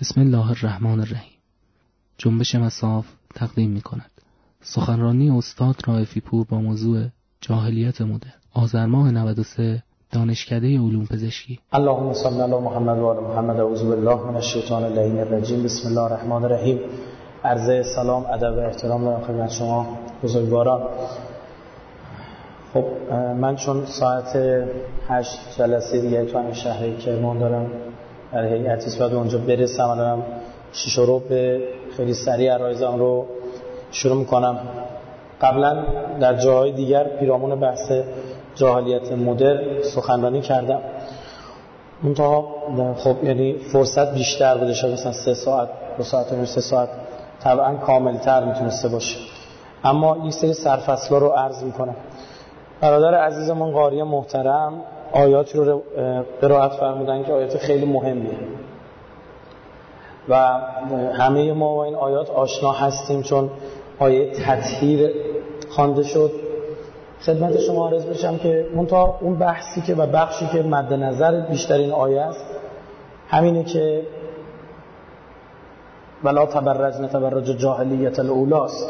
[0.00, 1.38] بسم الله الرحمن الرحیم.
[2.18, 4.10] جنبش مساف تقدیم می کند
[4.62, 7.04] سخنرانی استاد رائفی پور با موضوع
[7.40, 8.32] جاهلیت مدرن.
[8.54, 9.82] آذر ماه 93
[10.12, 11.58] دانشکده علوم پزشکی.
[11.72, 13.60] اللهم صل علی محمد و آل محمد.
[13.60, 15.62] اعوذ بالله من الشیطان اللعین الرجیم.
[15.62, 16.78] بسم الله الرحمن الرحیم.
[17.44, 20.82] عرض سلام ادب و احترام دارم خدمت شما بزرگواران
[22.74, 24.36] خب من چون ساعت
[25.08, 27.70] هشت جلسه دیگه تو همین شهر کرمان دارم
[28.32, 29.88] در هیئتی باید اونجا برسم.
[29.88, 30.22] الانم
[30.72, 31.60] شیش به
[31.96, 33.26] خیلی سریع عرایزم رو
[33.90, 34.58] شروع می‌کنم.
[35.40, 35.84] قبلا
[36.20, 37.92] در جاهای دیگر پیرامون بحث
[38.54, 40.80] جاهلیت مدر سخنرانی کردم.
[42.02, 42.54] منتها
[42.96, 45.68] خب یعنی فرصت بیشتر بوده شاید مثلا سه ساعت
[45.98, 46.88] دو ساعت و سه ساعت
[47.40, 49.18] طبعا کاملتر می‌تونسته باشه.
[49.84, 51.96] اما یک سری سرفصلا رو عرض می‌کنم.
[52.80, 54.72] برادر عزیزمون قاری محترم
[55.12, 55.82] آیاتی رو
[56.40, 58.38] قرائت فرمودن که آیات خیلی مهمیه.
[60.28, 60.36] و
[61.12, 63.50] همه ما با این آیات آشنا هستیم چون
[63.98, 65.10] آیه تطهیر
[65.68, 66.30] خوانده شد.
[67.20, 71.74] خدمت شما عرض بشم که منتها اون بحثی که و بخشی که مد نظر بیشتر
[71.74, 72.44] این آیه است
[73.28, 74.02] همینه که
[76.24, 78.88] ولا تبرج جاهلیت الاولاست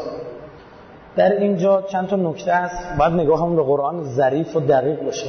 [1.15, 2.97] در اینجا چند تا نکته است.
[2.99, 5.27] باید نگاه هم به قرآن ظریف و دقیق باشه.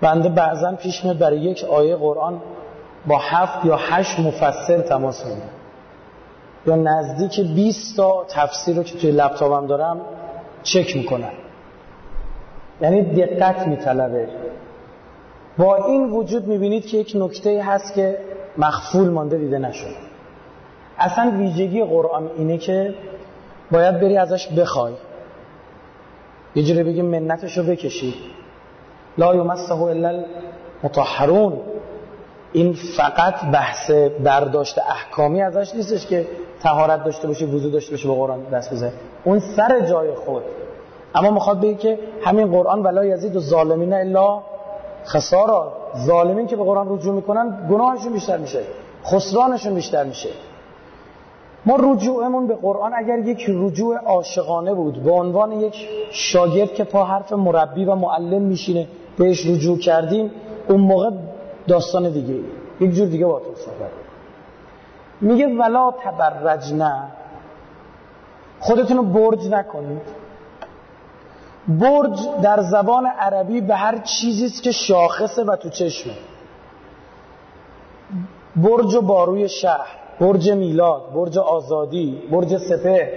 [0.00, 2.40] بنده بعضا پیش میاد برای یک آیه قرآن
[3.06, 5.48] با هفت یا هشت مفسر تماس می‌گیرم
[6.66, 10.00] یا نزدیک 20 تا تفسیر رو که توی لپتاپم دارم
[10.62, 11.32] چک می‌کنم
[12.80, 14.28] یعنی دقت میطلبه.
[15.58, 18.18] با این وجود می‌بینید که یک نکته هست که
[18.58, 19.96] مخفول مانده دیده نشده.
[20.98, 22.94] اصلا ویژگی قرآن اینه که
[23.70, 24.92] باید بری ازش بخوای.
[26.54, 28.14] یه جوری بگیم منتشو بکشی.
[29.18, 30.22] لا یمسه الا
[30.82, 31.52] المطهرون.
[32.52, 33.90] این فقط بحث
[34.24, 36.26] برداشت احکامی ازش نیستش که
[36.62, 38.92] تهارت داشته باشه وضو داشته باشه به قرآن دست بزنه.
[39.24, 40.42] اون سر جای خود.
[41.14, 44.42] اما می‌خواد بگه که همین قرآن ولا یزید و ظالمین الا
[45.06, 45.72] خسارا.
[46.06, 48.60] ظالمین که به قرآن رجوع می‌کنن گناهشون بیشتر میشه
[49.04, 50.28] خسرانشون بیشتر میشه.
[51.66, 57.04] ما رجوعمون به قرآن اگر یک رجوع عاشقانه بود به عنوان یک شاگرد که پا
[57.04, 58.86] حرف مربی و معلم میشینه
[59.18, 60.30] بهش رجوع کردیم
[60.68, 61.10] اون موقع
[61.68, 62.34] داستان دیگه
[62.80, 63.90] یک جور دیگه با تو صحبت
[65.20, 67.02] میگه ولا تبرجنه
[68.60, 70.02] خودتون رو برج نکنید.
[71.68, 76.12] برج در زبان عربی به هر چیزیست که شاخصه و تو چشمه.
[78.56, 79.86] برج و باروی شهر
[80.20, 83.12] برج میلاد برج آزادی برج سپه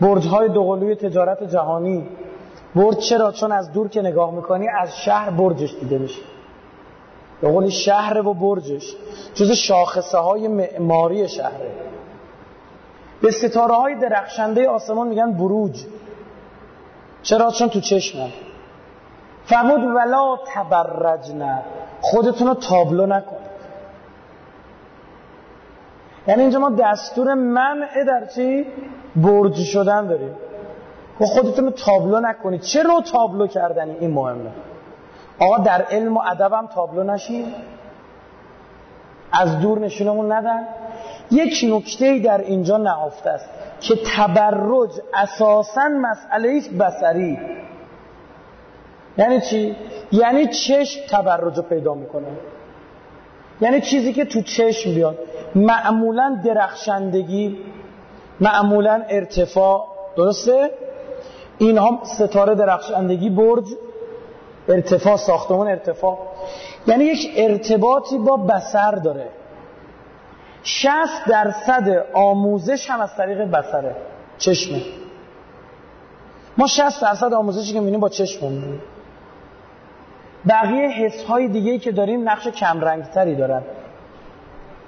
[0.00, 2.08] برج های دوقلوی تجارت جهانی.
[2.74, 6.22] برج چرا؟ چون از دور که نگاه می‌کنی از شهر برجش دیده میشه.
[7.42, 8.94] به شهر و برجش.
[9.34, 11.70] جز شاخصه های معماری شهره.
[13.22, 15.84] به ستاره های درخشنده آسمان میگن بروج.
[17.22, 18.28] چرا؟ چون تو چشمه
[19.44, 21.62] فرمود ولا تبرجنه
[22.00, 23.52] خودتون رو تابلو نکنید.
[26.28, 28.66] یعنی اینجا ما دستور منع در چی؟
[29.16, 30.34] برج شدن داریم.
[31.20, 34.50] و خودتون رو تابلو نکنید چه رو تابلو کردنی؟ این مهمه.
[35.38, 37.54] آقا در علم و ادب هم تابلو نشین
[39.32, 40.66] از دور نشونمون ندن.
[41.30, 43.48] یک نکته در اینجا نهفته است
[43.80, 47.38] که تبرج اساسا مسئله است بسری
[49.18, 49.76] یعنی چی؟
[50.12, 52.26] یعنی چشم تبرج رو پیدا می‌کنه.
[53.60, 55.18] یعنی چیزی که تو چشم بیاد.
[55.54, 57.58] معمولا درخشندگی
[58.40, 59.86] معمولا ارتفاع.
[60.16, 60.70] درسته؟
[61.62, 63.64] اینها ستاره درخشندگی برج
[64.68, 66.18] ارتفاع ساختمان ارتفاع.
[66.86, 69.28] یعنی یک ارتباطی با بسر داره.
[70.62, 70.92] 60
[71.28, 73.96] درصد آموزش هم از طریق بسره
[74.38, 74.82] چشمه.
[76.58, 78.80] ما 60 درصد آموزشی که می‌بینیم با چشم می‌بینیم.
[80.48, 83.62] بقیه حس های دیگه که داریم نقش کم رنگتری دارن.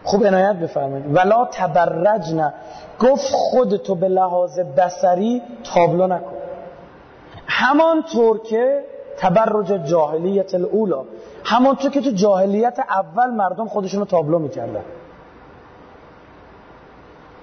[0.05, 1.17] خوب عنایت بفرمایید.
[1.17, 2.53] ولا تبرجن
[3.01, 5.43] گفت خودتو به لحاظ بسری
[5.75, 6.35] تابلو نکن.
[7.47, 8.85] همانطور که
[9.19, 11.05] تبرج جاهلیت الاولا
[11.45, 14.85] همانطور که تو جاهلیت اول مردم خودشونو تابلو می‌کردن.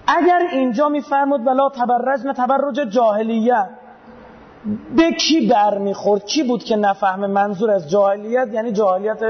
[0.07, 3.69] اگر اینجا میفرمود ولا تبرجن تبرج جاهلیت
[4.97, 9.23] به کی برمیخورد؟ کی بود که نفهم منظور از جاهلیت؟ یعنی جاهلیت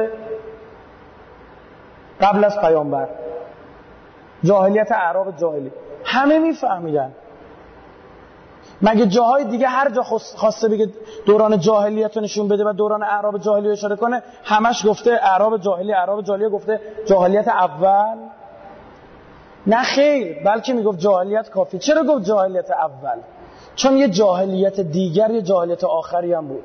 [2.21, 3.07] قبل از پیامبر.
[4.43, 5.71] جاهلیت اعراب جاهلی.
[6.03, 7.11] همه میفهمیدن.
[8.83, 10.03] مگه جاهای دیگه هر جا
[10.35, 10.89] خواسته بگه
[11.25, 15.57] دوران جاهلیت رو نشون بده و دوران اعراب جاهلی رو اشاره کنه همش گفته اعراب
[15.57, 18.17] جاهلی اعراب جاهلی گفته جاهلیت اول؟
[19.67, 21.79] نه خیر بلکه می‌گفت جاهلیت کافی.
[21.79, 23.17] چرا گفت جاهلیت اول؟
[23.75, 26.63] چون یه جاهلیت دیگر یه جاهلیت آخری هم بود.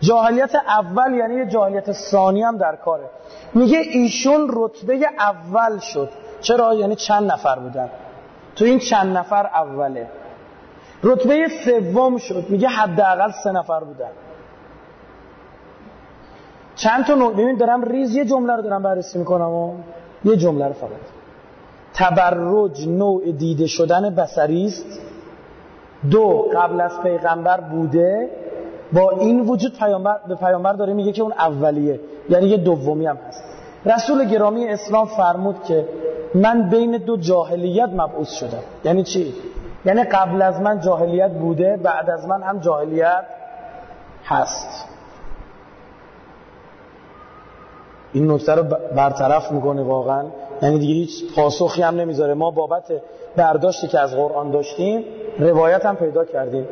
[0.00, 3.10] جاهلیت اول یعنی یه جاهلیت ثانی هم در کاره.
[3.54, 6.08] میگه ایشون رتبه اول شد.
[6.40, 7.90] چرا؟ یعنی چند نفر بودن.
[8.56, 10.08] تو این چند نفر اوله.
[11.02, 12.44] رتبه سوم شد.
[12.48, 14.10] میگه حداقل سه نفر بودن.
[16.76, 19.74] چند تا نوع ببین دارم ریز یه جمله رو دارم بررسی می‌کنم و
[20.24, 20.90] یه جمله رو فقط.
[21.94, 25.00] تبرج نوع دیده شدن بسری است.
[26.10, 28.30] دو قبل از پیغمبر بوده.
[28.92, 32.00] با این وجود پیامبر به پیامبر داره میگه که اون اولیه.
[32.28, 33.44] یعنی یه دومی هم هست.
[33.86, 35.88] رسول گرامی اسلام فرمود که
[36.34, 38.62] من بین دو جاهلیت مبعوث شدم.
[38.84, 39.34] یعنی چی؟
[39.84, 43.24] یعنی قبل از من جاهلیت بوده بعد از من هم جاهلیت
[44.24, 44.88] هست.
[48.12, 48.62] این نکته رو
[48.96, 50.24] برطرف می‌کنه واقعا؟
[50.62, 52.34] یعنی دیگه هیچ پاسخی هم نمی‌ذاره.
[52.34, 52.92] ما بابت
[53.36, 55.04] برداشتی که از قرآن داشتیم
[55.38, 56.66] روایت هم پیدا کردیم.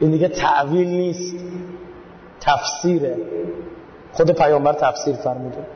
[0.00, 1.34] این دیگه تعویل نیست.
[2.40, 3.16] تفسیره.
[4.12, 5.66] خود پیامبر تفسیر فرموده.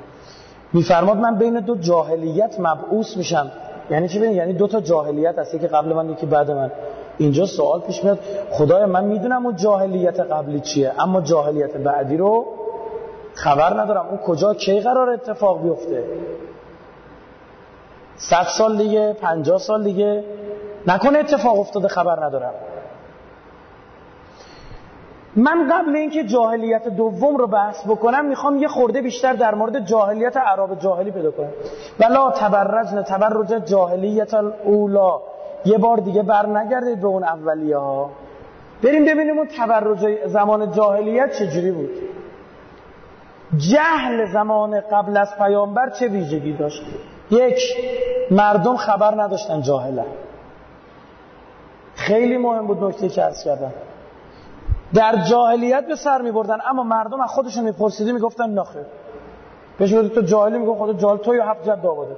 [0.72, 3.50] میفرماد من بین دو جاهلیت مبعوث میشم.
[3.90, 5.60] یعنی چی یعنی دو تا جاهلیت هست.
[5.60, 6.70] که قبل من یکی بعد من.
[7.18, 8.18] اینجا سوال پیش میاد
[8.50, 12.46] خدای من می‌دونم اون جاهلیت قبلی چیه اما جاهلیت بعدی رو
[13.34, 14.06] خبر ندارم.
[14.06, 16.04] اون کجا کی قرار اتفاق بیفته؟
[18.16, 20.24] صد سال دیگه پنجاه سال دیگه.
[20.86, 22.54] نکنه اتفاق افتاده خبر ندارم.
[25.36, 30.36] من قبل اینکه جاهلیت دوم رو بحث بکنم می‌خوام یه خورده بیشتر در مورد جاهلیت
[30.36, 31.50] عرب جاهلی پیدا کنم.
[32.00, 35.20] ولا تبرجن تبرج جاهلیت الاولا
[35.64, 38.10] یه بار دیگه بر نگردید به اون اولیه ها.
[38.82, 41.90] بریم ببینیم اون تبرج زمان جاهلیت چجوری بود.
[43.56, 46.82] جهل زمان قبل از پیامبر چه ویژگی داشت؟
[47.30, 47.58] یک
[48.30, 50.04] مردم خبر نداشتن جاهله
[51.94, 53.72] خیلی مهم بود نکته که ارز کردم.
[54.94, 58.82] در جاهلیت به سر می بردن اما مردم از خودشون میپرسیدی می‌گفتن نخیر
[59.78, 62.16] بهش تو جاهلی؟ می‌گفت خدا جاهل تو یا هفت جد داواده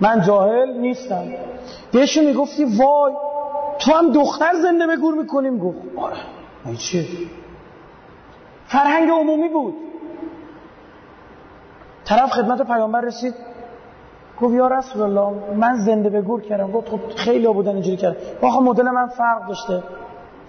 [0.00, 1.24] من جاهل نیستم.
[1.92, 3.12] بهشون می‌گفتی وای
[3.78, 5.58] تو هم دختر زنده به گور می‌کنیم.
[5.58, 6.16] گفت آره.
[6.64, 7.06] این چیه
[8.66, 9.74] فرهنگ عمومی بود.
[12.04, 13.34] طرف خدمت پیامبر رسید.
[14.42, 16.72] گفت یا رسول الله من زنده به گور کردم.
[16.72, 19.82] گفت خب خیلی بودن اینجوری کرد آخه مدل من فرق داشته.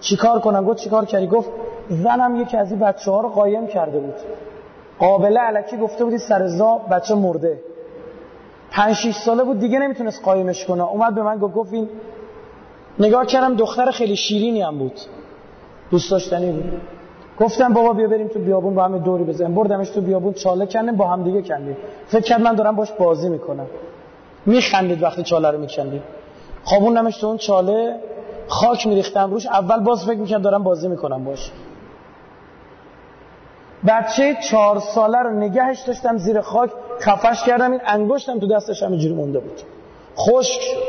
[0.00, 1.50] چیکار کنم؟ گفت چیکار کردی؟ گفت
[1.88, 4.14] زنم یکی از این بچه ها رو قایم کرده بود.
[4.98, 7.60] قابله علکی گفته بودی سر زاب بچه مرده.
[8.70, 10.82] پنج شیش ساله بود دیگه نمی‌تونست قایمش کنه.
[10.82, 11.88] اومد به من گفت گفت این
[12.98, 15.00] نگاه کردم دختر خیلی شیرینی هم بود.
[15.90, 16.80] دوست داشتنی بود.
[17.42, 19.54] گفتم بابا بیا بریم تو بیابون با هم دوری بزنیم.
[19.54, 21.76] بردمش تو بیابون چاله کندیم با هم دیگه کندیم.
[22.06, 23.66] فکر کرد من دارم باش بازی می‌کنم.
[24.46, 26.02] میخندید وقتی چاله رو میکندیم
[26.64, 27.96] خوابوندمش تو اون چاله
[28.48, 29.46] خاک میریختم روش.
[29.46, 31.52] اول باز فکر می‌کنم دارم بازی می‌کنم باش.
[33.88, 37.70] بچه چهار ساله رو نگهش داشتم زیر خاک خفش کردم.
[37.72, 39.60] این انگشتم تو دستش همینجوری مونده بود.
[40.16, 40.82] خشک شد.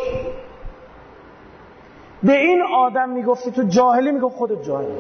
[2.24, 4.94] به این آدم می‌گفتی تو جاهلی می‌گفت خودت جاهلی.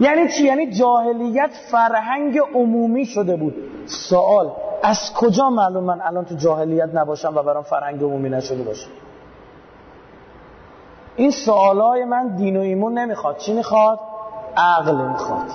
[0.00, 3.54] یعنی چی؟ یعنی جاهلیت فرهنگ عمومی شده بود.
[3.86, 4.52] سوال
[4.82, 8.86] از کجا معلوم من الان تو جاهلیت نباشم و برام فرهنگ عمومی نشده باشه؟
[11.16, 13.36] این سوالای من دین و ایمون نمی‌خواد.
[13.36, 14.00] چی می‌خواد؟
[14.56, 15.50] عقل می‌خواد.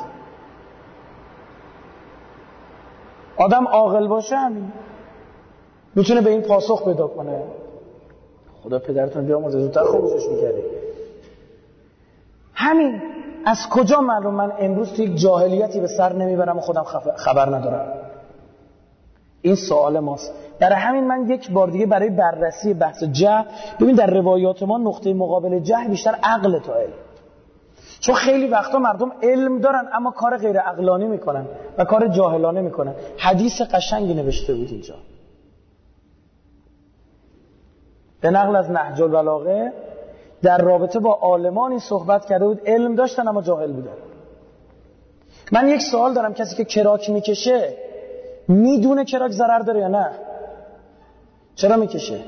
[3.38, 4.71] آدم عاقل باشه همین.
[5.95, 7.43] می‌تونه به این پاسخ پیدا کنه.
[8.63, 10.62] خدا پدرتون بیاموزه زودتر خاموشش می‌کردی.
[12.53, 13.01] همین.
[13.45, 16.83] از کجا معلوم من امروز تو یک جاهلیتی به سر نمی‌برم و خودم
[17.15, 17.93] خبر ندارم؟
[19.41, 20.33] این سوال ماست.
[20.60, 23.45] در همین من یک بار دیگه برای بررسی بحث جه
[23.79, 26.93] ببین در روایات ما نقطه مقابل جه بیشتر عقل تا علم.
[28.00, 31.45] چون خیلی وقتا مردم علم دارن اما کار غیر عقلانی می‌کنن
[31.77, 32.93] و کار جاهلانه می‌کنن.
[33.17, 34.95] حدیث قشنگی نوشته بود اینجا.
[38.21, 39.74] به نقل از نهج البلاغه
[40.43, 43.93] در رابطه با عالمانی صحبت کرده بود علم داشتن اما جاهل بودن.
[45.51, 47.77] من یک سوال دارم کسی که کراک می‌کشه
[48.48, 50.12] می‌دونه کراک ضرر داره یا نه؟
[51.55, 52.19] چرا می‌کشه؟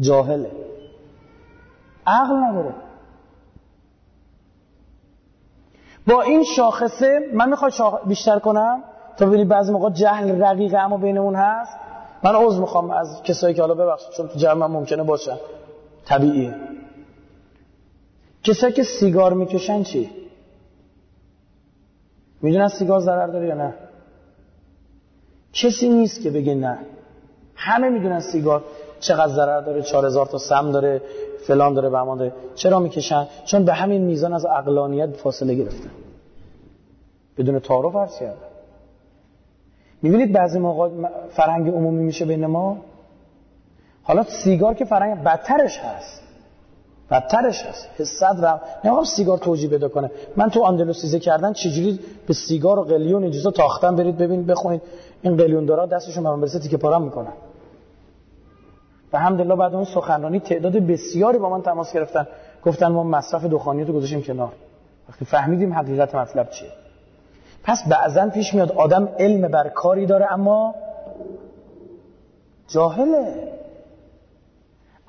[0.00, 0.50] جاهله.
[2.06, 2.74] عقل نداره.
[6.06, 7.72] با این شاخصه من می‌خواد
[8.06, 8.82] بیشتر کنم.
[9.16, 11.72] تا ببینید بعضی موقع جهل رقیقه اما بینمون هست.
[12.22, 15.36] من عذر می‌خوام از کسایی که حالا ببخشید چون تو جمع ممکنه باشن.
[16.04, 16.54] طبیعیه.
[18.42, 20.10] کسایی که سیگار می‌کشن چی؟
[22.42, 23.74] می‌دونن سیگار ضرر داره یا نه؟
[25.52, 26.78] کسی نیست که بگه نه.
[27.54, 28.64] همه می‌دونن سیگار
[29.00, 31.02] چقدر ضرر داره 4000 تا سم داره
[31.46, 32.32] فلان داره بهمان داره.
[32.54, 35.90] چرا می‌کشن؟ چون به همین میزان از اقلانیت فاصله گرفتن.
[37.38, 38.36] بدون تعارف عرض کردن
[40.02, 40.88] می‌بینید بعضی موقع
[41.30, 42.76] فرهنگ عمومی میشه بین ما؟
[44.02, 46.21] حالا سیگار که فرهنگ بدترش هست.
[47.12, 47.88] بدترش هست.
[47.98, 50.10] حسد و نمی‌خوام سیگار توجیه بده کنه.
[50.36, 54.82] من تو اندلوسیزه کردن چجوری به سیگار و قلیون اینجوزا تاختن؟ برید ببینید بخونید.
[55.22, 57.32] این قلیون دارا دستشون به من برسه تیکه پارم می‌کنن.
[59.12, 62.26] و بعد اون سخنرانی تعداد بسیاری با من تماس گرفتن.
[62.64, 64.52] گفتن ما مصرف دخانیات رو گذاشیم کنار.
[65.08, 66.68] وقتی فهمیدیم حقیقت مطلب چیه.
[67.64, 70.74] پس بعضا پیش میاد آدم علم بر کاری داره اما
[72.68, 73.52] جاهله.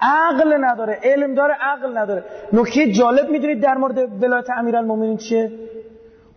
[0.03, 2.23] عقل نداره علم داره عقل نداره.
[2.53, 5.51] نکته جالب می‌دونید در مورد ولایت امیرالمومنین چیه؟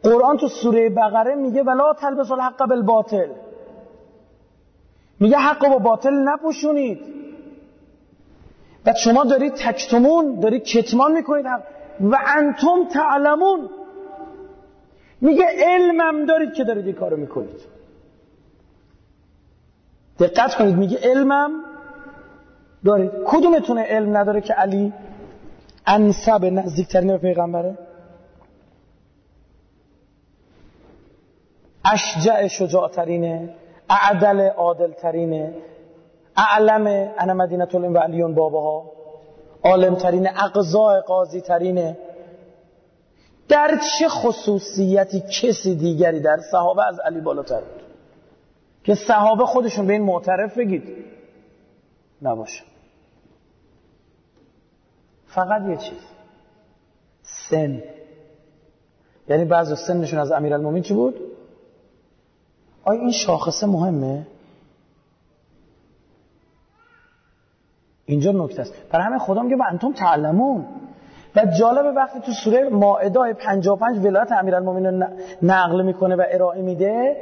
[0.03, 3.29] قرآن تو سوره بقره میگه ولا تلبس الحق بالباطل.
[5.21, 7.01] میگه حق با باطل نپوشونید.
[8.87, 11.47] و شما دارید تکتمون دارید کتمان می‌کنید
[12.01, 13.71] و انتم تعلمون.
[15.21, 17.61] میگه علمم دارید که دارید این کارو می‌کنید.
[20.19, 21.51] دقت کنید میگه علمم
[22.85, 24.93] دارید کدومتونه علم نداره که علی
[25.87, 27.79] انسب نزدیکترین به پیغمبره؟
[31.85, 33.55] اشجع شجاعترینه
[33.91, 35.55] اعدل عادلترینه
[36.37, 38.93] اعلم انا مدینه العلم و علیون باباها
[39.65, 41.99] عالمترینه اقضاء قاضی ترینه
[43.49, 47.83] در چه خصوصیتی کسی دیگری در صحابه از علی بالاتر بود؟
[48.85, 50.83] که صحابه خودشون به این معترف بگید.
[52.23, 52.65] نباشه.
[55.27, 55.99] فقط یه چیز.
[57.23, 57.83] سن.
[59.29, 61.15] یعنی بعض سنشون از امیرالمومنین چی بود؟
[62.85, 64.27] آیا این شاخصه مهمه؟
[68.05, 68.75] اینجا نکته است.
[68.91, 70.67] برای همه خدا میگه و انتم تعلمون.
[71.37, 75.05] و جالب وقتی تو سوره مائده 55 ولایت امیرالمومنین
[75.43, 77.17] نقل می‌کنه و ارائه میده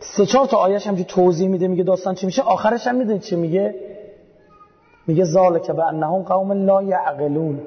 [0.00, 3.36] سه چهار تا آیش هم توضیح میده میگه داستان چی میشه آخرش هم می‌دونید چی
[3.36, 3.74] میگه؟
[5.06, 7.60] میگه ذالک به انهم قوم لا یعقلون.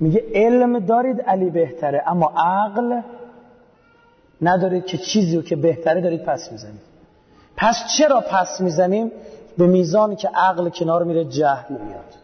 [0.00, 3.00] میگه علم دارید علی بهتره اما عقل
[4.42, 6.80] ندارید که چیزی رو که بهتره دارید پس می‌زنید.
[7.56, 9.12] پس چرا پس می‌زنیم؟
[9.58, 12.14] به میزانی که عقل کنار میره جهل میاد.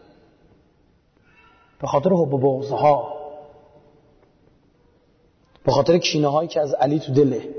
[1.81, 3.13] به خاطر حب بغضها.
[5.63, 7.49] به خاطر کینه هایی که از علی تو دله.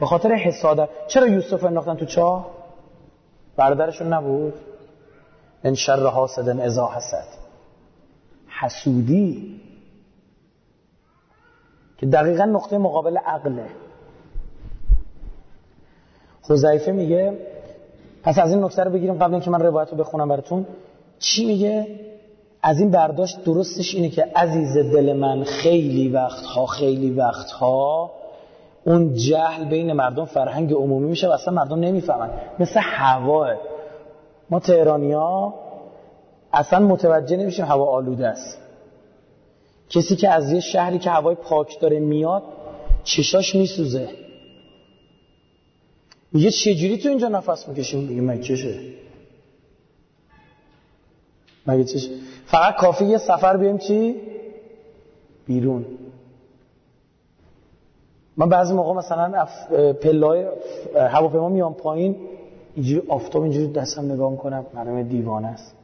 [0.00, 0.88] به خاطر حسادت.
[1.08, 2.59] چرا یوسف انداختن تو چاه؟
[3.56, 4.54] برادرشون نبود؟
[5.64, 7.26] ان شر حاسد ازا حسد.
[8.60, 9.60] حسودی.
[11.98, 13.66] که دقیقا نقطه مقابل عقله.
[16.42, 17.38] حذیفه میگه
[18.22, 20.66] پس از این نکته رو بگیریم قبل اینکه من روایت رو بخونم براتون.
[21.18, 21.86] چی میگه؟
[22.62, 28.10] از این برداشت درستش اینه که عزیز دل من خیلی وقتها خیلی وقتها
[28.84, 32.30] اون جهل بین مردم فرهنگ عمومی میشه و اصلا مردم نمی‌فهمن.
[32.58, 33.54] مثل هوا.
[34.50, 35.54] ما تهرانی ها
[36.52, 38.58] اصلا متوجه نمیشیم هوا آلوده است.
[39.90, 42.42] کسی که از یه شهری که هوای پاک داره میاد
[43.04, 44.08] چشاش میسوزه.
[46.32, 48.80] میگه چجوری تو اینجا نفس می‌کشیم میگه مگه
[51.66, 52.08] مگه چش
[52.46, 54.14] فقط کافی یه سفر بیایم چی؟
[55.46, 55.84] بیرون.
[58.40, 59.46] من بعضی موقع مثلا
[59.92, 60.46] پلای
[60.96, 62.16] هواپیما میام پایین
[62.74, 65.74] اینجوری آفتاب اینجوری دستم نگاه می‌کنم معلومه دیوانه است.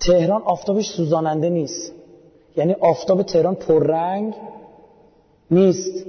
[0.00, 1.92] تهران آفتابش سوزاننده نیست.
[2.56, 4.34] یعنی آفتاب تهران پررنگ
[5.50, 6.06] نیست.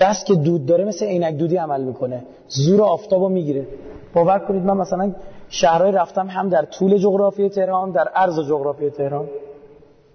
[0.00, 2.24] دست که دود داره مثل عینک دودی عمل می‌کنه.
[2.48, 3.66] زور آفتابو می‌گیره.
[4.14, 5.14] باور کنید من مثلا
[5.48, 9.28] شهرهای رفتم هم در طول جغرافی تهران در عرض جغرافی تهران.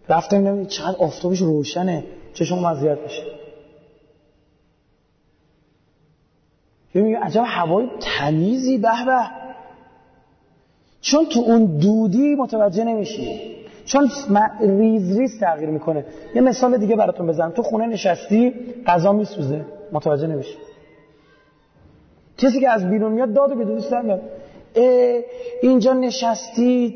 [0.10, 2.04] رفتم نمی‌دونم چقدر آفتابش روشنه.
[2.34, 3.24] چشم مزیت میشه.
[7.02, 9.32] میگه عجب هوای تمیزی به به.
[11.02, 13.54] چون تو اون دودی متوجه نمیشی.
[13.86, 14.10] چون
[14.60, 16.06] ریز ریز تغییر می‌کنه.
[16.36, 17.52] یه مثال دیگه براتون بزنم.
[17.52, 18.54] تو خونه نشستی
[18.88, 19.66] غذا میسوزه.
[19.92, 20.58] متوجه نمیشی.
[22.38, 24.22] کسی که از بیرون میاد داد و بیدونی میاد.
[25.62, 26.96] اینجا نشستید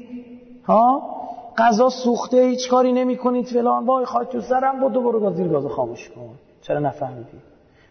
[0.65, 1.17] ها؟
[1.57, 3.85] غذا سوخته هیچ کاری نمی کنید فلان.
[3.85, 6.29] وای خاک تو سرم بود برو زیر گاز خاموش کن.
[6.61, 7.37] چرا نفهمیدی؟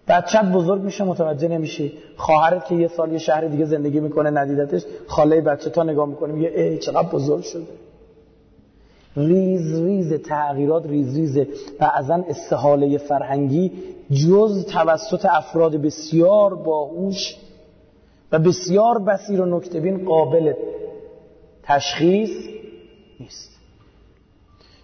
[0.08, 1.92] بچت بزرگ میشه متوجه نمیشی.
[2.16, 6.32] خواهرت که یه سال یه شهر دیگه زندگی می‌کنه ندیدتش خاله بچه تا نگاه می‌کنه
[6.32, 7.66] میگه ای چقدر بزرگ شده.
[9.16, 11.38] ریز ریز تغییرات ریز ریز.
[11.78, 13.72] بعضا استحاله فرهنگی
[14.10, 17.36] جز توسط افراد بسیار باهوش
[18.32, 20.52] و بسیار بسیر و نکتبین قابل
[21.62, 22.30] تشخیص
[23.20, 23.50] نیست.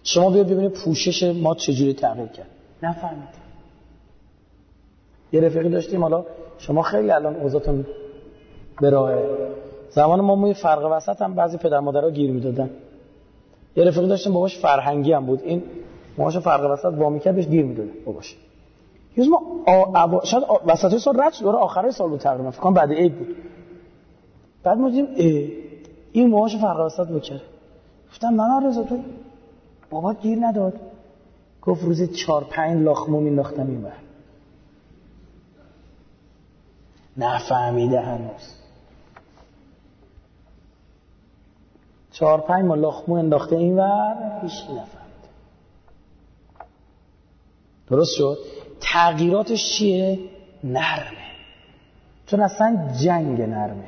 [0.03, 2.49] شما بیا ببینید پوشش ما چجوری تغییر کرد.
[2.83, 3.42] نفهمید
[5.33, 6.01] یه رفیقی داشتیم.
[6.01, 6.25] حالا
[6.57, 7.85] شما خیلی الان اوضاعتون
[8.81, 9.37] به راهه
[9.89, 12.69] زمان ما موی فرق وسط هم بعضی پدر مادرها گیر می‌دادن.
[13.75, 15.41] یه رفیقی داشتیم باباش فرهنگی هم بود.
[15.43, 15.63] این
[16.17, 18.37] ماهاش فرق وسط وامی کرد بهش گیر می‌داده باباش.
[19.17, 20.19] یه ما آ...
[20.23, 22.51] شاید وسط سال رد شد آخرای سال بود تقریبا.
[22.51, 23.35] فکر کنم بعد عید بود.
[24.63, 25.07] بعد ما دیدیم
[26.11, 27.41] این موهاش فرق وسط بکره
[28.11, 28.97] گفتم من رضا تو
[29.89, 30.73] بابا گیر نداد.
[31.61, 33.91] گفت روزی چهار پنج لاخمو مینداختم این بر
[37.17, 38.53] نفهمیده هنوز.
[42.11, 45.23] چهار پنج ما لاخمو انداخته این ور هیچ نفهمید
[47.89, 48.37] درست شد؟
[48.81, 50.19] تغییراتش چیه؟
[50.63, 51.23] نرمه.
[52.25, 53.87] چون اصلا جنگ نرمه.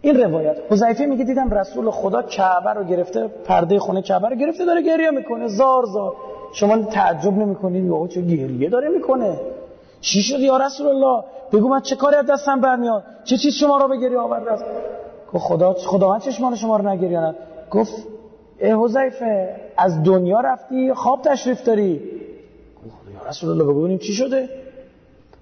[0.00, 4.64] این روایت حذیفه میگه دیدم رسول خدا کعبه رو گرفته پرده خونه کعبه رو گرفته
[4.64, 5.48] داره گریه می‌کنه.
[5.48, 6.16] زار زار.
[6.52, 9.40] شما تعجب نمی‌کنید؟ یا چه گریه داره می‌کنه؟
[10.02, 13.76] چی شد یا رسول الله؟ بگو من چه کاری از دستم برمیاد؟ چه چیز شما
[13.76, 14.64] رو به گریه آورده است؟
[15.32, 17.36] گفت خدا خدا چشمان شما رو نگریاند
[17.70, 17.92] گفت
[18.60, 22.00] ای حذیفه از دنیا رفتی خواب تشریف داری.
[23.14, 24.48] یا رسول الله بگو چی شده.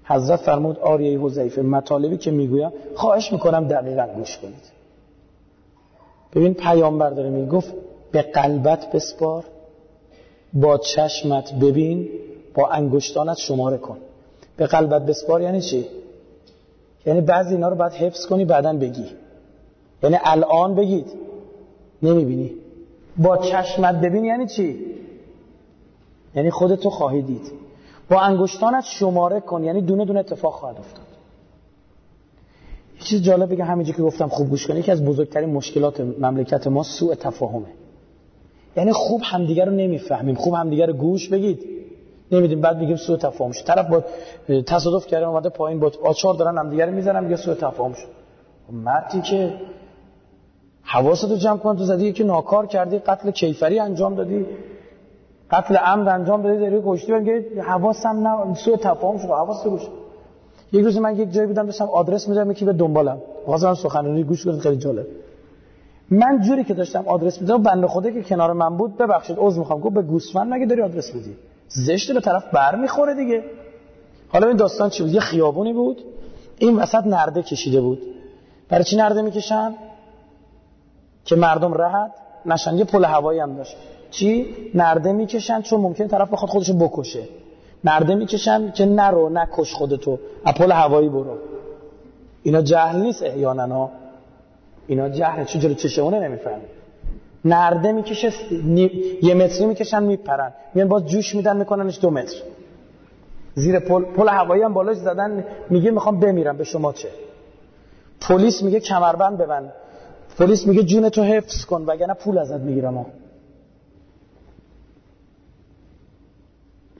[0.03, 4.71] حضرت فرمود آریه حذیفه مطالبی که می‌گویم خواهش می‌کنم دقیقا گوش کنید.
[6.33, 7.73] ببین پیامبر داره میگه گفت
[8.11, 9.43] به قلبت بسپار
[10.53, 12.09] با چشمت ببین
[12.55, 13.97] با انگشتانت شماره کن.
[14.61, 15.85] به قلبت بسپار یعنی چی؟
[17.05, 19.05] یعنی بعضی اینا رو باید حفظ کنی بعدا بگی.
[20.03, 21.05] یعنی الان بگید.
[22.03, 22.51] نمی‌بینی.
[23.17, 24.85] با چشمت ببین یعنی چی؟
[26.35, 27.51] یعنی خودتو خواهی دید.
[28.09, 31.05] با انگشتانت شماره کن یعنی دونه دونه اتفاق خواهد افتاد.
[32.95, 36.67] یه چیز جالب بگم همینجا که گفتم خوب گوش کنید یکی از بزرگترین مشکلات مملکت
[36.67, 37.67] ما سوء تفاهمه.
[38.77, 40.35] یعنی خوب همدیگه رو نمی‌فهمیم.
[40.35, 41.80] خوب همدیگه رو گوش بگید.
[42.31, 43.65] نمیدیم بعد میگیم سوء تفاهم شد.
[43.65, 44.03] طرف با
[44.61, 48.07] تصادف کرده اومده پایین با آچار دارن همدیگه رو می‌زنن میگه سوء تفاهم شد.
[48.67, 49.53] خب مردی که
[50.83, 54.45] حواستو جمع کن تو زدی که ناکار کردی قتل کیفری انجام دادی
[55.51, 59.81] قتل عمد انجام دادی داری کشتی میگه حواسم نه سوء تفاهم شد حواست روش
[60.71, 63.17] یک روز من یک جایی بودم داشتم آدرس میدم یکی به دنبالم.
[63.47, 65.05] واسه سخنرانی گوش کنید خیلی جالب.
[66.09, 69.79] من جوری که داشتم آدرس میدم بنده خدا که کنار من بود ببخشید عذر می‌خوام
[69.79, 71.35] گفت به گوسفند مگه داری آدرس میدی؟
[71.73, 73.43] زشت به طرف بر می‌خوره دیگه.
[74.29, 76.01] حالا این داستان چی بود؟ یه خیابونی بود.
[76.57, 78.01] این وسط نرده کشیده بود.
[78.69, 79.75] برای چی نرده می‌کشن؟
[81.25, 82.11] که مردم راحت
[82.45, 82.77] نشن.
[82.77, 83.75] یه پل هوایی هم داشت.
[84.11, 87.23] چی؟ نرده می‌کشن چون ممکن طرف بخواد خودشو بکشه.
[87.83, 90.19] نرده می‌کشن که نرو نکش خودتو.
[90.45, 91.37] اپل هوایی برو.
[92.43, 93.89] اینا جهل نیست احیانا.
[94.87, 95.43] اینا جهل.
[95.43, 96.61] چه جلو چشمونه نمیفهم
[97.45, 98.33] نرده می‌کشه
[99.21, 100.53] یه متری می‌کشن میپرن.
[100.73, 102.37] میان باز جوش میدن میکننش دو متر.
[103.53, 107.09] زیر پل پل هوایی هم بالاش زدن میگه می‌خوام بمیرم به شما چه؟
[108.21, 109.73] پلیس میگه کمربند ببند.
[110.39, 113.05] پلیس میگه جون تو حفظ کن وگرنه پول ازت می‌گیرم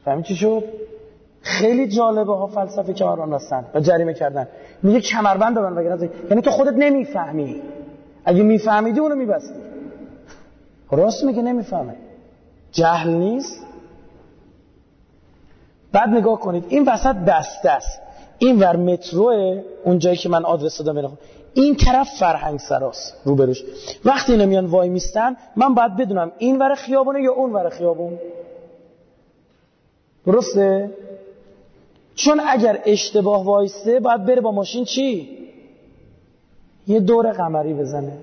[0.06, 0.64] فهمی چی شد؟
[1.42, 4.48] خیلی جالبه ها فلسفه که آران راستن و جریمه کردن.
[4.84, 7.62] میگه کمربند ببند وگرنه یعنی تو خودت نمی‌فهمی.
[8.26, 9.60] اگه میفهمیدی اونو میبستی.
[10.92, 11.96] راست میگه نمی‌فهمه.
[12.72, 13.66] جهل نیست؟
[15.92, 18.00] بعد نگاه کنید این وسط دست دست
[18.38, 21.18] این ور متروه اون جایی که من آدرس دادم برم
[21.54, 23.64] این طرف فرهنگ سراست روبروش.
[24.06, 28.20] وقتی اینا میان وای میستن من باید بدونم این ور خیابونه یا اون ور خیابون.
[30.26, 30.92] درسته؟
[32.16, 35.38] چون اگر اشتباه وایسته باید بره با ماشین چی؟
[36.88, 38.18] یه دور قمری بزنه.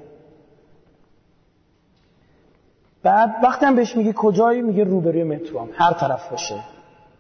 [3.03, 6.55] بعد وقتی هم بهش میگه کجایی میگه روبروی مترو هم هر طرف باشه.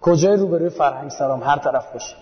[0.01, 2.14] کجای روبروی فرهنگ سرام هر طرف باشه.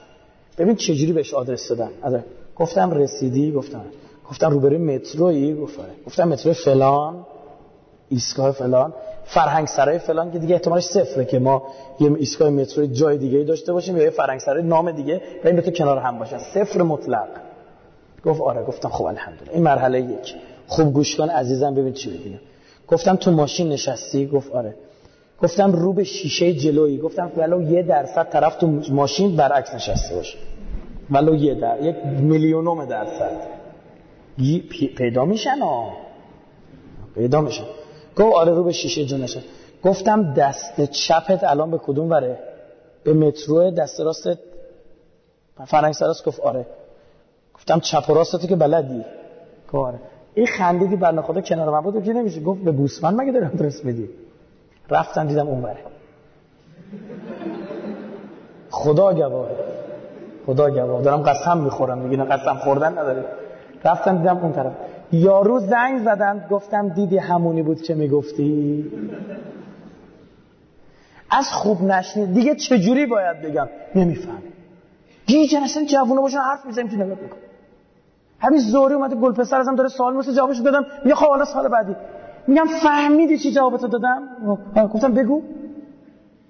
[0.59, 1.90] ببین چجوری بهش آدرس دادن.
[2.03, 2.25] آره.
[2.57, 3.85] گفتم رسیدی؟ گفتم.
[4.31, 7.27] گفتم روبروی مترویی؟ گفتم گفتم مترو فلان
[8.09, 8.92] ایستگاه فلان
[9.25, 11.62] فرهنگ سرای فلان که دیگه احتمالش صفره که ما
[12.01, 15.61] یه ایستگاه مترو جای دیگه داشته باشیم یا یه فرهنگ سرای نام دیگه و این
[15.61, 16.38] تو کنار هم باشن.
[16.38, 17.29] صفر مطلق.
[18.25, 18.62] گفت آره.
[18.62, 19.53] گفتم خب الحمدلله.
[19.53, 20.35] این مرحله یک.
[20.66, 22.38] خوب گوش کن عزیزم ببین چی بگم
[22.88, 24.75] گفتم تو ماشین نشستی؟ گفت آره.
[25.42, 26.99] گفتم رو به شیشه جلویی.
[26.99, 30.38] گفتم ولو یه درصد طرف تو ماشین برعکس نشسته باشه.
[31.11, 33.37] ولو یه در یک میلیونوم درصد.
[34.96, 35.92] پیدا میشن ها.
[37.14, 37.64] پیدا میشن.
[38.16, 39.42] گفت آره رو به شیشه جلویی
[39.83, 42.38] گفتم دست چپت الان به کدوم وره؟
[43.05, 44.38] به مترو دست راست
[45.66, 46.66] فرنگ سراس گفت آره.
[47.55, 49.05] گفتم چپ و راستت که بلدی.
[49.68, 49.99] گفت آره.
[50.37, 53.49] این خنده که بنده خدا کنار من بود که نمیشه؟ گفت به گوسفند مگه دارم
[53.49, 54.09] درست میدی؟
[54.90, 55.79] رفتن دیدم اون بره
[58.70, 59.49] خدا گواه.
[60.46, 61.03] خدا گواه.
[61.03, 63.25] دارم قسم می‌خورم دیگه قسم خوردن نداره
[63.85, 64.72] رفتن دیدم اون طرف.
[65.12, 68.85] یارو زنگ زدن گفتم دیدی همونی بود که می‌گفتی؟
[71.31, 74.42] از خوب نشنید دیگه چجوری باید بگم؟ نمیفهم
[75.27, 77.16] گیج اصلا جوونا باشن حرف می‌زنیم که نگاه
[78.38, 80.87] همین زوری اومده گل پسر ازم داره سوال مثل جوابش دادم.
[81.05, 81.96] میگه خب حالا سال بعدی.
[82.46, 84.22] میگم فهمیدی چی جوابتو دادم؟
[84.94, 85.42] گفتم بگو.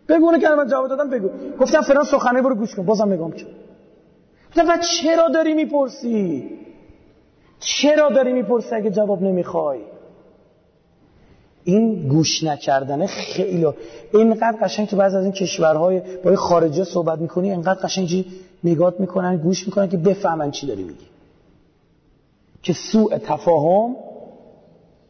[0.09, 1.29] بگو اون که من جواب دادم بگو.
[1.61, 2.83] گفتم فلان سخنه برو گوش کن.
[2.87, 3.47] بازم نگام کن.
[4.49, 6.51] گفتم چرا داری می‌پرسی؟
[7.61, 9.81] چرا داری می‌پرسی اگه جواب نمی‌خوای؟
[11.65, 13.67] این گوش نکردن خیلی
[14.13, 18.27] اینقدر قشنگ تو بعض از این کشورهای با خارجی صحبت می‌کنی اینقدر قشنگی
[18.65, 21.07] نگات می‌کنن گوش می‌کنن که بفهمن چی داری میگی.
[22.67, 23.97] که سوء تفاهم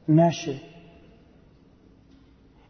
[0.09, 0.55] نشه.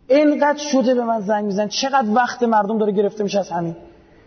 [0.08, 3.76] اینقدر شده به من زنگ میزن چقدر وقت مردم داره گرفته میشه از همین.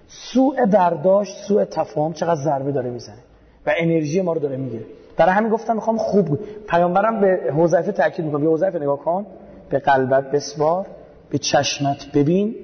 [0.07, 3.17] سوء برداشت سوء تفاهم چقدر ضربه داره می‌زنه
[3.65, 4.85] و انرژی ما رو داره می‌گیره.
[5.17, 6.39] برای همین گفتم می‌خوام خوب بود.
[6.67, 8.41] پیامبرم به حذیفه تاکید می‌کنم.
[8.41, 9.25] به حذیفه نگاه کن.
[9.69, 10.85] به قلبت بسوار
[11.29, 12.55] به چشمت ببین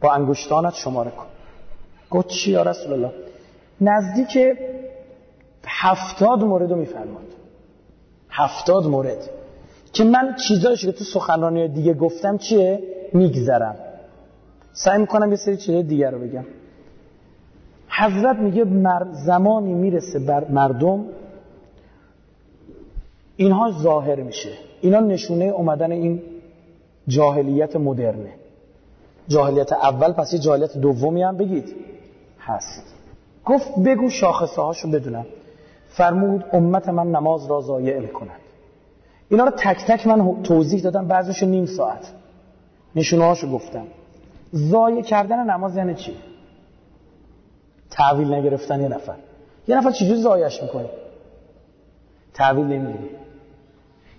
[0.00, 1.26] با انگشتانت شماره کن.
[2.10, 3.12] گفت چی یا رسول الله؟
[3.80, 4.38] نزدیک
[5.66, 7.26] هفتاد مورد رو میفرماد.
[8.30, 9.30] هفتاد مورد.
[9.92, 13.76] که من چیزایشو که تو سخنرانی دیگه گفتم چیه؟ میگذرم.
[14.72, 16.44] سعی می‌کنم یه سری چیزای دیگر رو بگم.
[17.88, 18.66] حضرت میگه
[19.12, 21.04] زمانی می‌رسه بر مردم
[23.36, 24.52] اینها ظاهر میشه.
[24.80, 26.22] اینا نشونه اومدن این
[27.08, 28.32] جاهلیت مدرنه.
[29.28, 31.74] جاهلیت اول پس یه جاهلیت دومی هم بگید.
[32.40, 32.94] هست.
[33.44, 35.26] گفت بگو شاخصه هاشو بدونم.
[35.90, 38.40] فرمود امت من نماز را ضایع کند.
[39.28, 42.12] اینا رو تک تک من توضیح دادم بعضیشو نیم ساعت.
[42.94, 43.86] نشونه هاشو گفتم.
[44.54, 46.16] ضایع کردن نماز یعنی چی؟
[47.90, 49.16] تحویل نگرفتن یه نفر.
[49.68, 50.88] یه نفر چجوری ضایعش می‌کنه؟
[52.34, 53.10] تحویل نمی‌گیری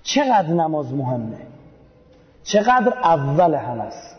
[0.04, 1.38] چقدر نماز مهمه؟
[2.44, 4.16] چقدر اول هم است؟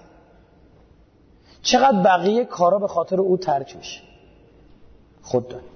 [1.62, 4.00] چقدر بقیه کارا به خاطر او ترک میشه؟
[5.22, 5.71] خود دانید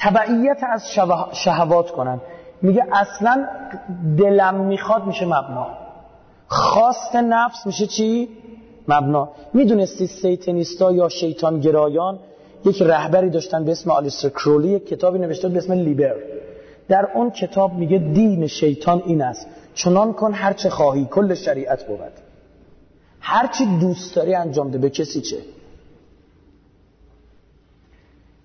[0.00, 0.82] تبعیت از
[1.32, 2.20] شهوات کنن.
[2.62, 3.46] میگه اصلا
[4.18, 5.66] دلم می‌خواد میشه مبنا.
[6.46, 8.28] خواست نفس میشه چی؟
[8.88, 9.28] مبنا.
[9.54, 12.18] می‌دونستی سیتنیستا یا شیطان گرایان
[12.64, 16.16] یک رهبری داشتن به اسم آلیستر کرولی یک کتابی نوشته به اسم لیبر.
[16.88, 19.46] در اون کتاب میگه دین شیطان این است.
[19.74, 21.98] چنان کن هر چه خواهی کل شریعت بود.
[23.20, 25.36] هر چی دوست داری انجام ده به کسی چه؟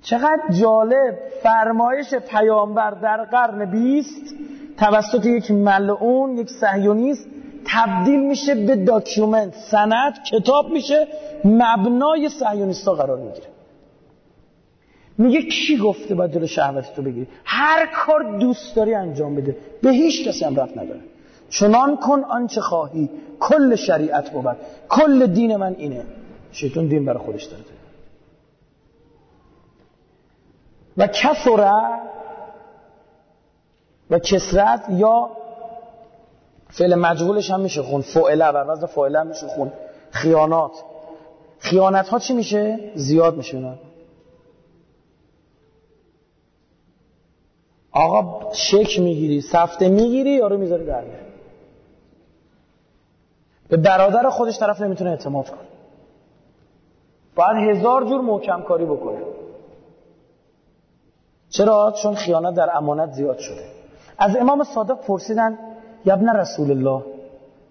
[0.06, 4.36] چقدر جالب فرمایش پیامبر در قرن بیست
[4.78, 7.28] توسط یک ملعون یک سهیونیست
[7.68, 11.08] تبدیل میشه به document سند کتاب میشه
[11.46, 13.48] مبنای صهیونیستا قرار می‌گیره.
[15.18, 19.58] میگه کی گفته باید جلو شهوت تو بگیری؟ هر کار دوست داری انجام بده.
[19.82, 21.00] به هیچ کسی هم ربط نداره.
[21.50, 23.10] چنان کن آنچه خواهی.
[23.40, 24.58] کل شریعت بود.
[24.90, 26.04] کل دین من اینه.
[26.52, 27.75] شیطان دین برای خودش داره.
[30.98, 32.00] و کسره
[34.10, 35.30] و کسرت یا
[36.70, 38.02] فعل مجهولش هم میشه خون.
[38.02, 39.72] فعله بر وزن فعله میشه خون.
[40.12, 40.72] خیانات.
[41.60, 43.78] خیانت ها چی میشه؟ زیاد میشه
[47.92, 51.04] آقا شک می‌گیری سفته می‌گیری یارو می‌ذاری در
[53.70, 55.60] به برادر خودش طرف نمی‌تونه اعتماد کنه.
[57.36, 59.20] باید هزار جور محکم کاری بکنه.
[61.58, 63.62] چرا؟ چون خیانت در امانت زیاد شده.
[64.18, 65.58] از امام صادق پرسیدن
[66.06, 67.04] یبن رسول الله؟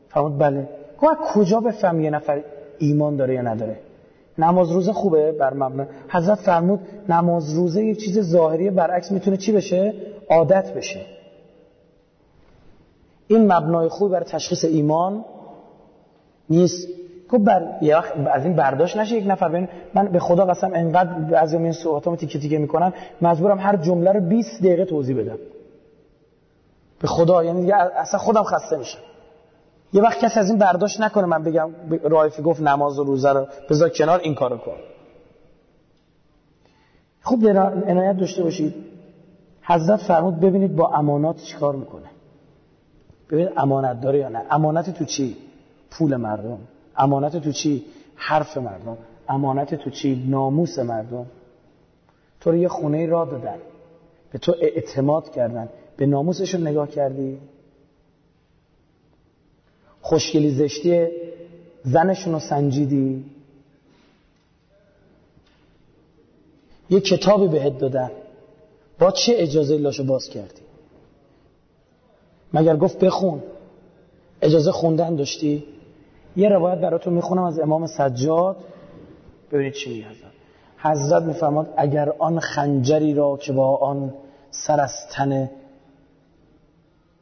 [0.09, 0.69] فرمود بله.
[1.03, 2.43] گفت کجا بفهم یه نفر
[2.79, 3.79] ایمان داره یا نداره؟
[4.39, 5.87] نماز روزه خوبه بر مبنا.
[6.09, 9.95] حضرت فرمود نماز روزه یک چیز ظاهری برعکس می‌تونه چی بشه؟
[10.31, 11.01] عادت بشه.
[13.29, 15.25] این مبنای خوب برای تشخیص ایمان
[16.51, 16.89] نیست.
[17.35, 17.63] خب بر
[18.33, 19.49] از این برداشت نشه یک نفر.
[19.49, 22.93] بین من به خدا قسم انقدر از این صحبتامو تیکه تیکه می‌کنم
[23.23, 25.39] مجبورم هر جمله رو 20 دقیقه توضیح بدم.
[27.01, 28.99] به خدا یعنی دیگه اصلا خودم خسته میشم.
[29.93, 31.71] یه وقت کسی از این برداشت نکنه من بگم
[32.03, 34.77] رایفی گفت نماز و روزه رو بذار کنار این کارو کن.
[37.23, 37.49] خوب
[37.89, 38.75] عنایت داشته باشید.
[39.63, 42.11] حضرت فرمود ببینید با امانات چیکار می‌کنه.
[43.31, 45.37] ببینید امانت داره یا نه؟ امانت تو چی؟
[45.91, 46.59] پول مردم.
[46.97, 48.99] امانت تو چی؟ حرف مردم.
[49.29, 51.27] امانت تو چی؟ ناموس مردم.
[52.41, 53.59] تو رو یه خونه را دادن.
[54.33, 55.69] به تو اعتماد کردن.
[55.97, 57.39] به ناموسشون نگاه کردی؟
[60.01, 61.09] خوشگلی زشتی
[61.85, 63.25] زنشون رو سنجیدی؟
[66.91, 68.11] یه کتابی بهت دادن.
[68.99, 70.63] با چه اجازه لاشو باز کردی؟
[72.53, 73.43] مگر گفت بخون.
[74.43, 75.65] اجازه خوندن داشتی؟
[76.37, 78.57] یه روایت براتون می‌خونم از امام سجاد.
[79.53, 80.07] ببینید چی میگه
[80.79, 81.23] حضرت.
[81.23, 84.15] میفرماد اگر آن خنجری را که با آن
[84.51, 85.51] سر از تن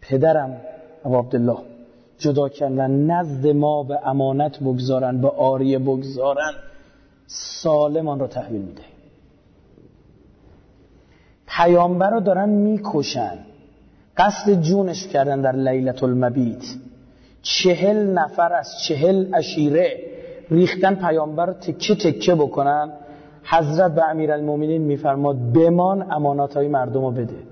[0.00, 0.60] پدرم
[1.04, 1.58] ابو عبدالله
[2.18, 6.52] جدا کردن نزد ما به امانت بگذارن به آریه بگذارن
[7.26, 8.82] سالمان را تحویل میده.
[11.48, 13.38] پیامبر رو دارن می‌کشن.
[14.16, 16.64] قصد جونش کردن در لیلت المبیت.
[17.42, 20.12] چهل نفر از چهل اشیره
[20.50, 22.92] ریختن پیامبر رو تکه تکه بکنن
[23.44, 27.42] حضرت به امیر المومنین میفرماد بمان امانات های مردم رو بده.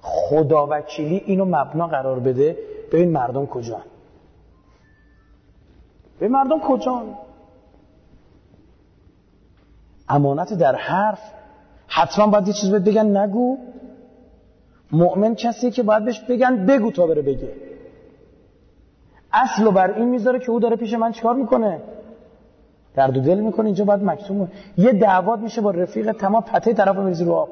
[0.00, 2.56] خدا وکیلی اینو مبنا قرار بده.
[2.92, 3.80] ببین مردم کجا
[6.16, 7.02] ببین مردم کجا
[10.08, 11.20] امانت در حرف.
[11.88, 13.58] حتما باید یه چیز بگن نگو.
[14.92, 17.52] مؤمن کسی که باید بهش بگن بگو تا بره بگه.
[19.32, 21.80] اصل بر این می‌ذاره که او داره پیش من چیکار می‌کنه؟
[22.94, 26.96] درد و دل می‌کنه اینجا باید مکتوم یه دعوات میشه با رفیق تمام پته طرف
[26.96, 27.48] میریزی رو آب.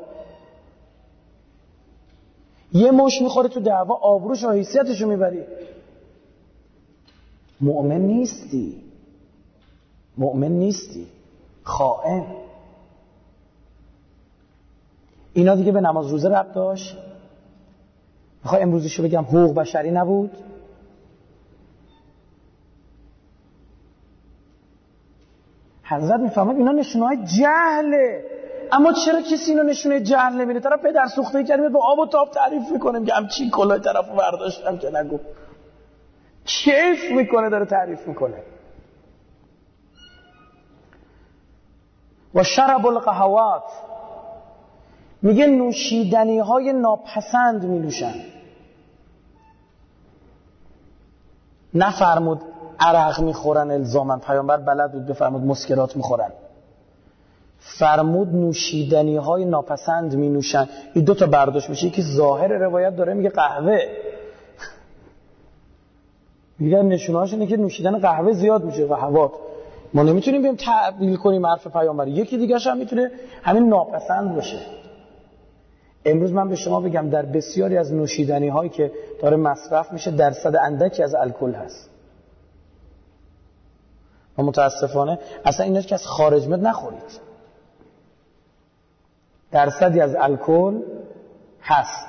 [2.72, 5.42] یه مش می‌خوره تو دعوا آبروش و حیثیتش رو می‌بری.
[7.60, 8.82] مؤمن نیستی.
[10.18, 11.06] مؤمن نیستی.
[11.62, 12.24] خائن.
[15.32, 16.96] اینا دیگه به نماز روزه رب داشت.
[18.44, 20.30] می‌خوای امروزشو بگم حقوق بشری نبود؟
[25.82, 28.24] حضرت می‌فهمد اینا نشونه جهله.
[28.72, 32.30] اما چرا کسی اینو نشونه جهل نمیده؟ طرف پدر سوخته کردیم با آب و تاب
[32.30, 35.18] تعریف می‌کنه میگه همچین کلاه طرف برداشتم که نگو.
[36.44, 38.42] کیف می‌کنه داره تعریف می‌کنه.
[42.34, 43.62] و شرب القهوات.
[45.22, 48.14] میگه نوشیدنی های ناپسند می نوشن
[51.74, 52.40] نفرمود
[52.80, 56.30] عرق می‌خورن الزامن پیامبر بلد بود بفرمود مسکرات می‌خورن.
[57.58, 61.90] فرمود نوشیدنی های ناپسند می نوشن این دو تا برداشت میشه.
[61.90, 63.78] که ظاهر روایت داره میگه قهوه.
[66.58, 69.32] میگه نشونهاش اینه که نوشیدن قهوه زیاد میشه قهوات
[69.94, 72.08] ما نمی‌تونیم بیم تعبیل کنیم حرف پیامبر.
[72.08, 73.10] یکی دیگه هم می‌تونه
[73.42, 74.56] همین ناپسند باشه.
[76.04, 80.56] امروز من به شما بگم در بسیاری از نوشیدنی هایی که داره مصرف میشه درصد
[80.56, 81.90] اندکی از الکل هست.
[84.38, 87.20] و متاسفانه اصلا اینا که از خارج مد نخورید.
[89.52, 90.82] درصدی از الکل
[91.62, 92.06] هست.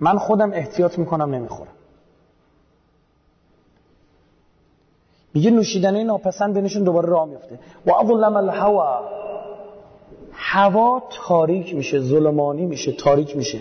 [0.00, 1.72] من خودم احتیاط می‌کنم نمی‌خورم.
[5.34, 9.08] میگه نوشیدنی ناپسند بینشون دوباره راه میفته و اظلم الهوا.
[10.38, 13.58] هوا تاریک میشه ظلمانی میشه تاریک میشه.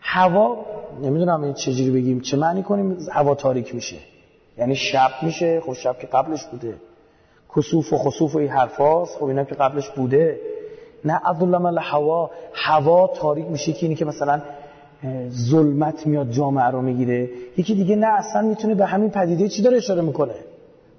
[0.00, 0.56] هوا
[1.02, 3.96] نمی‌دونم این چجوری بگیم چه معنی کنیم هوا تاریک میشه.
[4.58, 6.74] یعنی شب میشه خب شب که قبلش بوده.
[7.56, 10.40] کسوف و خسوف و این حرفاست خب اینا که قبلش بوده.
[11.04, 14.42] نه عبدالله الهوا هوا تاریک میشه که اینی که مثلا
[15.30, 17.30] ظلمت میاد جامعه رو می‌گیره.
[17.56, 20.34] یکی دیگه نه اصلا می‌تونه به همین پدیده چی داره اشاره می‌کنه؟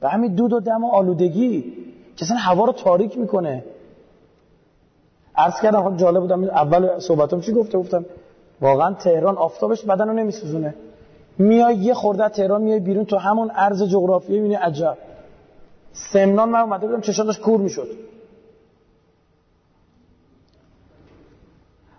[0.01, 1.62] به همین دود و دم و آلودگی
[2.15, 3.63] که اصلا هوا رو تاریک می‌کنه.
[5.38, 8.06] عرض کردم خب جالب بودم اول صحبتم چی گفته؟ گفتم
[8.62, 10.76] واقعا تهران آفتابش بدن رو نمیسوزونه.
[11.38, 14.97] میای یه خورده تهران میای بیرون تو همون عرض جغرافیایی می‌بینی عجب.
[15.93, 17.88] سمنان من اومده بودم چشاتش کور می‌شد.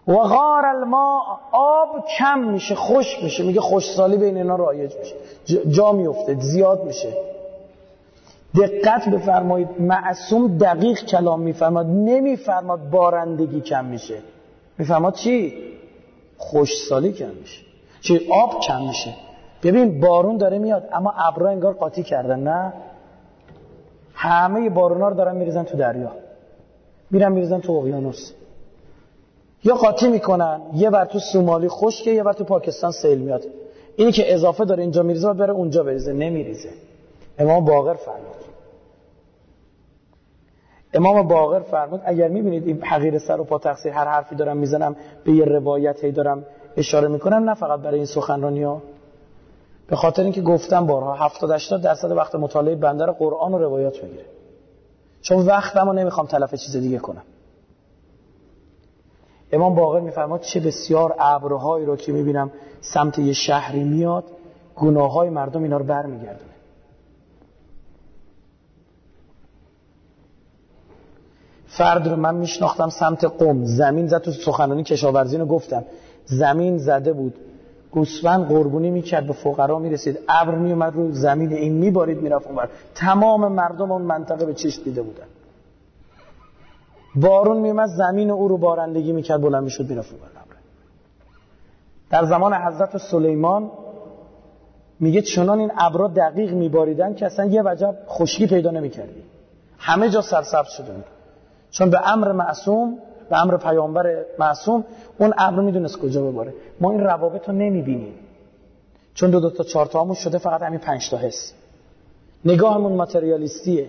[0.09, 1.23] و غار الماء
[1.53, 3.45] آب کم میشه خوش میشه.
[3.45, 5.15] میگه خوشسالی بین اینا رایج میشه.
[5.71, 7.13] جا میفته زیاد میشه.
[8.55, 14.19] دقت بفرمایید معصوم دقیق کلام میفرماد نمیفرماد بارندگی کم میشه.
[14.79, 15.55] میفرماد چی؟
[16.37, 17.61] خوشسالی کم میشه.
[18.01, 19.15] چی؟ آب کم میشه.
[19.63, 22.73] ببین بارون داره میاد اما ابرا انگار قاطی کردن نه؟
[24.15, 26.13] همه بارونا رو دارن میریزن تو دریا.
[27.11, 28.33] میرن میریزن تو اقیانوس.
[29.65, 33.45] یا قاطی می‌کنن یه بر تو سومالی خشکه یه بر تو پاکستان سیل میاد.
[33.97, 36.69] اینی که اضافه داره اینجا میریزه بره اونجا بریزه نمیریزه.
[37.39, 38.37] امام باقر فرمود.
[40.95, 44.97] امام باقر فرمود اگر می‌بینید این حقیر سر و پا تقصیر هر حرفی دارم می‌زنم
[45.25, 46.45] به یه روایت هی دارم
[46.77, 48.83] اشاره می‌کنم نه فقط برای این سخنرانی ها
[49.87, 54.05] به خاطر اینکه گفتم بارها 70 80 درصد وقت مطالعه بنده رو قرآن و روایات
[54.05, 54.25] می‌گیره.
[55.23, 57.23] چون وقتمو نمی‌خوام تلف چیز دیگه کنم.
[59.53, 64.25] امام باقر میفرماد چه بسیار ابرهایی رو که می‌بینم سمت یه شهری میاد
[64.77, 66.58] گناه های مردم اینا رو برمیگردونه.
[71.79, 75.85] فرد رو من میشناختم سمت قم زمین زد تو سخنرانی کشاورزی رو گفتم.
[76.25, 77.35] زمین زده بود.
[77.91, 80.19] گوسفند قربونی می‌کرد به فقرا می‌رسید.
[80.29, 85.03] ابر میومد رو زمین این میبارید می‌رفت اونور تمام مردم اون منطقه به چشم دیده
[85.03, 85.27] بودن.
[87.15, 90.29] بارون میومد زمین او رو بارندگی می‌کرد بلند می‌شد می‌رفت اونور
[92.11, 93.71] در زمان حضرت سلیمان
[95.01, 99.23] میگه چنان این ابرا دقیق میباریدن که اصلا یه وجب خشکی پیدا نمی‌کردی.
[99.79, 101.05] همه جا سرسبز شده بود
[101.71, 102.99] چون به امر معصوم
[103.31, 104.85] به امر پیامبر معصوم
[105.19, 108.15] اون ابر می‌دونست کجا بباره ما این روابط رو نمی‌بینیم.
[109.15, 111.53] چون دو دو تا چهار تا شده فقط همین پنج تا حس.
[112.45, 113.89] نگاهمون ماتریالیستیه.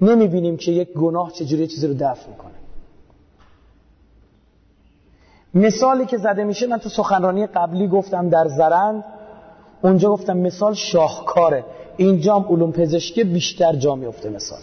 [0.00, 2.50] نمی‌بینیم که یک گناه چجوری چیزی رو دفع می‌کنه.
[5.54, 9.04] مثالی که زده میشه من تو سخنرانی قبلی گفتم در زرند
[9.82, 11.64] اونجا گفتم مثال شاهکاره.
[11.96, 14.60] اینجا هم علوم پزشکی بیشتر جا میفته مثال.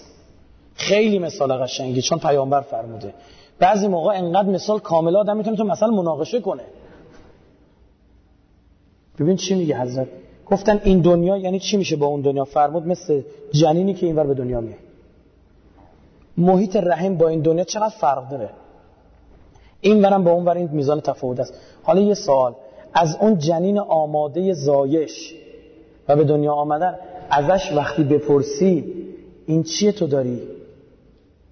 [0.77, 3.13] خیلی مثال قشنگی چون پیامبر فرموده.
[3.59, 6.63] بعضی موقع انقدر مثال کامل آدم می‌تونه تو مثلا مناقشه کنه.
[9.19, 10.07] ببین چی میگه حضرت؟
[10.45, 14.33] گفتن این دنیا یعنی چی میشه با اون دنیا؟ فرمود مثل جنینی که اینور به
[14.33, 14.77] دنیا میه
[16.37, 18.49] محیط رحم با این دنیا چقدر فرق داره؟
[19.81, 21.53] این ورم با اون ور این میزان تفاوت است.
[21.83, 22.55] حالا یه سوال.
[22.93, 25.33] از اون جنین آماده زایش
[26.07, 26.95] و به دنیا آمدن
[27.29, 28.93] ازش وقتی بپرسی
[29.45, 30.41] این چیه تو داری؟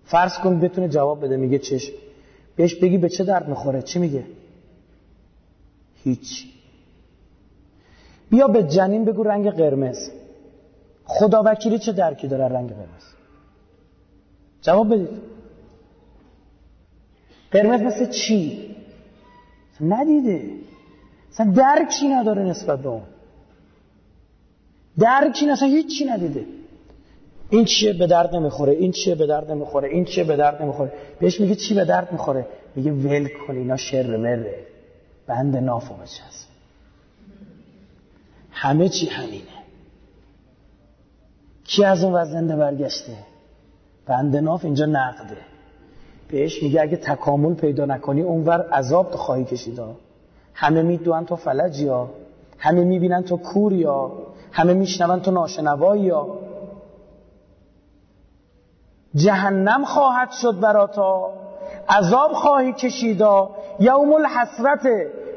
[0.05, 1.93] فرض کن بتونه جواب بده میگه چشم.
[2.55, 4.23] بهش بگی به چه درد می‌خوره چی میگه؟
[6.03, 6.45] هیچ.
[8.29, 10.09] بیا به جنین بگو رنگ قرمز.
[11.05, 13.03] خدا وکیلی چه درکی داره رنگ قرمز؟
[14.61, 15.21] جواب بدید.
[17.51, 18.75] قرمز مثل چی؟
[19.81, 20.51] ندیده.
[21.31, 23.01] اصلا درکی نداره نسبت به اون.
[24.99, 26.45] درکی اصلا هیچی ندیده.
[27.49, 30.93] این چیه به درد نمی‌خوره این چیه به درد نمی‌خوره این چیه به درد نمی‌خوره.
[31.19, 34.55] بهش میگه چی به درد می‌خوره؟ میگه ول کن اینا شر مره.
[35.27, 36.47] بند ناف و هست
[38.51, 39.43] همه چی همینه.
[41.63, 43.13] کی از اون وزنده برگشته؟
[44.05, 45.37] بند ناف اینجا نقده.
[46.27, 49.79] بهش میگه اگه تکامل پیدا نکنی اونور عذاب تو خواهی کشید
[50.53, 52.09] همه میدوان تو فلج یا
[52.57, 54.11] همه می‌بینن تو کور یا
[54.51, 56.39] همه میشنون تو ناشنوایی یا
[59.15, 61.33] جهنم خواهد شد براتا
[61.89, 63.49] عذاب خواهی کشیدا.
[63.79, 64.87] یوم الحسرت.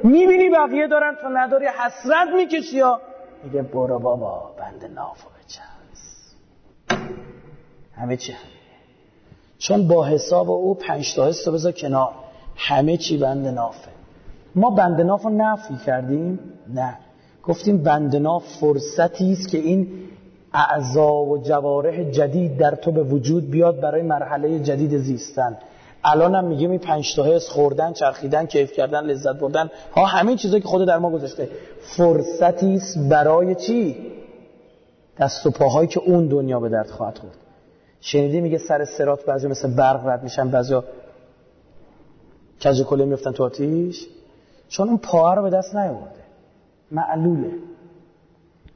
[0.04, 3.00] می‌بینی بقیه دارن تو نداری حسرت می‌کشی یا
[3.44, 6.36] میگه برو بابا بند نافو بچست
[7.96, 8.42] همه چی همه.
[9.58, 12.10] چون با حساب او پنج تا حس بذار کنار.
[12.56, 13.90] همه چی بند نافه.
[14.54, 16.38] ما بند ناف رو نفی کردیم؟
[16.74, 16.98] نه.
[17.42, 19.88] گفتیم بند ناف فرصتی است که این
[20.52, 25.58] اعضا و جوارح جدید در تو به وجود بیاد برای مرحله جدید زیستن.
[26.04, 29.70] الان هم میگه می پنج تا حس خوردن چرخیدن کیف کردن لذت بردن.
[29.92, 31.48] ها همین چیزایی که خود در ما گذاشته.
[31.80, 33.96] فرصتی است برای چی؟
[35.18, 37.36] دست و پاهایی که اون دنیا به درد خواهد خورد.
[38.00, 40.80] شنیدی میگه سر سرات بعضی مثل برق رد میشن بعضی
[42.64, 44.06] کج کله میفتن تو آتیش.
[44.68, 46.20] چون اون پاها رو به دست نیاورده.
[46.90, 47.50] معلوله.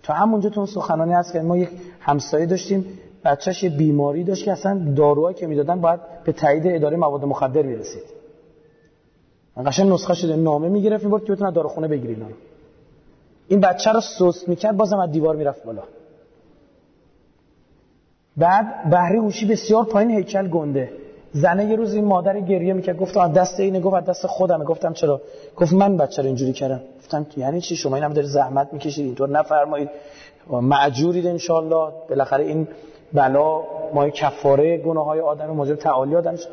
[0.02, 1.68] تو همونجا تو سخنانی هست که ما یک
[2.00, 7.24] همسایه داشتیم بچهش بیماری داشت که اصلا داروهایی که می‌دادن باید به تایید اداره مواد
[7.24, 8.02] مخدر می‌رسید.
[9.66, 12.18] قشنگ نسخه شده نامه می‌گرفت می‌برد که بتونه داروخونه بگیرید
[13.48, 15.82] این بچه رو سست می‌کرد بازم از دیوار می‌رفت بالا.
[18.36, 20.92] بعد بهره هوشی بسیار پایین هیکل گنده.
[21.32, 22.98] زنه یه روز این مادر گریه می‌کرد.
[22.98, 24.64] گفتم از دست اینه گفت از دست خودمه.
[24.64, 25.20] گفتم چرا؟
[25.56, 26.80] گفت من بچه رو اینجوری کردم.
[26.98, 29.88] گفتم یعنی چی؟ شما این هم داری زحمت می‌کشید اینطور نفرمایید.
[30.50, 32.68] معجورید انشالله بالاخره این
[33.12, 33.62] بلا
[33.94, 36.46] مای کفاره گناه های آدم موجب تعالی آدمش.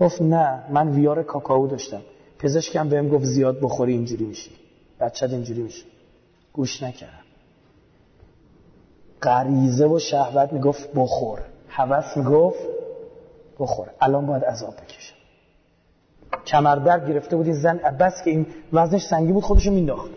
[0.00, 2.02] گفت نه من ویار کاکائو داشتم.
[2.38, 4.50] پزشکم بهم گفت زیاد بخوری اینجوری میشی.
[5.00, 5.84] بچه اینجوری میشه.
[6.52, 7.12] گوش نکردم.
[9.22, 11.38] غریزه و شهوت می‌گفت بخور.
[11.68, 12.75] هوس می‌گفت
[13.58, 15.16] بخور الان باید عذاب بکشم
[16.46, 20.10] کمربند گرفته بود این زن بس که این وزنش سنگی بود خودشو مینداخت.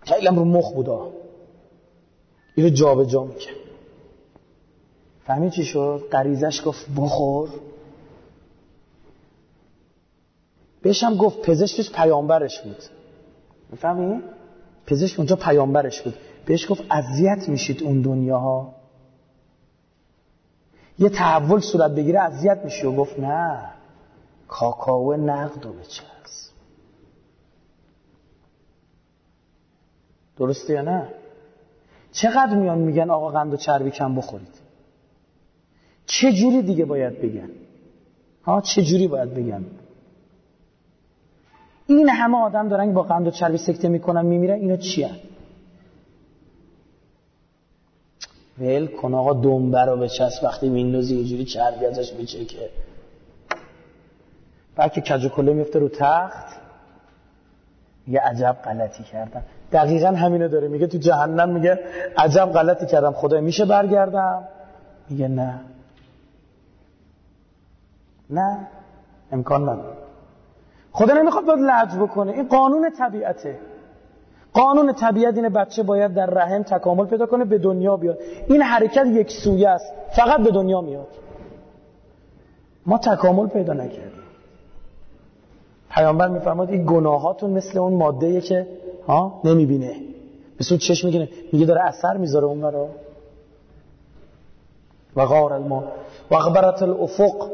[0.00, 1.10] خیلی رو مخ بودا
[2.54, 3.28] اینو جا به جا
[5.26, 7.48] فهمی چی شد؟ قریزش گفت بخور.
[10.82, 12.82] بهش هم گفت پزشکش پیامبرش بود.
[13.70, 14.22] می‌فهمی؟
[14.86, 16.14] پزشک اونجا پیامبرش بود.
[16.46, 18.74] بهش گفت اذیت میشید اون دنیاها.
[20.98, 23.60] یه تحول صورت بگیره اذیت میشی و گفت نه
[24.48, 26.52] کاکاو نقد و بچست
[30.36, 31.08] درسته یا نه؟
[32.12, 34.54] چقدر میان میگن آقا قند و چربی کم بخورید؟
[36.06, 37.50] چه جوری دیگه باید بگن؟
[38.44, 39.64] ها چه جوری باید بگن؟
[41.86, 45.16] این همه آدم دارن با قند و چربی سکته می‌کنن میمیرن اینا چی هن؟
[48.58, 52.70] ول کن آقا دنبه رو بچست وقتی میندازی یه جوری چربی ازش میچکه.
[54.76, 56.46] بعد که کج کله میفته رو تخت
[58.08, 59.42] یه عجب غلطی کردم.
[59.72, 60.86] دقیقا همینو داره میگه.
[60.86, 61.80] تو جهنم میگه
[62.16, 64.44] عجب غلطی کردم خدای میشه برگردم؟
[65.10, 65.60] میگه نه.
[68.30, 68.66] نه
[69.32, 69.96] امکان نداره.
[70.92, 72.32] خدا نمی‌خواد باید لعج بکنه.
[72.32, 73.58] این قانون طبیعته.
[74.54, 78.18] قانون طبیعت اینه بچه باید در رحم تکامل پیدا کنه به دنیا بیاد.
[78.48, 79.92] این حرکت یک سویه است.
[80.16, 81.06] فقط به دنیا میاد.
[82.86, 84.24] ما تکامل پیدا نکردیم.
[85.90, 88.66] پیامبر میفرماد این گناهاتون مثل اون ماده که
[89.06, 89.96] ها نمی‌بینه.
[90.60, 91.28] مثل چشم می‌گیره.
[91.52, 92.88] میگه داره اثر می‌ذاره اون رو
[95.16, 95.84] و غار الما
[96.30, 97.50] و غبرت الافق.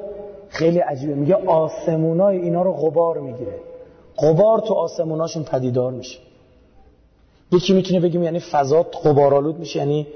[0.48, 1.14] خیلی عجیبه.
[1.14, 3.54] میگه آسمونای اینا رو غبار می‌گیره.
[4.18, 6.18] غبار تو آسموناشون پدیدار میشه.
[7.52, 10.06] یکی می‌تونه بگیم یعنی فضا غبارآلود میشه یعنی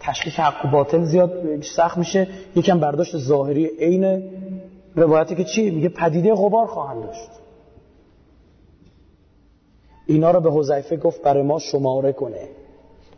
[0.00, 2.28] تشخیص حق و باطل زیاد سخت میشه.
[2.56, 4.22] یکم برداشت ظاهری عین
[4.94, 7.30] روایتی که چی؟ میگه پدیده غبار خواهند داشت.
[10.06, 12.48] اینا رو به حذیفه گفت برای ما شماره کنه.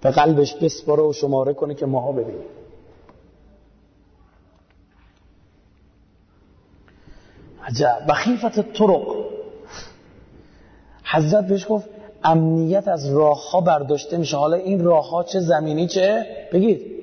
[0.00, 2.46] به قلبش بسپاره و شماره کنه که ماها ببینیم.
[7.64, 7.98] عجب.
[8.08, 9.16] بخیفت طرق.
[11.04, 11.97] حضرت بهش گفت
[12.30, 14.36] امنیت از راه ها برداشته میشه.
[14.36, 16.98] حالا این راه ها چه زمینی چه؟ بگید.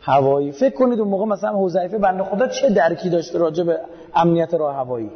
[0.00, 0.52] هوایی.
[0.52, 3.80] فکر کنید اون موقع مثلا حذیفه بنده خدا چه درکی داشته راجع به
[4.14, 5.10] امنیت راه هوایی؟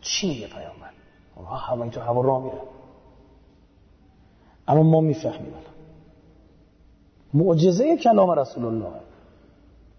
[0.00, 0.90] چی میگه پیامبر؟
[1.66, 2.58] هوا تو هوا راه میره.
[4.68, 5.54] اما ما می‌فهمیم
[7.34, 8.92] معجزه کلام رسول الله.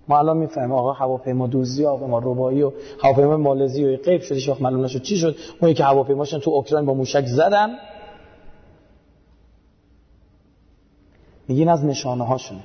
[0.08, 2.72] ما الان می‌فهمیم آقا هواپیما دوزی هواپیما ربایی و
[3.04, 4.40] هواپیما مالزی و غیب شده.
[4.40, 7.70] شاخ معلوم نشد چی شد؟ اون که هواپیماشون تو اوکراین با موشک زدن.
[11.48, 12.62] میگین از نشانه هاشونه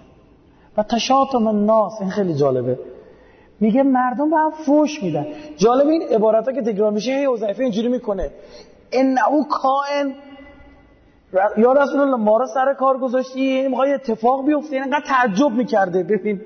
[0.77, 2.79] و تشاطم الناس این خیلی جالبه.
[3.61, 5.27] میگه مردم به هم فوش میدن.
[5.57, 8.31] جالب این عبارت ها که تکرار میشه هی وظیفه اینجوری می‌کنه.
[8.93, 9.21] انه
[9.51, 10.15] کائن.
[11.57, 14.77] یا رسول الله ما رو سر کار گذاشتی؟ می‌خوای اتفاق بیفته.
[14.77, 16.03] اینقدر تعجب می‌کرده.
[16.03, 16.41] ببین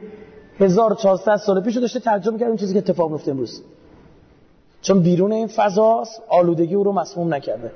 [0.61, 3.63] 1400 سال پیش داشته تعجب می‌کرد اون چیزی که اتفاق میفته امروز.
[4.83, 7.73] چون بیرون این فضاست آلودگی او رو مسموم نکرده.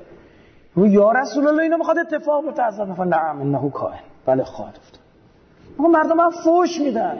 [0.74, 2.62] رو یا رسول الله اینو می‌خواد اتفاق بیفته.
[2.62, 5.00] از نفر نعم انه کائن بله خواهد افتاد.
[5.78, 7.18] اما مردم هم فوش میدن.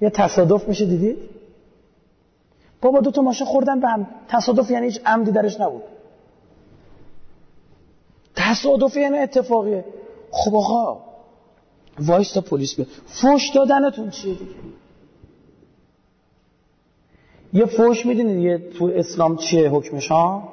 [0.00, 1.18] یه تصادف میشه دیدید؟
[2.82, 4.06] بابا دو تا ماشین خوردن به هم.
[4.28, 5.82] تصادف یعنی هیچ عمدی درش نبود.
[8.36, 9.84] تصادف یعنی اتفاقیه.
[10.30, 11.00] خب آقا
[11.98, 12.88] وایستا پلیس بیاد.
[13.06, 14.50] فوش دادنتون چیه دیگه؟
[17.52, 20.48] یه فوش می‌دونید یه تو اسلام چیه حکمش ها؟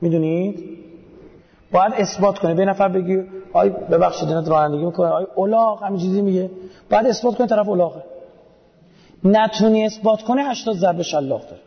[0.00, 0.78] می‌دونید؟
[1.72, 5.08] باید اثبات کنه به نفر بگی آی ببخشید اینت رانندگی می‌کنه.
[5.08, 6.50] آی اولاغ همین چیزی میگه.
[6.90, 8.04] باید اثبات کنه طرف اولاغه.
[9.24, 11.62] نتونی اثبات کنه 80 ضرب شلاق داره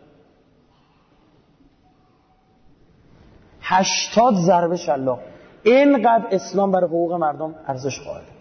[3.61, 5.19] 80 ضرب شلاق
[5.63, 8.34] اینقدر اسلام برای حقوق مردم ارزش قائله.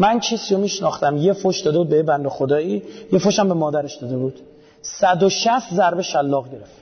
[0.00, 2.82] من کسی رو میشناختم یه فش داده بود به بند خدایی
[3.12, 4.40] یه فش هم به مادرش داده بود.
[4.82, 6.76] 160 ضربه شلاق گرفت.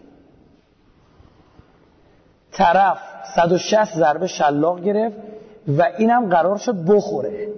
[2.52, 2.98] طرف
[3.36, 5.16] 160 ضربه شلاق گرفت
[5.78, 7.48] و اینم قرار شد بخوره.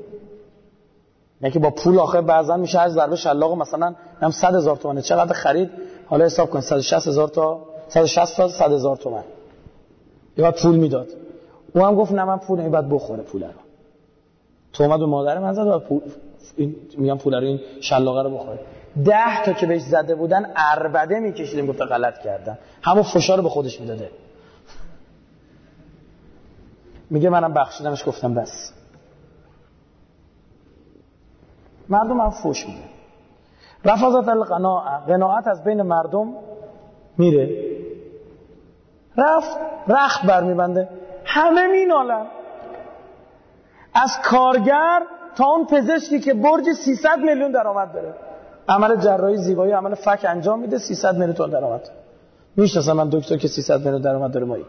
[1.42, 5.02] نه که با پول آخر بعضا میشه از ضربه شلاق مثلا هم 100 هزار تومنه.
[5.02, 5.70] چقدر خرید؟
[6.06, 9.24] حالا حساب کن 160 هزار تا 160 تا 100 هزار تومن.
[10.36, 11.08] یا پول می‌داد.
[11.74, 13.59] او هم گفت نه من پول نمیباید بخوره پول رو.
[14.72, 16.00] تو و مادر من زد و پول
[16.98, 18.58] میگم پول رو این شلاقه رو بخوره.
[19.04, 23.48] ده تا که بهش زده بودن اربده میکشیدیم گفته غلط کردن همون فشار رو به
[23.48, 24.10] خودش می‌داده.
[27.10, 28.72] میگه منم بخشیدمش گفتم بس.
[31.88, 32.80] مردم هم فوش میده.
[33.84, 36.34] رفضت القناعه قناعت از بین مردم
[37.18, 37.64] میره.
[39.16, 39.56] رفت
[39.88, 40.88] رخت برمیبنده.
[41.24, 42.26] همه مینالن.
[43.94, 45.02] از کارگر
[45.36, 48.14] تا اون پزشکی که برج 300 میلیون درآمد داره.
[48.68, 51.90] عمل جراحی زیبایی عمل فک انجام میده 300 میلیون تومان درآمد.
[52.56, 54.64] می‌شناسم من دکتر که 300 میلیون درآمد داره مایی.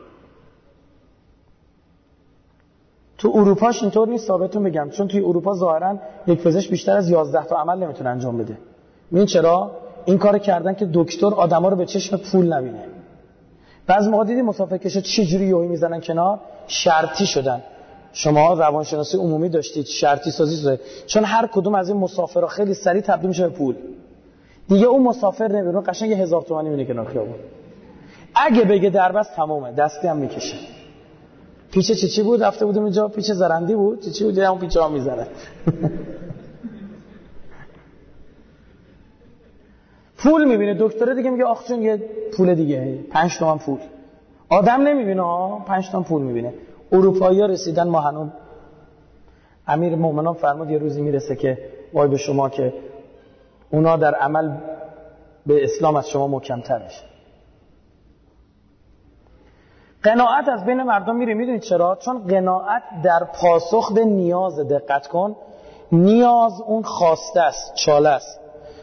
[3.17, 5.95] تو اروپاش اینطور نیست ثابتتون بگم چون توی اروپا ظاهرا
[6.27, 8.57] یک پزشک بیشتر از 11 تا عمل نمی‌تونه انجام بده.
[9.11, 9.71] این چرا؟
[10.05, 12.83] این کار کردن که دکتر آدما رو به چشم پول نبینه.
[13.87, 17.61] بعضی موقع دیدی مسافرکشا چه جوری یوهی می‌زنن کنار؟ شرطی شدن.
[18.13, 23.01] شما روانشناسی عمومی داشتید شرطی سازی شده چون هر کدوم از این مسافرها خیلی سریع
[23.01, 23.75] تبدیل میشه به پول.
[24.69, 27.35] دیگه اون مسافر نمیره قشنگ یه هزار تومانی میونه کنار خیابون.
[28.35, 29.71] اگه بگه دربست تمومه.
[29.71, 30.55] دستی هم می‌کشه.
[31.71, 33.07] پیچه چی چی بود؟ رفته بودیم اینجا.
[33.07, 34.01] پیچه زرندی بود.
[34.01, 35.27] چی چی بود؟ اون پیچه ها می‌زنه.
[40.17, 40.75] پول می‌بینه.
[40.79, 41.97] دکتره دیگه میگه آخ یه
[42.37, 42.99] پول دیگه.
[43.11, 43.79] پنج تومن پول.
[44.49, 46.53] آدم نمی‌بینه ها پنج تومن پول می‌بینه.
[46.91, 48.31] اروپایی ها رسیدن ما هنون
[49.67, 51.57] امیر مومنان فرمود یه روزی می‌رسه که
[51.93, 52.73] وای به شما که
[53.71, 54.51] اونا در عمل
[55.45, 57.11] به اسلام از شما محکمتر میشه
[60.03, 61.33] قناعت از بین مردم میره.
[61.33, 65.35] می‌دونید چرا؟ چون قناعت در پاسخ به نیاز دقت کن.
[65.91, 68.39] نیاز اون خواسته است چاله است.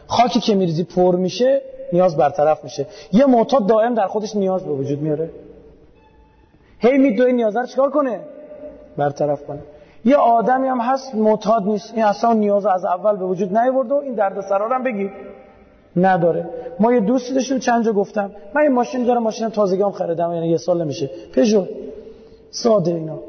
[0.07, 1.61] خاکی که میریزی پر میشه
[1.93, 2.87] نیاز برطرف میشه.
[3.11, 5.29] یه معتاد دائم در خودش نیاز به وجود میاره.
[6.79, 8.19] هی میدوی نیاز رو چکار کنه؟
[8.97, 9.59] برطرف کنه.
[10.05, 11.93] یه آدمی هم هست معتاد نیست.
[11.95, 15.11] این اصلا نیاز از اول به وجود نیورده و این درد سرارم بگید
[15.95, 16.49] نداره.
[16.79, 18.31] ما یه دوستی داشتیم چند جا گفتم.
[18.55, 21.09] من یه ماشین دارم ماشین تازگی هم خریدم یعنی یه سال نمیشه.
[21.33, 21.65] پژو.
[22.51, 23.19] ساده اینا.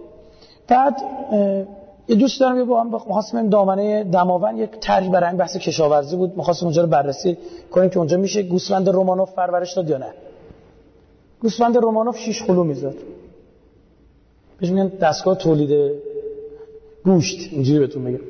[0.68, 0.96] بعد
[2.08, 4.58] یه دوست دارم یه با هم می‌خواستم دامنه دماوند.
[4.58, 6.36] یک طرحی برای این بحث کشاورزی بود.
[6.36, 7.38] می‌خواستم اونجا رو بررسی
[7.70, 10.10] کنیم که اونجا میشه گوسفند رومانوف پرورش داد یا نه.
[11.42, 12.94] گوسفند رومانوف شیش خلو می‌زد.
[14.60, 15.92] بهش میگن دستگاه تولید
[17.04, 17.52] گوشت.
[17.52, 18.24] اینجوری بهتون میگم.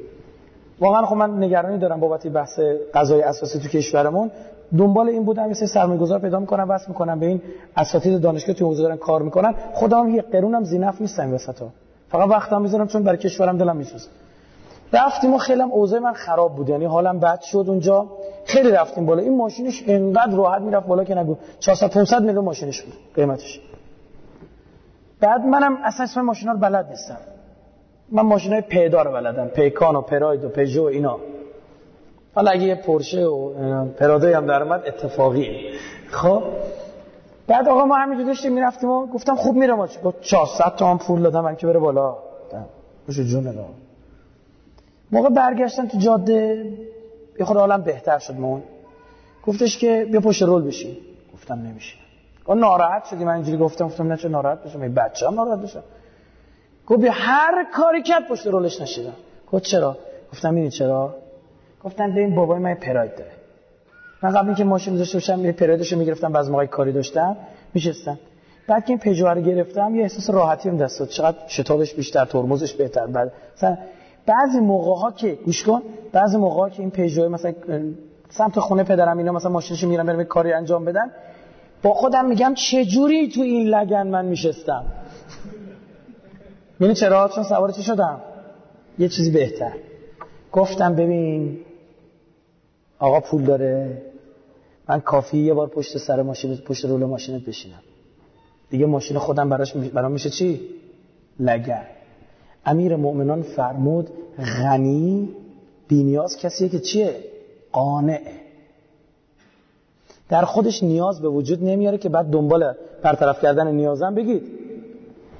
[0.80, 2.60] واقعا خب من نگرانی دارم بابت بحث
[2.94, 4.30] غذای اساسی تو کشورمون.
[4.78, 7.42] دنبال این بودم یه سرمایه‌گذار پیدا می‌کنم واسه می‌کنم به این
[7.76, 9.54] اساتید دانشگاه تو حوزه دارن کار می‌کنن.
[9.72, 11.68] خودم یه قرونم زینف نیستم وسطا.
[12.08, 14.08] فقط وقتم می‌ذارم چون برای کشورم دلم میسوزه.
[14.92, 16.68] رفتیم و خیلی هم اوضاع من خراب بود.
[16.68, 18.06] یعنی حالم بد شد اونجا.
[18.44, 19.22] خیلی رفتیم بالا.
[19.22, 21.36] این ماشینش انقدر راحت می‌رفت بالا که نگو.
[21.58, 22.94] 400 500 میلیون ماشینش بود.
[23.14, 23.60] قیمتش.
[25.20, 27.18] بعد منم اصلا اسم ماشینا رو بلد نیستم.
[28.12, 29.48] من ماشینای پیدا رو بلدم.
[29.48, 31.18] پیکان و پراید و پژو اینا.
[32.34, 35.70] حالا اگه یه پورشه و پرادوی هم در اومد اتفاقی
[36.10, 36.42] خب؟
[37.46, 41.40] بعد آقا ما همینجور داشتیم می‌رفتیم و گفتم خوب میرم گفت 400 تومن پول دادم
[41.40, 42.16] من که بره بالا.
[43.06, 43.68] خوش جون نگاه
[45.12, 46.72] موقع برگشتن تو جاده
[47.38, 48.62] یه خود بهتر شد مون
[49.46, 50.96] گفتش که بیا پشت رول بشین.
[51.34, 51.96] گفتم نمیشه.
[52.50, 55.58] گفت ناراحت شدی من اینجوری گفتم گفتم نه چه ناراحت بشم این بچه هم ناراحت
[55.58, 55.82] بشم.
[56.86, 59.12] گفت هر کاری کرد پشت رولش نشیدم.
[59.52, 59.96] گفت چرا؟
[60.32, 61.14] گفتم این چرا؟
[61.84, 63.30] گفتن ببین بابای من پراید داره.
[64.22, 67.36] من قبل اینکه ماشین داشته باشم یه پرایدشو می‌گرفتم بعضی موقع کاری داشتم
[67.74, 68.18] میشستم.
[68.66, 71.08] بعد که این پژو رو گرفتم یه احساس راحتی هم دست داد.
[71.08, 73.06] چقدر شتابش بیشتر ترمزش بهتر.
[73.06, 73.78] بعد مثلا
[74.26, 75.82] بعضی موقع ها که گوش کن
[76.12, 77.54] بعضی موقع ها که این پژو مثلا
[78.28, 81.10] سمت خونه پدرم اینا مثلا ماشینش میرم برم کاری انجام بدن
[81.82, 84.84] با خودم میگم چه جوری تو این لگن من میشستم؟
[86.80, 88.20] یعنی چرا؟ چون سوار چی شدم؟
[88.98, 89.72] یه چیزی بهتر.
[90.52, 91.58] گفتم ببین
[92.98, 94.02] آقا پول داره.
[94.88, 97.82] من کافی یه بار پشت سر ماشین پشت رول ماشینت بشینم.
[98.70, 100.60] دیگه ماشین خودم براش برام میشه چی؟
[101.40, 101.86] لگن.
[102.66, 105.28] امیر مؤمنان فرمود غنی
[105.88, 107.16] بینیاز کسیه که چیه؟
[107.72, 108.39] قانعه.
[110.30, 114.42] در خودش نیاز به وجود نمیاره که بعد دنبال برطرف کردن نیازم بگید.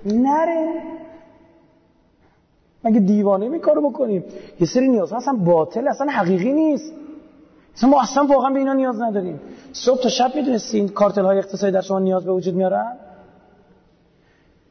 [0.07, 0.82] نره.
[2.84, 4.24] مگه دیوانه می کارو بکنیم؟
[4.61, 6.93] یه سری نیاز اصلا باطل اصلا حقیقی نیست.
[7.76, 9.41] اصلا ما اصلا واقعا به اینا نیاز نداریم.
[9.72, 12.93] صبح تا شب می‌دونستین کارتل های اقتصادی در شما نیاز به وجود میارن؟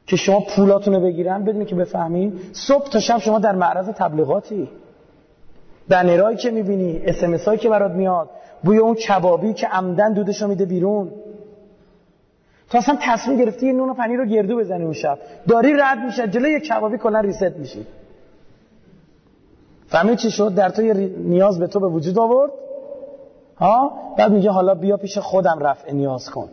[0.07, 2.39] که شما پولاتون رو بگیرن بدونی که بفهمین.
[2.51, 4.69] صبح تا شب شما در معرض تبلیغاتی.
[5.89, 8.29] بنرهایی که می‌بینی اسمس هایی که برات میاد.
[8.63, 11.11] بوی اون کبابی که عمدن دودشو میده بیرون.
[12.69, 15.19] تو اصلا تصمیم گرفتی یه نون و پنیر رو گردو بزنی اون شب.
[15.47, 17.85] داری رد میشه جلوی یه کبابی کلا ریست میشی.
[19.87, 22.51] فهمی چی شد؟ در تو یه نیاز به تو به وجود آورد.
[23.57, 26.49] ها؟ بعد میگه حالا بیا پیش خودم رفع نیاز کن.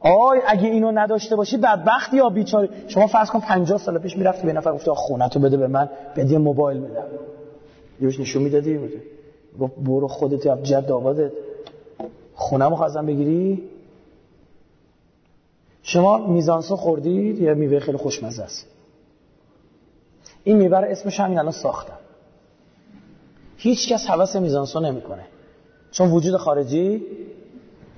[0.00, 2.68] آی اگه اینو نداشته باشی بدبختی یا بیچاره.
[2.88, 5.88] شما فرض کن 50 سال پیش می‌رفتی به نفر گفتی خونه تو بده به من
[6.16, 7.04] بده موبایل بدم
[8.00, 8.80] یهوش نشون می‌دادی؟
[9.60, 11.32] گفت برو خودت یا جد آبادت.
[12.34, 13.62] خونم خواستم بگیری؟
[15.82, 18.66] شما میزانسو خوردید؟ یا میوه خیلی خوشمزه است.
[20.44, 21.98] این میوه رو اسمش همین الان ساختم.
[23.56, 25.24] هیچ کس حوث میزانسو نمی‌کنه.
[25.90, 27.02] چون وجود خارجی؟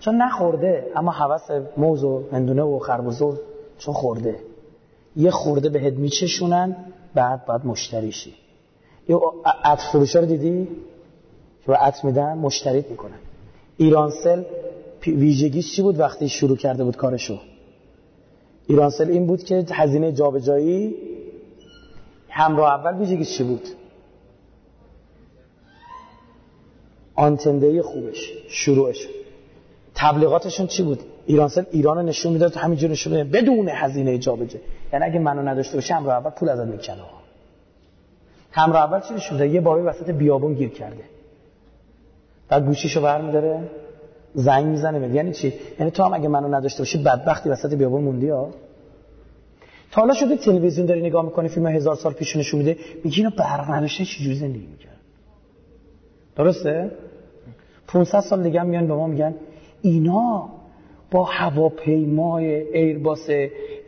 [0.00, 3.32] چون نخورده اما حوث موز و هندونه و خربزه
[3.78, 4.40] چون خورده.
[5.16, 6.76] یه خورده بهت میچشونن
[7.14, 8.34] بعد بعد مشتری شی
[9.09, 9.20] یه
[10.14, 10.68] رو دیدی؟
[11.64, 13.18] که با عطر میدن مشتریت می‌کنن.
[13.76, 14.42] ایرانسل
[15.06, 17.38] ویژگیش چی بود وقتی شروع کرده بود کارشو؟
[18.66, 20.94] ایرانسل این بود که هزینه جابجایی
[22.28, 23.68] همراه اول ویژگیش چی بود؟
[27.14, 29.08] آنتنده خوبش شروعش.
[29.94, 33.42] تبلیغاتشون چی بود؟ ایرانسل ایران نشون می‌داد همینجور نشون می‌داد.
[33.42, 34.64] بدون هزینه جابجایی.
[34.92, 36.96] یعنی اگه منو نداشته باشه همراه اول پول ازت می‌کنه
[38.50, 41.04] همراه اول چی نشون یه بابی وسط بیابون گیر کرده.
[42.49, 43.70] بعد گوشیشو برمیداره
[44.34, 48.28] زنگ می‌زنه یعنی چی؟ یعنی تو هم اگه منو نداشته باشی بدبختی وسط بیابون موندی
[48.28, 48.51] ها.
[49.90, 53.30] تا حالا شده تلویزیون داری نگاه می‌کنی فیلم هزار سال پیش نشون میده میگی اینو
[53.36, 54.97] برق نداشته چجوری زندگی می‌کرد
[56.36, 56.90] درسته؟
[57.86, 59.34] 500 سال دیگه میان به ما میگن
[59.82, 60.49] اینا
[61.11, 63.30] با هواپیمای ایرباس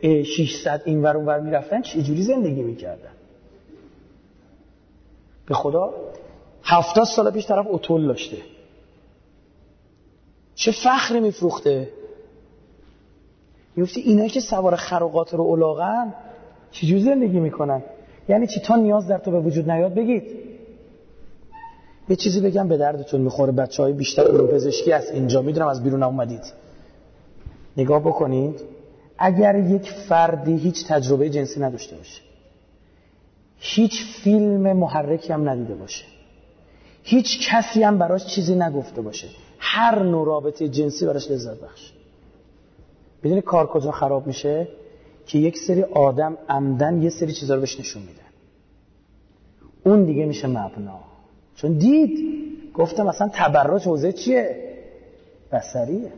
[0.03, 3.09] 600 این ور اونور می‌رفتن چجوری زندگی می‌کردن؟
[5.45, 5.93] به خدا؟
[6.63, 8.37] 70 سال پیش طرف اتول داشته.
[10.55, 11.89] چه فخری میفروخته؟
[13.75, 16.13] میفتی اینایی که سوار خراقات رو الاغن
[16.71, 17.83] چجوری زندگی می‌کنن؟
[18.29, 20.23] یعنی چی؟ تا نیاز در تو به وجود نیاد بگید.
[22.09, 23.51] یه چیزی بگم به دردتون می‌خوره.
[23.51, 25.41] بچه های بیشتر علوم پزشکی از اینجا.
[25.41, 26.53] می‌دونم از بیرون اومدید.
[27.77, 28.61] نگاه بکنید.
[29.17, 32.21] اگر یک فردی هیچ تجربه جنسی نداشته باشه
[33.59, 36.05] هیچ فیلم محرکی هم ندیده باشه.
[37.09, 39.27] هیچ کسی هم براش چیزی نگفته باشه.
[39.59, 41.91] هر نوع رابطه جنسی براش لذت بخش.
[43.23, 44.67] بدونی کار کجا خراب میشه؟
[45.27, 48.31] که یک سری آدم عمدن یه سری چیزا رو بهش نشون میدن.
[49.83, 50.99] اون دیگه میشه مبنا.
[51.55, 52.19] چون دید
[52.73, 54.55] گفتم مثلا تبرج حوزه چیه؟
[55.51, 56.11] بسریه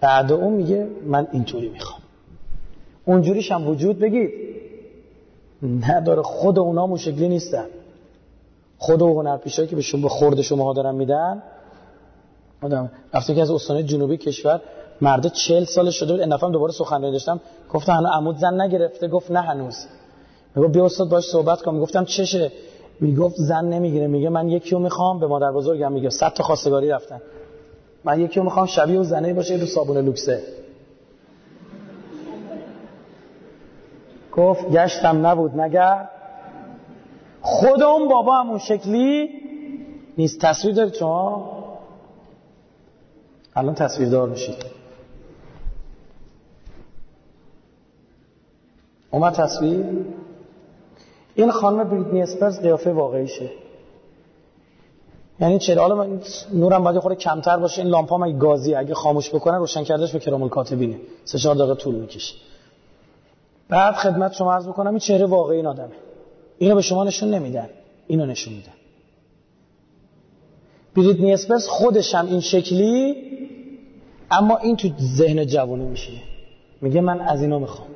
[0.00, 2.00] بعد اون میگه من اینطوری می‌خوام.
[3.04, 4.30] اونجوریش هم وجود بگید.
[5.62, 7.66] نداره خود اونا اون شکلی نیستن.
[8.78, 11.42] خود و هنرپیشایی که به شما خورد شما دارن میدن.
[12.62, 14.60] آدم رفتم که از استان جنوبی کشور
[15.00, 17.40] مرد چهل سال شده بود این دوباره سخنرانی داشتم.
[17.72, 19.86] گفتم هنوز عمود زن نگرفته گفت نه هنوز.
[20.56, 21.80] میگه بیا استاد باش صحبت کن.
[21.80, 22.52] گفتم چشه؟
[23.00, 24.06] می‌گفت زن نمی‌گیره.
[24.06, 26.10] میگه من یکی رو می‌خوام به مادر بزرگم میگه.
[26.10, 27.20] صد تا خواستگاری رفتن.
[28.04, 30.42] من یکی رو می‌خوام شبیه و زنه باشه رو صابون لوکسه.
[34.32, 35.60] گفت گشتم نبود.
[35.60, 36.08] نگر
[37.42, 39.28] خود اون بابا همون شکلی
[40.18, 40.40] نیست.
[40.40, 41.58] تصویر دارید شما؟
[43.56, 44.56] الان تصویر دار میشید.
[49.10, 49.86] اومد تصویر؟
[51.34, 53.50] این خانم بریتنی اسپرز قیافه واقعیشه.
[55.40, 56.20] یعنی چرا؟ حالا من
[56.54, 57.82] نورم باید خود کمتر باشه.
[57.82, 61.74] این لامپا اگه گازی اگه خاموش بکنه روشن کردش به کرام الکاتبینه سه چهار دقیقه
[61.74, 62.34] طول می‌کشه.
[63.68, 66.07] بعد خدمت شما عرض بکنم این چهره واقعی این آدمه.
[66.58, 67.68] اینو به شما نشون نمیدن.
[68.06, 68.72] اینو نشون میدن.
[70.96, 73.16] بریتنی اسپرز خودش هم این شکلی
[74.30, 76.12] اما این تو ذهن جوانه میشه.
[76.80, 77.88] میگه من از اینا می‌خوام.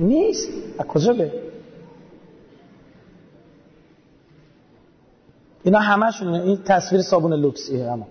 [0.00, 0.48] نیست.
[0.78, 1.32] از کجا به؟
[5.64, 8.08] اینا همشون این تصویر صابون لوکسیه اما.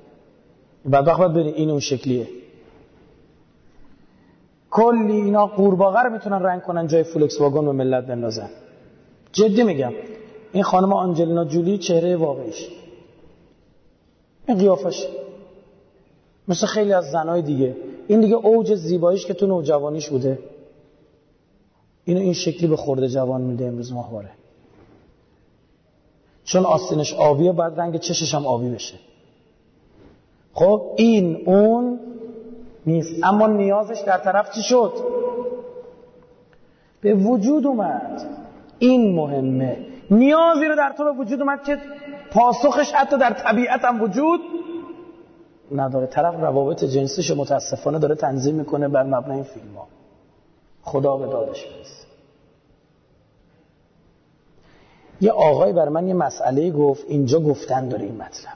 [0.85, 2.27] بعد وقت باید این اون شکلیه.
[4.71, 8.49] کلی اینا قورباغه رو می‌تونن رنگ کنن جای فولکس واگن به ملت بندازن.
[9.35, 9.93] جدی میگم.
[10.53, 12.67] این خانم آنجلینا جولی چهره واقعیش.
[14.47, 15.07] این قیافش.
[16.47, 17.75] مثل خیلی از زنهای دیگه.
[18.07, 20.39] این دیگه اوج زیباییش که تو نوجوانیش بوده.
[22.05, 24.31] اینو این شکلی به خورده جوان میده امروز ماهواره.
[26.43, 28.95] چون آستینش آبیه باید رنگ چشش هم آبی بشه.
[30.53, 31.99] خب این اون
[32.85, 33.23] نیست.
[33.23, 34.93] اما نیازش در طرف چی شد؟
[37.01, 38.44] به وجود اومد.
[38.79, 39.77] این مهمه.
[40.11, 41.77] نیازی رو در تو به وجود اومد که
[42.31, 44.39] پاسخش حتی در طبیعت هم وجود
[45.71, 46.07] نداره.
[46.07, 49.87] طرف روابط جنسیش متاسفانه داره تنظیم می‌کنه بر مبنای فیلم ها
[50.83, 52.05] خدا به دادش برسه.
[55.21, 58.53] یه آقای بر من یه مسئله گفت اینجا گفتن داره این مطلب.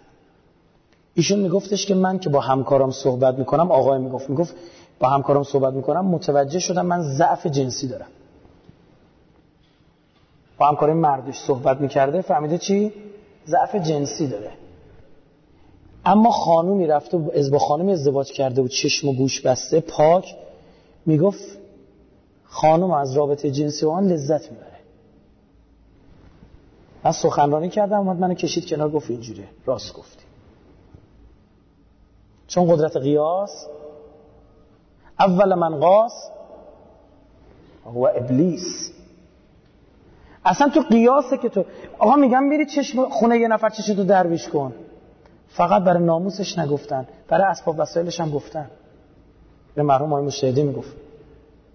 [1.14, 4.56] ایشون میگفتش که من که با همکارم صحبت می‌کنم آقای می‌گفت می‌گفت
[5.00, 8.08] با همکارم صحبت می‌کنم متوجه شدم من ضعف جنسی دارم.
[10.60, 12.94] با همکار مردش صحبت می‌کرده فهمیده چی؟
[13.48, 14.52] ضعف جنسی داره.
[16.06, 20.36] اما خانومی رفته از با خانمی ازدواج کرده بود چشم و گوش بسته پاک
[21.06, 21.60] می‌گفت
[22.44, 24.80] خانم از رابطه جنسی آن لذت می‌بره.
[27.04, 30.24] من سخنرانی کردم اومد منو کشید کنار گفت اینجوره راست گفتی.
[32.48, 33.68] چون قدرت قیاس
[35.20, 36.30] اول من قاس
[37.86, 38.92] هو ابلیس.
[40.50, 41.66] اصلا تو قیاسه که تو
[42.00, 44.74] آقا میگم میری چشم خونه یه نفر چشم تو درویش کن.
[45.48, 47.08] فقط برای ناموسش نگفتن.
[47.28, 48.68] برای اسباب وسایلش هم گفتن.
[49.76, 50.92] به مرحوم آقای مشتهدی می‌گفت.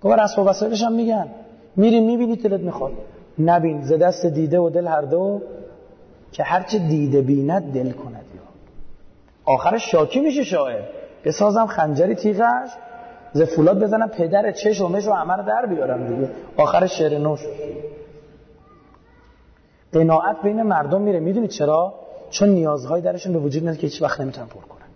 [0.03, 1.27] برای اسباب وسایلش هم میگن.
[1.77, 2.93] میری می‌بینی دلت می‌خواد.
[3.39, 3.83] نبین.
[3.83, 5.41] ز دست دیده و دل هر دو
[6.33, 8.43] که هرچه دیده بیند دل کند یا.
[9.45, 10.83] آخرش شاکی میشه شاعر.
[11.25, 12.71] بسازم خنجری تیغش
[13.33, 16.29] ز فولاد بزنم پدر چش و مش و عمر در بیارم دیگه.
[16.57, 17.49] آخر شعر نو شد.
[19.95, 21.21] قناعت بین مردم میره.
[21.21, 21.95] می‌دونید چرا؟
[22.31, 24.87] چون نیازهای درشون به وجود میاد که هیچ وقت نمی‌تونن پر کنن.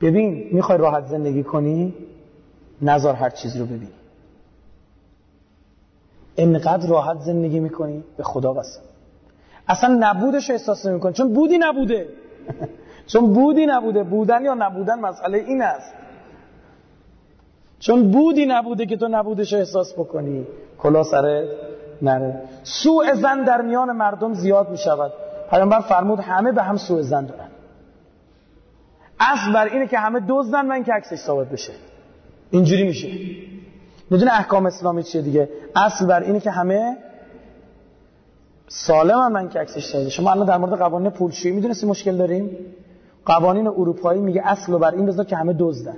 [0.00, 1.94] ببین می‌خوای راحت زندگی کنی؟
[2.82, 3.88] نظر هر چیز رو ببین
[6.36, 8.80] انقدر راحت زندگی می‌کنی؟ به خدا قسم
[9.68, 11.12] اصلا نبودش رو احساس نمی‌کنی.
[11.12, 12.08] چون بودی نبوده.
[13.12, 14.02] چون بودی نبوده.
[14.02, 15.92] بودن یا نبودن مسئله این است.
[17.78, 20.46] چون بودی نبوده که تو نبودش احساس بکنی.
[20.78, 21.48] کلا سرت
[22.02, 22.42] نره.
[22.62, 25.12] سوء زن در میان مردم زیاد می شود
[25.50, 27.48] پیامبر فرمود همه به هم سوء زن دارن.
[29.20, 31.72] اصل بر اینه که همه دزدن من که عکسش ثابت بشه.
[32.50, 33.08] اینجوری میشه.
[34.10, 36.96] می‌دونه احکام اسلامی چیه دیگه؟ اصل بر اینه که همه
[38.68, 42.56] سالم من که عکسش ثابت شما الان در مورد قوانین پولشویی می‌دونستی مشکل داریم.
[43.26, 45.96] قوانین اروپایی میگه اصل بر این بذار که همه دزدن.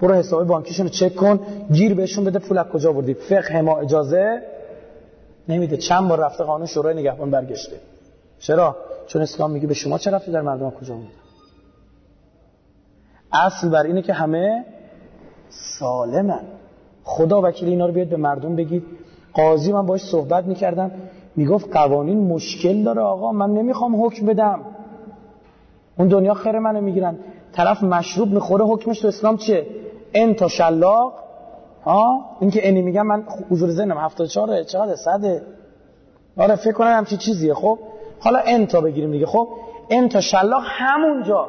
[0.00, 1.40] برو حساب بانکیشون رو چک کن
[1.72, 4.42] گیر بهشون بده پول از کجا بردی فقه ما اجازه
[5.48, 5.76] نمیده.
[5.76, 7.76] چند بار رفته قانون شورای نگهبان برگشته.
[8.38, 8.76] چرا؟
[9.06, 11.08] چون اسلام میگه به شما چه رفتی در مردم کجا بوده
[13.32, 14.64] اصل بر اینه که همه
[15.78, 16.40] سالمن.
[17.04, 18.84] خدا وکیل اینا رو بیاد به مردم بگید.
[19.32, 20.90] قاضی من باش صحبت می‌کردم.
[21.36, 23.32] می‌گفت قوانین مشکل داره آقا.
[23.32, 24.60] من نمی‌خوام حکم بدم.
[25.98, 27.18] اون دنیا خیر منو می‌گیرن.
[27.52, 29.66] طرف مشروب می‌خوره حکمش تو اسلام چیه؟
[30.14, 31.25] انتا شلاق
[31.86, 35.42] ها این که اینی میگم من حضور ذهنم 74 چقدر صده
[36.36, 37.54] آره فکر کنم همچی چیزیه.
[37.54, 37.78] خب
[38.20, 39.26] حالا انتا بگیریم دیگه.
[39.26, 39.48] خب
[39.90, 41.48] انتا شلاق همونجا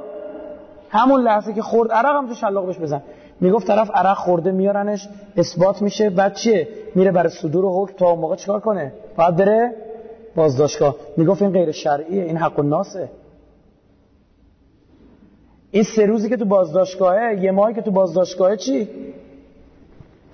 [0.90, 3.02] همون لحظه که خورد هم تو شلاق بهش بزن.
[3.42, 6.10] می‌گفت طرف عرق خورده میارنش اثبات میشه.
[6.10, 9.76] بعد چیه؟ میره برای صدور حکم تا اون موقع چیکار کنه؟ باید بره
[10.36, 10.96] بازداشتگاه.
[11.18, 13.10] می‌گفت این غیر شرعیه این حق الناسه
[15.72, 18.90] این سه روزی که تو بازداشتگاهه یه ماهی که تو بازداشتگاهه چی؟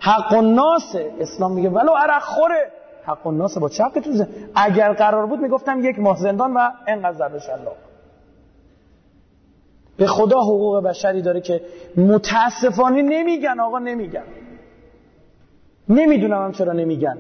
[0.04, 2.72] حق الناسه اسلام میگه ولو عرق خوره.
[3.04, 4.26] حق الناسه با چه تو.
[4.56, 7.76] اگر قرار بود می‌گفتم یک ماه زندان و انقدر ضرب شلاق.
[9.98, 11.62] به خدا حقوق بشری داره که
[11.98, 14.24] متاسفانه نمیگن آقا نمیگن.
[15.90, 17.18] نمی‌دونم هم چرا نمیگن.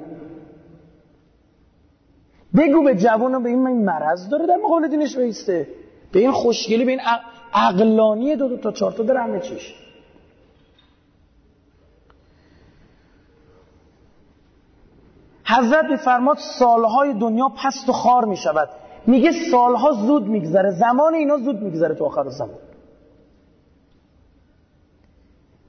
[2.57, 5.67] بگو به جوانو به این مرض داره در مقابل دینش بیسته.
[6.11, 7.01] به این خوشگلی به این
[7.53, 9.82] عقلانی دو, دو تا چهار تا همه چیش.
[15.45, 18.69] حضرت میفرماد سالهای دنیا پست و خار می شود
[19.07, 20.71] میگه سالها زود میگذره.
[20.71, 22.57] زمان اینا زود میگذره تو آخر زمان.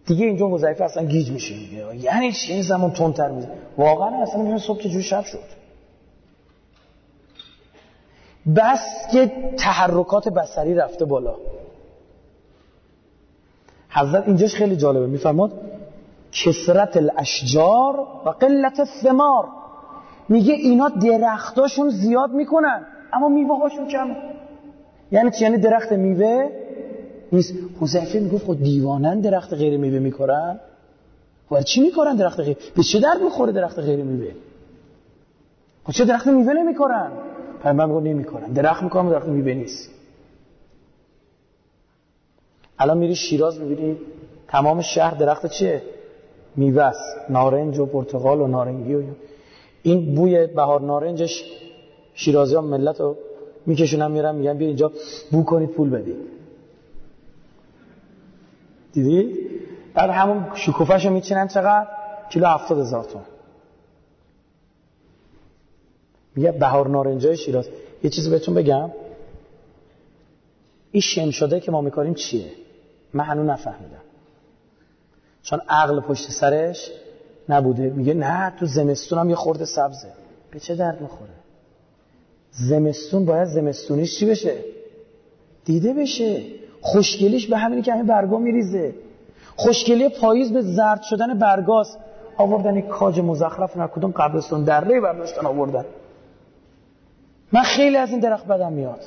[0.06, 1.54] دیگه اینجا حذیفه اصلا گیج میشه
[1.94, 3.48] یعنی چی؟ این زمان تندتر میشه.
[3.78, 5.64] واقعا اصلا میگه صبح چجوری شب شد.
[8.56, 11.34] بس که تحرکات بسری رفته بالا.
[13.90, 15.06] حضرت اینجاش خیلی جالبه.
[15.06, 15.52] میفرماد
[16.32, 19.48] کسرت الاشجار و قلت الثمار.
[20.28, 22.86] میگه اینا درختاشون زیاد می‌کنن.
[23.12, 24.16] اما میوه هاشون کمه.
[25.12, 26.50] یعنی چی؟ یعنی درخت میوه
[27.32, 27.54] نیست.
[27.80, 30.60] حذیفه می‌گفت خود دیوانن درخت غیر میوه می‌کنن
[31.50, 34.32] و چی می‌کنن درخت غیر؟ به چه درد می‌خوره درخت غیر میوه؟
[35.84, 37.10] خب چه درخت میوه نمی‌کنن
[37.62, 39.90] پیامبر میگه نمی‌کنن درخت می‌کنن درخت میوه نیست.
[42.78, 43.96] الان میری شیراز می‌بینی
[44.48, 45.82] تمام شهر درخت چیه؟
[46.56, 47.16] میوه است.
[47.30, 49.02] نارنج و پرتقال و نارنگی و
[49.84, 51.44] این بوی بهار نارنجش
[52.14, 53.16] شیرازی ها ملت رو
[53.66, 54.92] میکشونن میرن میگن بیا اینجا
[55.30, 56.16] بو کنید پول بدید.
[58.92, 59.50] دیدی؟
[59.94, 61.86] بعد همون شکوفش رو میچینن چقدر؟
[62.30, 63.24] کیلو هفتاد هزار تومن
[66.36, 67.68] میگه بهار نارنجای شیراز.
[68.02, 68.90] یه چیزی بهتون بگم.
[70.92, 72.52] این شم شده که ما میکاریم چیه؟
[73.12, 74.02] من هنو نفهمیدم.
[75.42, 76.90] چون عقل پشت سرش
[77.48, 77.90] نبوده.
[77.90, 80.08] میگه نه تو زمستون هم یه خورده سبزه.
[80.50, 81.30] به چه درد می‌خوره؟
[82.50, 84.56] زمستون باید زمستونیش چی بشه؟
[85.64, 86.42] دیده بشه.
[86.80, 88.94] خوشگلیش به همینی که همین برگا میریزه.
[89.56, 91.98] خوشگلی پاییز به زرد شدن برگاست.
[92.36, 95.84] آوردن یک کاج مزخرف نه کدوم قبرستون دره برداشتن آوردن.
[97.52, 99.00] من خیلی از این درخت بدم میاد.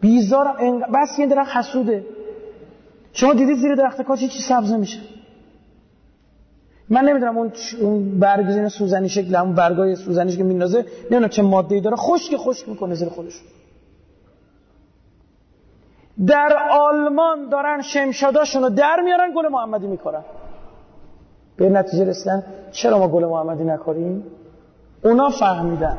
[0.00, 2.04] بیزارم بس این درخت حسوده.
[3.12, 4.98] شما دیدید زیر درخت کاج چی سبز میشه؟
[6.88, 11.74] من نمی‌دونم اون اون برگ سوزنی شکل اون برگای سوزنیش که میندازه نمی‌دونم چه ماده
[11.74, 13.40] ای داره خشک خشک می‌کنه زیر خودش.
[16.26, 20.24] در آلمان دارن شمشاداشون رو در میارن گل محمدی می‌کنن
[21.56, 24.24] به نتیجه رسیدن چرا ما گل محمدی نکاریم
[25.04, 25.98] اونا فهمیدن.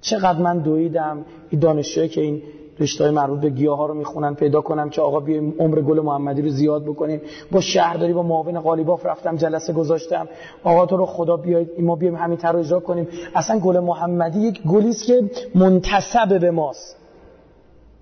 [0.00, 2.42] چقدر من دویدم این دانشجوهایی که این
[2.80, 6.42] رشته مربوط به گیاه ها رو می‌خونن پیدا کنم که آقا بیایم عمر گل محمدی
[6.42, 7.20] رو زیاد بکنیم.
[7.52, 10.28] با شهرداری با معاون قالیباف رفتم جلسه گذاشتم.
[10.64, 13.08] آقا تو رو خدا بیاید ما بیایم همین طرح اجرا کنیم.
[13.34, 16.96] اصلا گل محمدی یک گلی است که منتسب به ماست.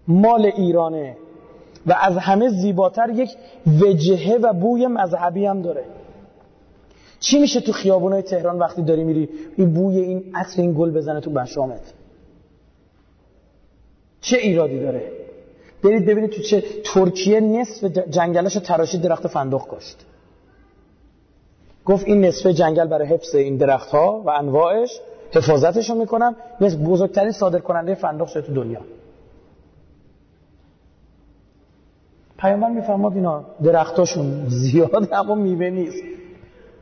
[0.08, 1.16] مال ایرانه
[1.86, 3.30] و از همه زیباتر یک
[3.80, 5.84] وجهه و بوی مذهبی هم داره.
[7.20, 11.20] چی میشه تو خیابونای تهران وقتی داری میری؟ این بوی این عطر این گل بزنه
[11.20, 11.80] تو بشامت.
[14.20, 15.12] چه ایرادی داره؟
[15.82, 20.06] برید ببینید تو چه ترکیه نصف جنگلش تراشی درخت فندق کاشت.
[21.84, 25.00] گفت این نصف جنگل برای حفظ این درخت ها و انواعش
[25.32, 26.36] حفاظتشون می‌کنم.
[26.60, 28.80] مثل بزرگترین صادر کننده فندق شده تو دنیا.
[32.38, 36.02] پیامبر میفرماد اینا درختاشون زیاد اما میوه نیست.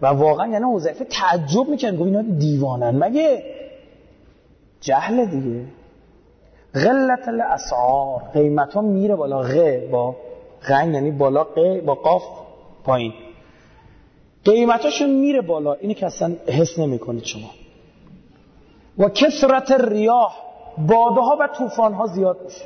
[0.03, 3.05] و واقعا یعنی حذیفه تعجب می‌کنه گفت اینا دیوانن.
[3.05, 3.43] مگه
[4.81, 5.65] جهل دیگه؟
[6.85, 8.23] غلت الاسعار.
[8.35, 9.43] قیمت ها میره بالا.
[9.43, 10.17] غ با
[10.69, 12.23] غن یعنی بالا ق با قاف
[12.85, 13.13] پایین.
[14.45, 15.73] قیمتاشون میره بالا.
[15.73, 17.51] اینی که اصلا حس نمی شما.
[18.99, 20.37] و کسرت ریاح
[20.79, 22.65] باده ها و طوفان ها زیاد میشه.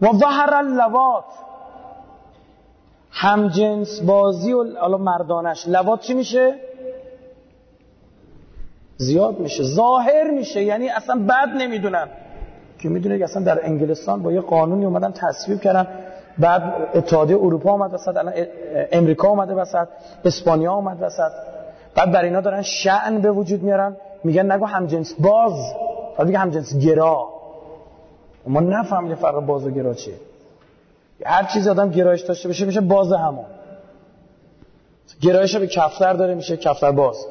[0.00, 1.24] و ظهر اللوات.
[3.10, 5.68] هم جنس بازی و مردانش.
[5.68, 6.71] لوات چی میشه؟
[9.06, 12.08] زیاد میشه ظاهر میشه یعنی اصلا بد نمی‌دونن
[12.78, 15.86] که می‌دونه که اصلا در انگلستان با یه قانونی اومدن تصویب کردن
[16.38, 16.62] بعد
[16.94, 18.32] اتحادیه اروپا اومد وسط الان
[18.92, 19.88] امریکا اومده وسط
[20.24, 21.32] اسپانیا اومد وسط.
[21.94, 25.52] بعد بر اینا دارن شعن به وجود میارن میگن نگو همجنس باز
[26.18, 27.28] بعد میگه همجنس گرا.
[28.46, 30.14] ما نفهمیدیم فرق باز و گرا چیه.
[31.26, 33.44] هر چیزی آدم گرایش داشته بشه میشه باز همون.
[35.22, 37.26] گرایش به کفتر داره میشه کفتر باز.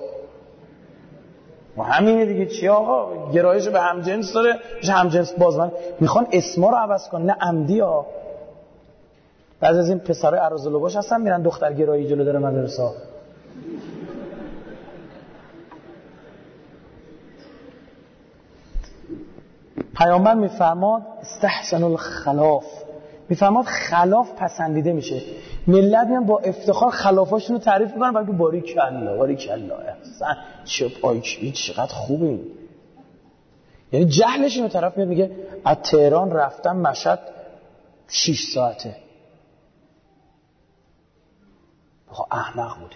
[1.82, 4.60] و همینه دیگه چی آقا؟ گرایش به همجنس داره.
[4.78, 5.72] میشه همجنس باز من.
[6.00, 8.06] می‌خوان اسما رو عوض کن نه عمدی ها.
[9.60, 12.90] بعد از این پسرای عراض باش هستن میرن دختر گرایی جلو داره مدرسه.
[19.98, 22.66] پیامبر میفرماد استحسن الخلاف.
[23.32, 25.22] میفرماد خلاف پسندیده میشه.
[25.68, 29.78] ملت میان با افتخار خلافاشون رو تعریف می‌کنن بلکه باری کلا باری کلا.
[29.78, 30.38] احسن.
[30.66, 32.40] چه پایچی چقدر خوبه
[33.92, 35.32] یعنی جهلش اینو طرف میاد میگه
[35.66, 37.20] از تهران رفتم مشهد
[38.08, 38.96] 6 ساعته.
[42.12, 42.96] آقا احمق بودی.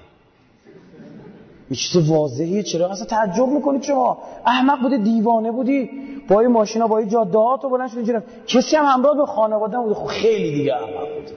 [1.70, 2.64] یه چیز واضحیه.
[2.64, 4.18] چرا؟ اصلا تعجب می‌کنید شما.
[4.46, 5.90] احمق بودی دیوانه بودی.
[6.28, 8.14] با این ماشینا با این جادهات و بلند شدی
[8.48, 11.32] کسی هم همراه به خانواده بوده خب خیلی دیگه احمق بود.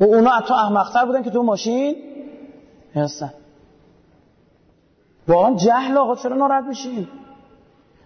[0.00, 1.96] و اونا حتی احمقتر بودن که تو ماشین.
[2.94, 3.32] هستن
[5.28, 7.08] واقعا جهل آقا چرا ناراحت میشین؟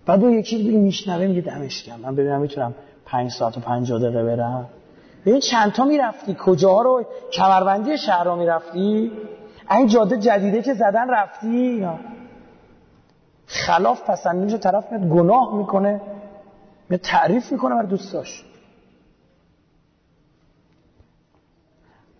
[0.07, 2.75] بعد اون یکی دیگه میشنوه میگه دمش من ببینم می‌تونم
[3.07, 4.67] پنج ساعت و 50 دقیقه برم.
[5.27, 9.13] ببین چند تا می‌رفتی؟ کجا رو؟ کمربندی شهر رو می‌رفتی؟
[9.71, 11.87] این جاده جدیده که زدن رفتی؟
[13.47, 16.01] خلاف پسند میشه طرف میاد گناه می‌کنه
[16.89, 18.45] میاد تعریف می‌کنه بر دوستاش.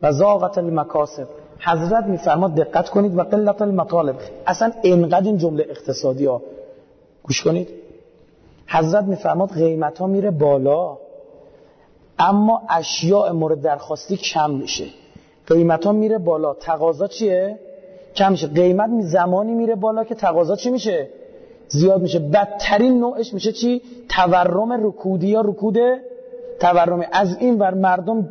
[0.03, 1.29] و زاغت المکاسب.
[1.59, 4.17] حضرت میفرماد دقت کنید و قلت المطالب.
[4.47, 6.43] اصلا انقدر این جمله اقتصادی ها.
[7.23, 7.69] گوش کنید.
[8.67, 10.99] حضرت میفرماد قیمت ها میره بالا
[12.19, 14.85] اما اشیاء مورد درخواستی کم میشه.
[15.47, 16.55] قیمت ها میره بالا.
[16.55, 17.59] تقاضا چیه؟
[18.15, 18.47] کم میشه.
[18.47, 21.09] قیمت زمانی میره بالا که تقاضا چی میشه؟
[21.69, 22.19] زیاد میشه.
[22.19, 25.79] بدترین نوعش میشه چی؟ تورم رکودی یا رکود
[26.61, 28.29] تورمی از این ور مردم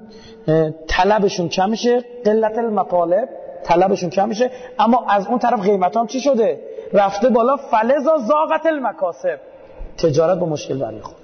[0.87, 2.03] طلبشون کم میشه.
[2.25, 3.29] قلت المطالب
[3.63, 4.51] طلبشون کم میشه.
[4.79, 6.59] اما از اون طرف قیمت هم چی شده؟
[6.93, 7.57] رفته بالا.
[7.57, 9.39] فلزا زاغت المکاسب.
[9.97, 11.20] تجارت با مشکل برمیخوره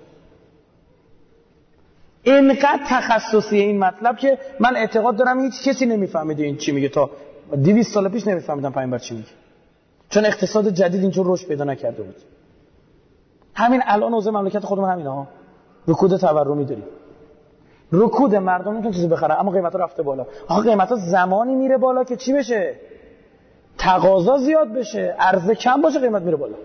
[2.27, 7.09] اینقدر تخصصی این مطلب که من اعتقاد دارم هیچ کسی نمیفهمیده این چی میگه تا
[7.63, 9.27] 200 سال پیش نمیفهمیدم پیامبر چی میگه.
[10.09, 12.15] چون اقتصاد جدید اینجور رشد پیدا نکرده بود.
[13.53, 15.27] همین الان اوضاع مملکت خودمون همینه ها.
[15.87, 16.83] رکود تورمی داریم.
[17.91, 20.25] رکود مردم نمیتون چیزی بخره اما قیمت رفته بالا.
[20.47, 22.75] آقا قیمت ها زمانی میره بالا که چی بشه؟
[23.77, 25.15] تقاضا زیاد بشه.
[25.19, 26.55] عرضه کم باشه قیمت میره بالا.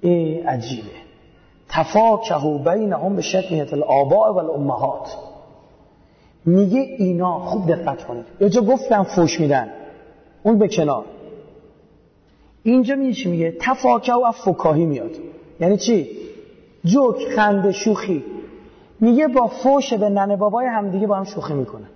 [0.00, 0.88] این عجیبه.
[1.68, 5.16] تفاکهو بینهم به شتمیت الآباء و الامهات.
[6.44, 8.24] میگه اینا خوب دقت کنید.
[8.40, 9.70] یه جا گفتم فوش میدن.
[10.42, 11.04] اون به کنار.
[12.62, 15.10] اینجا میگه چی میگه؟ تفاکه و فکاهی میاد.
[15.60, 16.10] یعنی چی؟
[16.84, 18.24] جوک خنده شوخی.
[19.00, 21.86] میگه با فوش به ننه بابای همدیگه با هم شوخی می‌کنه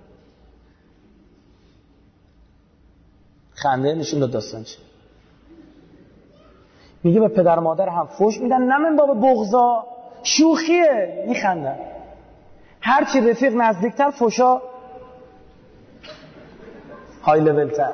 [3.51, 4.77] خنده نشون داد داستان چی؟
[7.05, 8.61] میگه به پدر مادر هم فوش میدن.
[8.61, 9.85] نمین بابا بغضا.
[10.23, 11.23] شوخیه.
[11.27, 11.75] میخندن
[12.81, 14.61] هرچی رفیق نزدیکتر فوشا
[17.23, 17.91] های لول تر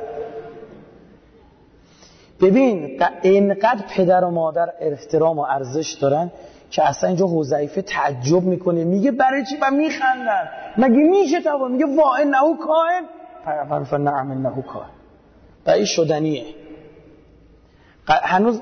[2.41, 6.32] ببین اینقدر پدر و مادر احترام و ارزش دارن
[6.70, 8.84] که اصلا اینجا حوزیفه تعجب می‌کنه.
[8.84, 10.49] میگه برای چی؟ و میخندن.
[10.78, 13.03] مگه میشه تو میگه وا انه کائن
[13.45, 14.89] پیغمبر فرمود نعم انه کائن
[15.68, 16.45] و این شدنیه.
[18.07, 18.62] هنوز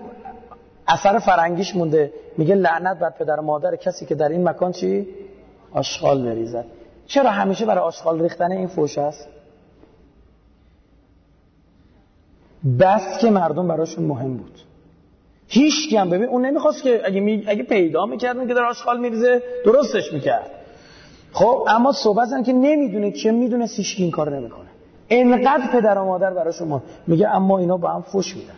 [0.89, 2.13] اثر فرنگیش مونده.
[2.37, 5.07] میگه لعنت بر پدر و مادر کسی که در این مکان چی؟
[5.71, 6.65] آشغال بریزد.
[7.07, 9.27] چرا همیشه برای آشغال ریختن این فوش است
[12.79, 14.59] بس که مردم براشون مهم بود.
[15.47, 17.43] هیچ هم ببین اون نمی‌خواست که اگه, می...
[17.47, 20.51] اگه پیدا می‌کردن که در آشغال میریزه درستش می‌کرد.
[21.33, 24.69] خب اما صحبت که نمی‌دونه که می‌دونه هیچ این کار نمی‌کنه.
[25.09, 28.53] انقدر پدر و مادر براشون میگه اما اینا با هم فوش میدن.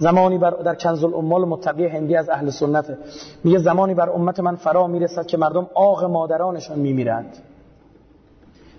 [0.00, 2.98] زمانی بر در کنز الامال متقی هندی از اهل سنت.
[3.44, 7.36] میگه زمانی بر امت من فرا می‌رسد که مردم آق مادرانشان میمیرند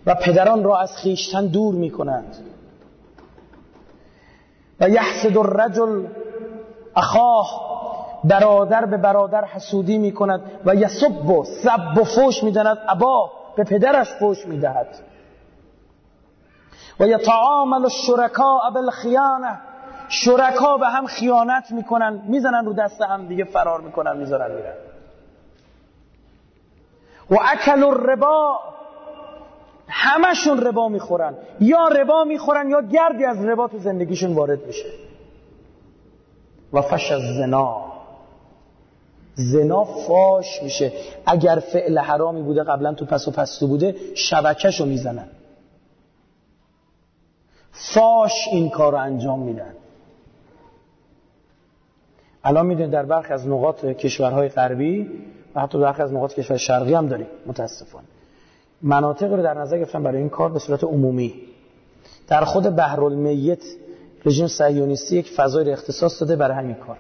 [0.06, 2.36] و پدران را از خیشتن دور می‌کنند.
[4.80, 6.08] و یحسد الرجل
[6.96, 7.72] اخاه
[8.24, 14.08] برادر به برادر حسودی می‌کند و یسب و سب و فوش می‌دهد ابا به پدرش
[14.20, 14.88] فوش می‌دهد.
[17.00, 19.60] و یتعامل الشرکاء بالخیانه
[20.12, 24.74] شرکا به هم خیانت می‌کنن می‌زنن رو دست هم دیگه فرار می‌کنن می‌ذارن میرن.
[27.30, 28.60] و اکل الربا
[29.88, 31.34] همشون ربا می‌خورن.
[31.60, 34.86] یا ربا می‌خورن یا گردی از ربا تو زندگیشون وارد میشه.
[36.74, 37.92] و فش از زنا.
[39.36, 40.92] زنا فاش میشه.
[41.26, 45.28] اگر فعل حرامی بوده قبلا تو پس و پستو بوده شبکهشو می‌زنن.
[47.72, 49.76] فاش این کار انجام میدن.
[52.44, 55.10] الان می‌دونید در برخی از نقاط کشورهای غربی
[55.56, 58.08] و حتی در برخی از نقاط کشور شرقی هم داریم متاسفانه.
[58.82, 61.34] مناطق رو در نظر گرفتن برای این کار به صورت عمومی.
[62.28, 63.64] در خود بحرالمیت
[64.26, 66.98] رژیم صهیونیستی یک فضای اختصاص داده برای همین کار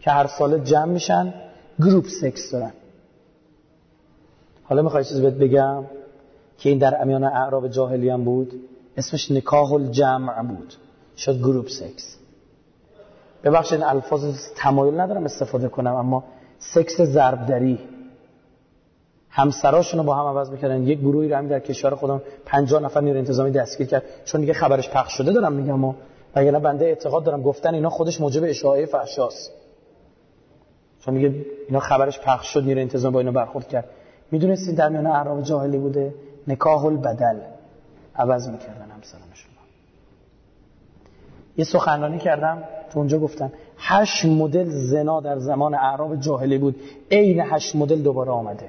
[0.00, 1.34] که هر سال جمع میشن
[1.80, 2.72] گروپ سکس دارن.
[4.64, 5.84] حالا می‌خوای چیز بهت بگم
[6.58, 8.52] که این در امیان اعراب جاهلی هم بود؟
[8.96, 10.74] اسمش نکاح الجمع بود.
[11.16, 12.18] شد گروپ سکس.
[13.46, 16.24] ببخشید الفاظ تمایل ندارم استفاده کنم اما
[16.58, 17.78] سکس ضربدری.
[19.30, 20.82] همسراشون رو با هم عوض می‌کردن.
[20.82, 24.02] یک گروهی رو در کشور خودم 50 نفر نیروی انتظامی دستگیر کرد.
[24.24, 25.94] چون دیگه خبرش پخش شده دارم میگم و
[26.36, 29.52] وگرنه بنده اعتقاد دارم گفتن اینا خودش موجب اشاعه فحشاست.
[31.00, 33.88] چون دیگه اینا خبرش پخش شد نیروی انتظامی با اینا برخورد کرد.
[34.30, 36.14] می‌دونستید در میان اعراب جاهلی بوده
[36.48, 37.40] نکاح البدل
[38.16, 39.56] عوض می‌کردن همسرانشون
[41.58, 42.62] یه سخنرانی کردم.
[42.98, 46.76] اونجا گفتم هشت مدل زنا در زمان اعراب جاهلی بود.
[47.10, 48.68] عین هشت مدل دوباره آمده.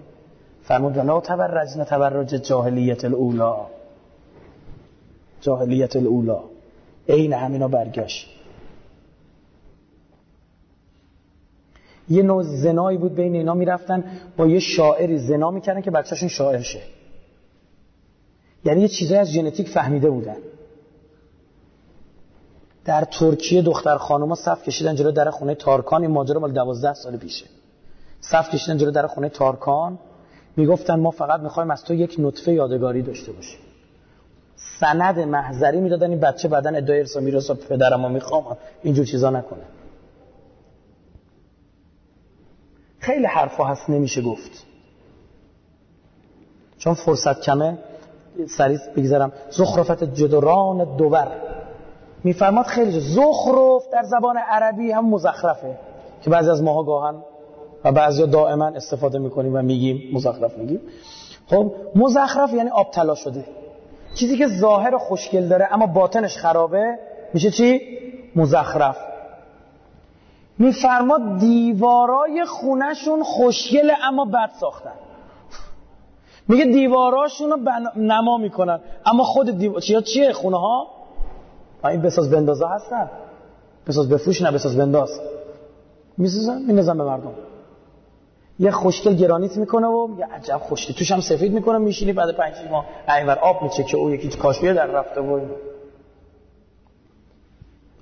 [0.64, 3.66] فرمود لا تبرجن تبرج جاهلیت الاولا
[5.42, 6.44] جاهلیت الاولا
[7.10, 8.28] عین همینا برگشت.
[12.10, 14.04] یه نوع زنایی بود بین اینا می‌رفتن
[14.38, 16.82] با یه شاعری زنا می‌کردن که بچهشون شاعر شه.
[18.66, 20.38] یعنی یه چیزایی از ژنتیک فهمیده بودن.
[22.88, 26.02] در ترکیه دختر خانوما صف کشیدن جلو در خونه تارکان.
[26.02, 27.46] این ماجرا مال 12 سال پیشه.
[28.22, 30.00] صف کشیدن جلو در خونه تارکان.
[30.56, 33.60] می‌گفتن ما فقط می‌خوایم از تو یک نطفه یادگاری داشته باشیم.
[34.80, 36.10] سند محضری می‌دادن.
[36.10, 38.58] این بچه بعدن ادعای ارسا میرسا پدرم رو می‌خوام.
[38.84, 39.64] اینجور چیزا نکنه.
[43.00, 44.52] خیلی حرفا هست نمیشه گفت.
[46.78, 47.78] چون فرصت کمه
[48.50, 51.57] سریع بگذارم زخرفت جدران دوور
[52.24, 55.78] میفرماد خیلی زخرف در زبان عربی هم مزخرفه
[56.22, 57.16] که بعضی از ماها گاهن
[57.84, 60.82] و بعضی دائما استفاده می‌کنیم و میگیم مزخرف میگیم.
[61.48, 63.46] خب مزخرف یعنی آب طلا شده.
[64.16, 67.00] چیزی که ظاهر خوشگل داره اما باطنش خرابه
[67.34, 67.82] میشه چی؟
[68.36, 68.98] مزخرف.
[70.60, 74.94] میفرما دیوارای خونهشون خوشگله اما بد ساختن.
[76.48, 77.58] میگه دیواراشون رو
[77.96, 78.80] نما می‌کنن.
[79.06, 80.97] اما خود دیوار چیه خونه ها
[81.84, 83.10] این بساز بندازا هستن
[83.88, 85.20] بساز بفروش نه بساز بنداز.
[86.18, 87.34] می‌سازن مینزن به مردم.
[88.60, 92.54] یه خوشگل گرانیت می‌کنه و یه عجب خوشگل توش هم سفید می‌کنه میشینی بعد پنج
[92.72, 92.86] ماه
[93.18, 95.40] اینور آب میچه که او یکی کاشویه در رفته و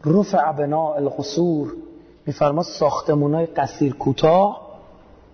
[0.05, 1.73] رفع بنا القصور.
[2.25, 4.79] میفرما ساختمونای قصیر کوتاه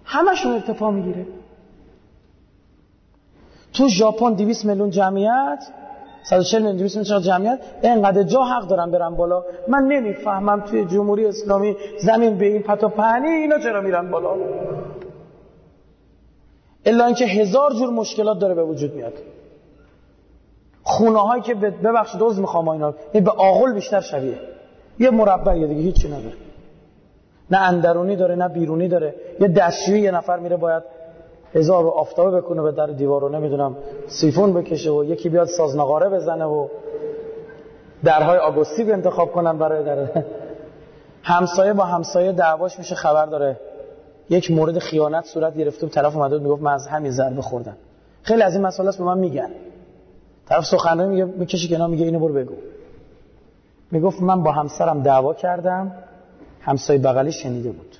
[0.06, 1.26] همشون ارتفاع می‌گیره.
[3.74, 5.68] تو ژاپن 200 میلیون جمعیت
[6.24, 9.44] 140 میلیون 200 میلیون جمعیت اینقدر جا حق دارن برن بالا.
[9.68, 14.36] من نمی‌فهمم توی جمهوری اسلامی زمین به این پتا پهنی اینا چرا میرن بالا؟
[16.86, 19.14] الا اینکه هزار جور مشکلات داره به وجود میاد.
[20.84, 22.94] خونه هایی که ببخشید دوز می‌خوام اینا.
[23.14, 24.40] این به آغل بیشتر شبیه.
[25.00, 26.36] یه مربع دیگه هیچی نداره.
[27.52, 29.16] نه اندرونی داره نه بیرونی داره.
[29.40, 30.84] یه دستشویی یه نفر میره باید
[31.54, 33.76] هزار آفتابه بکنه به در دیوار رو نمی‌دونم
[34.08, 36.68] سیفون بکشه و یکی بیاد سازنقاره بزنه و
[38.04, 40.24] درهای آگوستی به انتخاب کنن برای در
[41.24, 43.60] همسایه با همسایه دعواش میشه خبر داره.
[44.30, 47.78] یک مورد خیانت صورت گرفته و طرف اومده می‌گفت من از همین ضربه خوردم.
[48.24, 49.50] خیلی از این مسئله است به من میگن.
[50.50, 52.54] طرف سخنرانی میگه می‌کشی کنار میگه اینو برو بگو.
[53.92, 55.92] می‌گفت من با همسرم دعوا کردم
[56.62, 57.96] همسایه بغلی شنیده بود.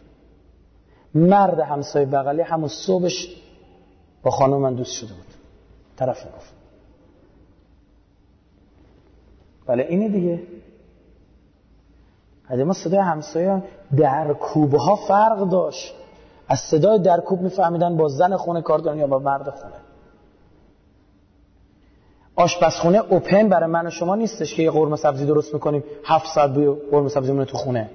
[1.16, 3.41] مرد همسایه بغلی همون صبحش
[4.24, 5.26] با خانم من دوست شده بود.
[5.96, 6.54] طرف می‌گفت
[9.66, 10.44] بله اینه دیگه.
[12.66, 13.64] ما صدای همسایه
[13.98, 15.94] در کوبه ها فرق داشت.
[16.48, 19.74] از صدای درکوب میفهمیدن با زن خونه کار دارن یا با مرد خونه.
[22.36, 26.54] آشپزخونه اوپن برای من و شما نیستش که یه قرمه سبزی درست می‌کنیم هفت ساعت
[26.54, 27.90] بوی قرمه سبزی تو خونه.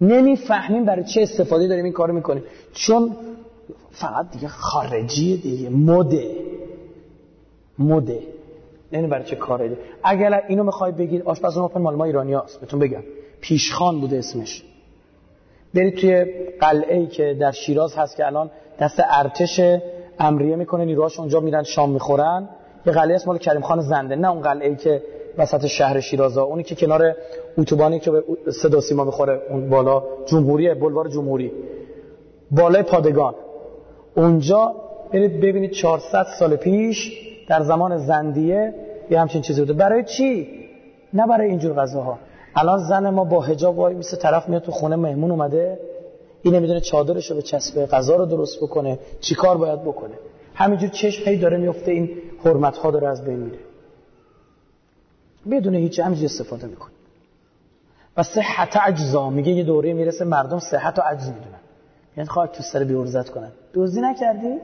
[0.00, 2.42] نمی‌فهمیم برای چه استفاده داریم این کارو می‌کنیم.
[2.72, 3.16] چون
[3.90, 5.68] فقط دیگه خارجیه دیگه.
[5.70, 6.36] مده.
[7.78, 8.18] مده.
[8.92, 12.80] نه برای چه کاری؟ اگر اینو می‌خوای بگید آشپزخونه اوپن مال ما ایرانی هست بهتون
[12.80, 13.02] بگم.
[13.40, 14.64] پیشخان بوده اسمش.
[15.74, 16.24] برید توی
[16.60, 18.50] قلعه ای که در شیراز هست که الان
[18.80, 19.60] دست ارتش
[20.18, 22.48] امریه می‌کنه نیروهاش اونجا میرن شام می‌خورن.
[22.86, 24.16] یه قلعه اسم مال کریم خان زنده.
[24.16, 25.02] نه اون قلعه ای که
[25.38, 26.42] وسط شهر شیراز ها.
[26.42, 27.14] اونی که کنار
[27.58, 30.02] اتوبانی که به صدا سیما می‌خوره اون بالا.
[30.26, 31.52] جمهوری بلوار جمهوری.
[32.50, 33.34] بالای پادگان.
[34.14, 34.74] اونجا
[35.12, 37.12] برید ببینید 400 سال پیش
[37.48, 38.74] در زمان زندیه
[39.10, 39.72] یه همچین چیزی بوده.
[39.72, 40.48] برای چی؟
[41.12, 42.18] نه برای اینجور غذاها.
[42.56, 45.78] الان زن ما با حجاب وای میسه طرف میاد تو خونه مهمون اومده
[46.42, 50.14] این نمی‌دونه چادرشو به چسبه غذا رو درست بکنه چیکار باید بکنه.
[50.54, 52.10] همینجور چشم هی داره میفته این
[52.44, 53.58] حرمت ها داره از بین میره.
[55.50, 56.92] بدون هیچ همینجور استفاده می‌کنه.
[58.16, 61.59] و صحت اجزا میگه یه دوره می‌رسه مردم صحت و عجز می‌دونن.
[62.16, 64.58] یعنی خواهد تو سر بیورزت کنن دوزی نکردی؟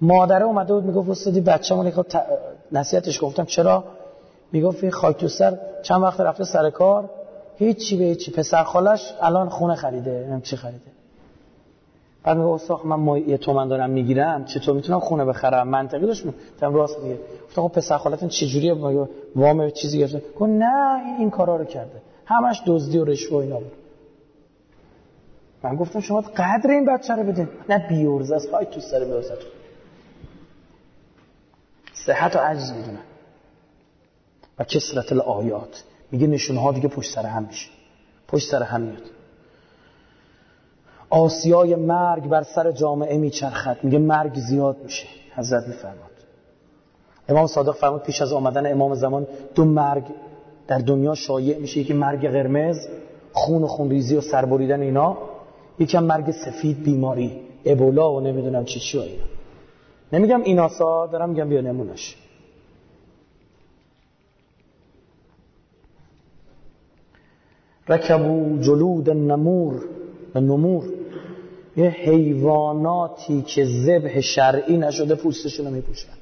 [0.00, 1.92] مادره اومده بود می‌گفت استادی بچه‌مون
[2.72, 3.44] نصیحتش گفتم.
[3.44, 3.84] چرا؟
[4.52, 7.10] می‌گفت این خاک تو سر چند وقت رفته سر کار
[7.56, 8.30] هیچی به هیچی.
[8.30, 10.80] پسر خالش الان خونه خریده نمیم چی خریده.
[12.24, 16.24] بعد میگه استاد من ما یه تومن دارم می‌گیرم چطور می‌تونم خونه بخرم؟ منطقی داشت
[16.60, 18.74] تم راست دیگه گفتم خب پسر خالتون چه جوریه؟
[19.36, 20.22] وام چیزی گرفته.
[20.40, 22.02] گفت نه این کارا رو کرده.
[22.24, 23.72] همش دزدی و رشوه اینا بود.
[25.66, 27.48] من گفتم شما قدر این بچه رو بدین.
[27.68, 29.50] نه بیورز از خواهی تو سر بیورزتون
[31.92, 32.98] صحت و عجز می‌دونن
[34.58, 37.68] و کسرت الآیات میگه نشونه ها دیگه پشت سر هم میشه.
[38.28, 39.02] پشت سر هم میاد.
[41.10, 43.76] آسیای مرگ بر سر جامعه میچرخد.
[43.82, 45.06] میگه مرگ زیاد میشه.
[45.34, 46.10] حضرت میفرماد.
[47.28, 50.04] امام صادق فرمود پیش از آمدن امام زمان دو مرگ
[50.68, 51.80] در دنیا شایع میشه.
[51.80, 52.88] یکی مرگ قرمز
[53.32, 55.18] خون و خونریزی و سربریدن اینا.
[55.78, 59.24] یکی هم مرگ سفید بیماری ابولا و نمی‌دونم چی چی اینا.
[60.12, 62.16] نمیگم ایناسا دارم میگم بیا نمونش
[67.88, 69.84] رکبو جلود نمور
[70.34, 70.84] و نمور.
[71.76, 76.12] یه حیواناتی که ذبح شرعی نشده پوستشون رو میپوشن.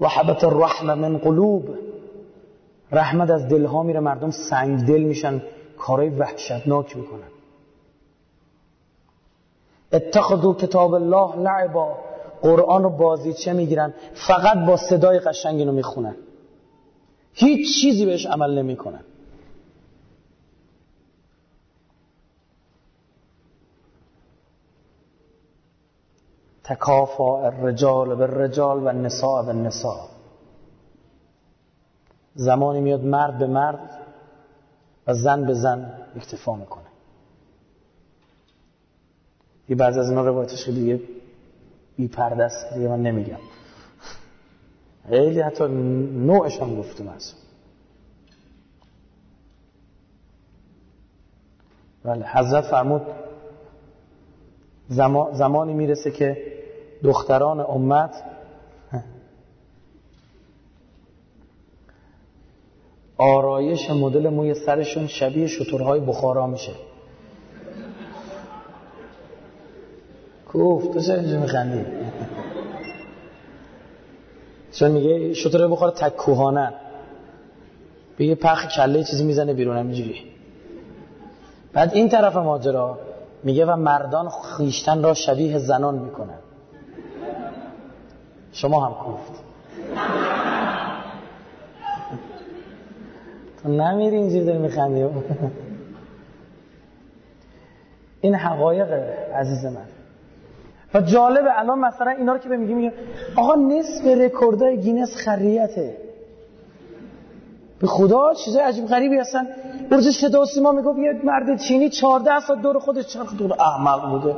[0.00, 1.85] وحبت الرحمه من قلوب.
[2.92, 5.42] رحمت از دلها میره مردم سنگ دل میشن
[5.78, 7.28] کارای وحشتناک می‌کنن.
[9.92, 11.94] اتخذوا کتاب الله لعبا.
[12.42, 16.16] قرآن رو بازیچه می‌گیرن؟ فقط با صدای قشنگ اینو می‌خونن.
[17.32, 19.00] هیچ چیزی بهش عمل نمی‌کنن.
[26.64, 30.15] تکافا الرجال به رجال و نساء به نساء
[32.36, 33.90] زمانی میاد مرد به مرد
[35.06, 36.84] و زن به زن اکتفا می‌کنه.
[39.68, 41.00] یه بعض از اینا روایتش خیلی دیگه
[41.96, 43.38] بی پرده دیگه من نمیگم.
[45.08, 47.32] خیلی حتی نوعش هم گفتم از
[52.02, 53.02] بله حضرت فرمود
[55.32, 56.52] زمانی می‌رسه که
[57.02, 58.24] دختران امت
[63.18, 66.72] آرایش مدل موی سرشون شبیه شطورهای بخارا میشه.
[70.48, 71.84] کوف تو چه اینجا میخندی؟
[74.72, 76.72] چون میگه شطور بخار تک کوهانه
[78.16, 80.22] به یه پخ کله چیزی می‌زنه بیرون همینجوری.
[81.72, 82.98] بعد این طرف ماجرا
[83.42, 86.38] میگه و مردان خیشتن را شبیه زنان می‌کنن.
[88.52, 89.32] شما هم کوفت
[93.55, 95.04] تو نمیری اینجوری داری میخندی
[98.20, 98.92] این حقایق
[99.34, 99.86] عزیز من.
[100.94, 102.92] و جالبه الان مثلا اینا رو که به میگیم
[103.36, 105.96] آقا نصف رکوردای گینس خریته.
[107.80, 109.46] به خدا چیزای عجیب غریبی هستن.
[109.90, 113.52] برج صدا و سیما می‌گفت یه مرد چینی 14 ساعت دور خودش چرخ دور.
[113.52, 114.36] احمق بوده.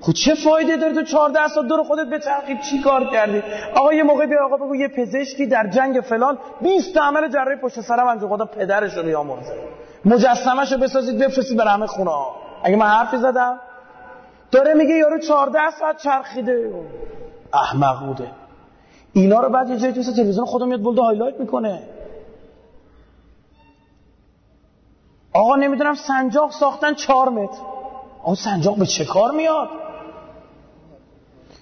[0.00, 3.42] خب چه فایده داره تو 14 ساعت دور خودت بچرخی چی کار کردی؟
[3.74, 7.56] آقا یه موقع بیا آقا بگو یه پزشکی در جنگ فلان 20 تا عمل جراحی
[7.56, 9.54] پشت سرم انجام خدا پدرش رو بیامرزه.
[10.04, 12.10] مجسمه‌شو بسازید بفرستید بر همه خونه.
[12.10, 13.60] ها اگه من حرفی زدم؟
[14.50, 16.70] داره میگه یارو 14 ساعت چرخیده.
[17.54, 18.30] احمق بوده.
[19.12, 21.82] اینا رو بعد یه جایی تو تلویزیون خودم میاد bold highlight می‌کنه.
[25.32, 27.58] آقا نمی‌دونم سنجاق ساختن 4 متر.
[28.22, 29.68] آقا سنجاق به چه کار میاد؟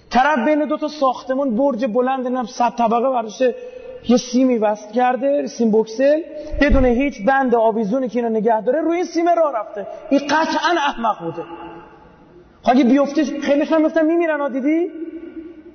[0.09, 3.55] طرف بین دو تا ساختمون برج بلند نم صد طبقه برداشته
[4.09, 6.21] یه سیمی وصل کرده سیم بکسل.
[6.61, 9.87] بدون هیچ بند آویزونی که اینو نگه داره روی این سیم راه رفته.
[10.09, 11.43] این قطعا احمق بوده.
[12.63, 14.91] خب اگه بیفته خیلیش هم میفتن میمیرن ها دیدی؟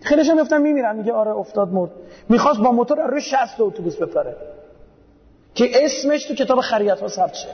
[0.01, 0.97] خیلیش هم میمیرن.
[0.97, 1.91] میگه آره افتاد مرد.
[2.29, 4.37] می‌خواست با موتور روی 60 اتوبوس بپره.
[5.55, 7.49] که اسمش تو کتاب خریت ها ثبت شه.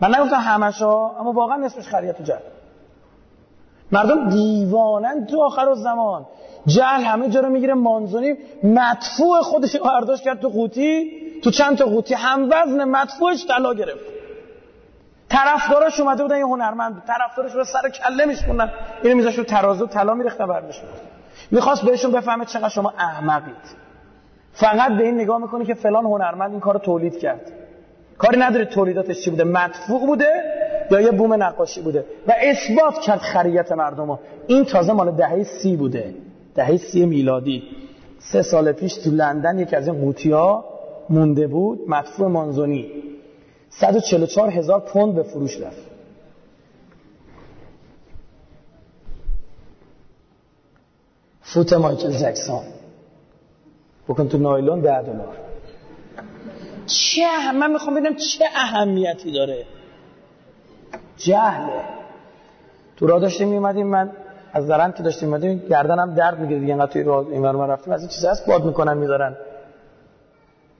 [0.00, 2.38] من نگفتم همش ها اما واقعا اسمش خریت جهل
[3.92, 6.26] مردم دیوانن تو آخر زمان
[6.66, 7.74] جهل همه جا رو می‌گیره.
[7.74, 11.10] مانزونی مدفوع خودش برداشت کرد تو قوطی.
[11.42, 14.04] تو چند تا قوطی هم وزن مدفوعش طلا گرفت.
[15.28, 18.72] طرفداراش اومده بودن یه هنرمند طرفدارش رو سر کله میشکوندن.
[19.02, 20.82] اینو میذاشت رو ترازو طلا میریخته برداشت
[21.50, 23.86] می‌خواست بهشون بفهمه چقدر شما احمقید.
[24.52, 27.52] فقط به این نگاه می‌کنه که فلان هنرمند این کارو تولید کرد.
[28.18, 29.44] کاری نداره تولیداتش چی بوده.
[29.44, 30.55] مدفوع بوده.
[30.90, 32.04] یا یه بوم نقاشی بوده.
[32.26, 34.20] و اثبات کرد خریت مردم ها.
[34.46, 36.14] این تازه مال دهه سی بوده.
[36.54, 37.62] دهه سی میلادی.
[38.18, 40.64] سه سال پیش تو لندن یکی از این قوطی ها
[41.10, 42.90] مونده بود مدفوع مانزونی.
[43.70, 45.86] 144 هزار پوند به فروش رفت.
[51.40, 52.62] فوت مایکل جکسون.
[54.08, 55.36] بکن تو نایلون ده دلار.
[56.86, 59.66] چه من می‌خوام ببینم چه اهمیتی داره.
[61.16, 61.82] جهله
[62.96, 64.10] تو راه داشتیم میومدیم من
[64.52, 67.92] از درم که داشتیم میومدیم گردنم درد می‌گیره دیگه انقدر توی راه این ما رفتیم
[67.92, 69.36] از این چیزا هست باد می‌کنن می‌ذارن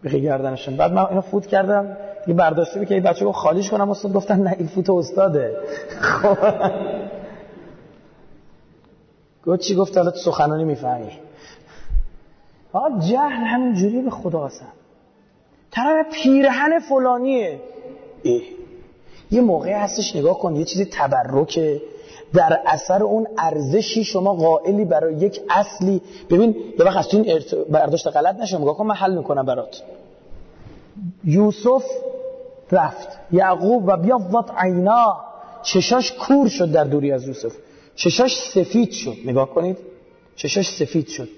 [0.05, 0.77] بخی گردنشون.
[0.77, 4.43] بعد من اینو فوت کردم دیگه برداشته که این بچه رو خالیش کنم استاد گفتن
[4.43, 5.57] نه این فوت استاده.
[6.01, 6.37] خب.
[9.47, 11.11] گفت چی گفت؟ حالا سخنانی می‌فهمی.
[12.73, 14.67] آقا جهل همین جوری به خدا هستن
[15.71, 17.61] طرف پیرهن فلانیه.
[18.25, 18.41] اه.
[19.31, 21.83] یه موقع هستش نگاه کن یه چیزی تبرکه.
[22.35, 26.03] در اثر اون ارزشی شما قائلی برای یک اصلی.
[26.31, 27.41] ببین یه وقت از این
[27.71, 28.59] برداشت غلط نشه.
[28.59, 29.83] نگاه کن من حل می‌کنم برات.
[31.25, 31.85] یوسف
[32.73, 33.09] رفت.
[33.33, 35.17] یعقوب و بیاضت عینا.
[35.63, 37.53] چشاش کور شد در دوری از یوسف.
[37.95, 39.17] چشاش سفید شد.
[39.25, 39.79] نگاه کنید.
[40.37, 41.29] چشاش سفید شد.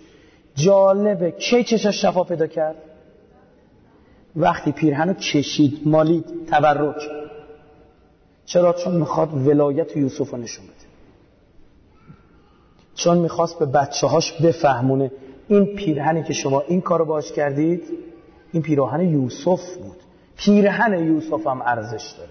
[0.55, 1.31] جالبه.
[1.31, 2.77] کی چشاش شفا پیدا کرد؟
[4.37, 6.25] وقتی پیرهنو کشید مالید.
[6.51, 7.18] تبرک.
[8.49, 10.75] چرا؟ چون می‌خواد ولایت یوسف رو نشون بده.
[12.95, 15.11] چون می‌خواست به بچه هاش بفهمونه
[15.49, 17.83] این پیرهنی که شما این کارو باش کردید
[18.53, 19.97] این پیراهن یوسف بود.
[20.37, 22.31] پیرهن یوسف هم ارزش داره.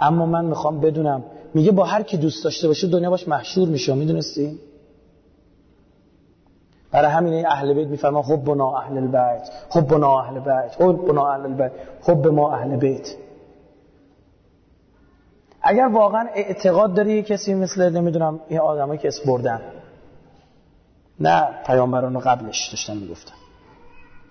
[0.00, 1.24] اما من می‌خوام بدونم
[1.54, 4.58] میگه با هر کی دوست داشته باشه دنیا باش محشور میشه می‌دونستی؟
[6.90, 11.72] برای همین اهل بیت میفرما حبنا اهل البیت حبنا اهل بیت حبنا اهل البیت
[12.02, 13.08] حب ما اهل بیت.
[15.62, 19.60] اگر واقعا اعتقاد داری کسی مثل نمی‌دونم این آدمایی که اس بردن
[21.20, 23.34] نه پیامبران قبلش داشتن می‌گفتن.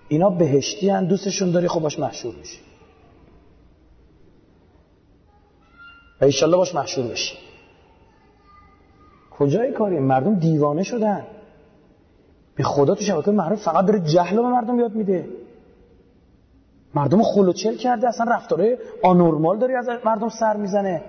[0.08, 2.58] اینا بهشتی هن دوستشون داری خب باش محشور میشی.
[6.20, 7.34] و ایشالله باش محشور بشی.
[9.30, 11.26] کجای کاری؟ مردم دیوانه شدن.
[12.54, 15.28] به خدا تو شبکه معروف فقط داره جهل به مردم یاد میده.
[16.94, 21.02] مردم خلوچل کرده اصلا رفتاره آنورمال داری از مردم سر می‌زنه.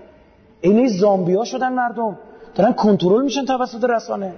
[0.64, 2.18] اینه زامبیا شدن مردم.
[2.56, 4.34] دارن کنترل میشن توسط رسانه.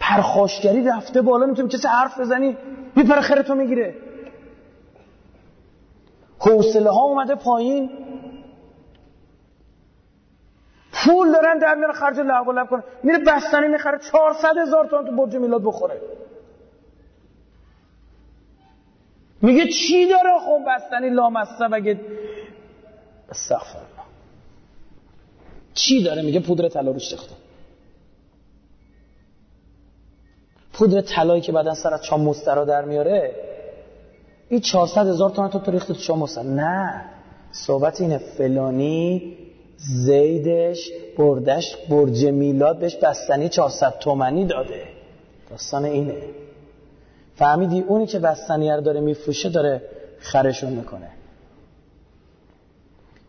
[0.00, 2.56] پرخاشگری رفته بالا نمی‌تونی کسی حرف بزنی
[2.96, 3.94] میپره خرتو می‌گیره.
[6.38, 7.90] حوصله ها اومده پایین.
[10.92, 13.98] پول دارن در میاره خرج لعب لب کنه میره بستنی می‌خره.
[13.98, 16.00] 400 هزار تومان تو برج میلاد بخوره.
[19.42, 22.00] میگه چی داره خب بستنی لامصب؟ اگه
[23.30, 23.93] استغفر.
[25.74, 27.34] چی داره میگه؟ پودر طلا روش ریخته
[30.72, 33.34] پودر طلایی که بعدا سر از چام مسترا در میاره
[34.48, 37.04] این 400 هزار تومان تو ریخته تو چام مسترا؟ نه.
[37.52, 39.36] صحبت اینه فلانی
[39.76, 44.82] زیدش بردش برج میلاد بهش بستنی 400 تومنی داده.
[45.50, 46.22] داستان اینه.
[47.36, 49.82] فهمیدی اونی که بستنی رو داره میفروشه داره
[50.18, 51.08] خرشون می‌کنه.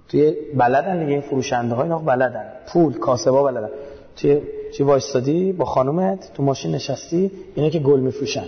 [0.10, 2.46] توی بلدن دیگه این فروشنده های بلدن.
[2.68, 3.70] پول کاسبا بلدن.
[4.16, 4.42] توی
[4.78, 8.46] چی وایستادی با خانومت تو ماشین نشستی اینا که گل میفروشن.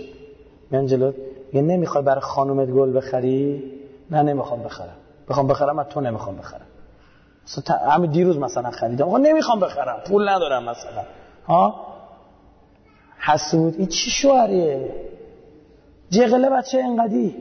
[0.70, 1.12] میان جلو
[1.52, 3.72] میگه نمی‌خوای برای خانومت گل بخری؟
[4.10, 4.96] نه نمی‌خوام بخرم.
[5.28, 6.66] بخوام بخرم از تو نمی‌خوام بخرم.
[7.44, 9.06] مثلا همین دیروز مثلا خریدم.
[9.06, 10.00] آقا نمی‌خوام بخرم.
[10.08, 11.02] پول ندارم مثلا.
[11.46, 11.86] ها؟
[13.18, 13.74] حسود.
[13.78, 14.90] این چی شوهریه؟
[16.10, 17.34] جغله بچه انقدی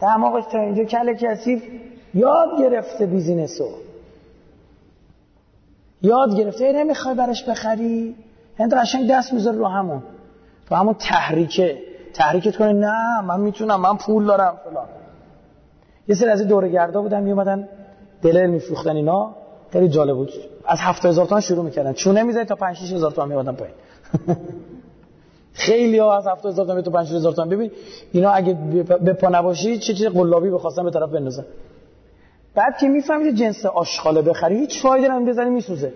[0.00, 1.62] دماغش تا اینجا کل کسیف
[2.14, 3.68] یاد گرفته بیزینسو
[6.02, 8.14] یاد گرفته نمی‌خوای برش بخری؟
[8.58, 10.02] هند قشنگ دست می‌ذاره رو همون.
[10.70, 11.78] رو همون تحریکه.
[12.14, 14.86] تحریکت کنه نه من می‌تونم من پول دارم فلان.
[16.08, 17.68] یه سری از دورگردا بودن میومدن
[18.22, 19.34] دلر میفروختن اینا.
[19.72, 20.32] خیلی جالب بود.
[20.66, 21.92] از 7000 تومان شروع می‌کردن.
[21.92, 23.74] چونه می‌زنی تا 5 6000 تومان میادن پایین.
[25.52, 27.48] خیلی ها از 7000 تومان تا 5 6000 تومان.
[27.48, 27.70] ببین
[28.12, 28.54] اینا اگه
[28.84, 31.44] به پا نباشی چه چیز قلابی بخواستن به طرف بندازن.
[32.54, 35.92] بعد که می‌فهمید جنس آشغاله بخری هیچ فایده نمیده بزنی میسوزه.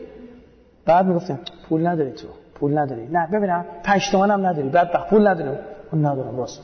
[0.85, 3.07] بعد می‌گفتم پول نداری تو پول نداری.
[3.07, 4.69] نه ببینم 5 تومن هم نداری.
[4.69, 5.59] بعد پول نداری
[5.93, 6.61] اون ندارم راست.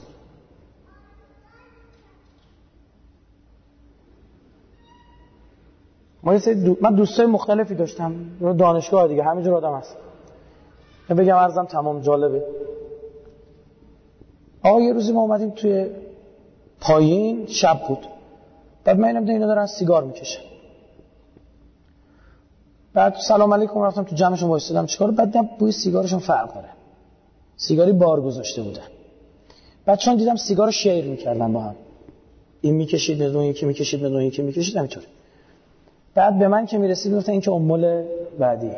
[6.23, 6.77] ما دو...
[6.81, 8.15] من دوستای مختلفی داشتم.
[8.59, 9.97] دانشگاه دیگه همینجور آدم هست.
[11.11, 12.45] بگم ارزم تمام جالبه.
[14.63, 15.91] آقا یه روزی ما اومدیم توی
[16.81, 18.07] پایین شب بود.
[18.85, 20.41] بعد من اینم اینا دارن سیگار می‌کشن.
[22.95, 26.69] بعد سلام علیکم رفتم تو جمعشون وایسادم چیکار؟ بعد دیدم بوی سیگارشون فرق داره.
[27.57, 28.83] سیگاری بار گذاشته بودن
[29.85, 31.75] بعد چون دیدم سیگار شیر می‌کردن با هم.
[32.61, 35.07] این می‌کشید بدون یکی می‌کشید بدون یکی می‌کشید همینطوره.
[36.15, 38.05] بعد به من که می‌رسید گفتن این که امول
[38.39, 38.71] بعدی.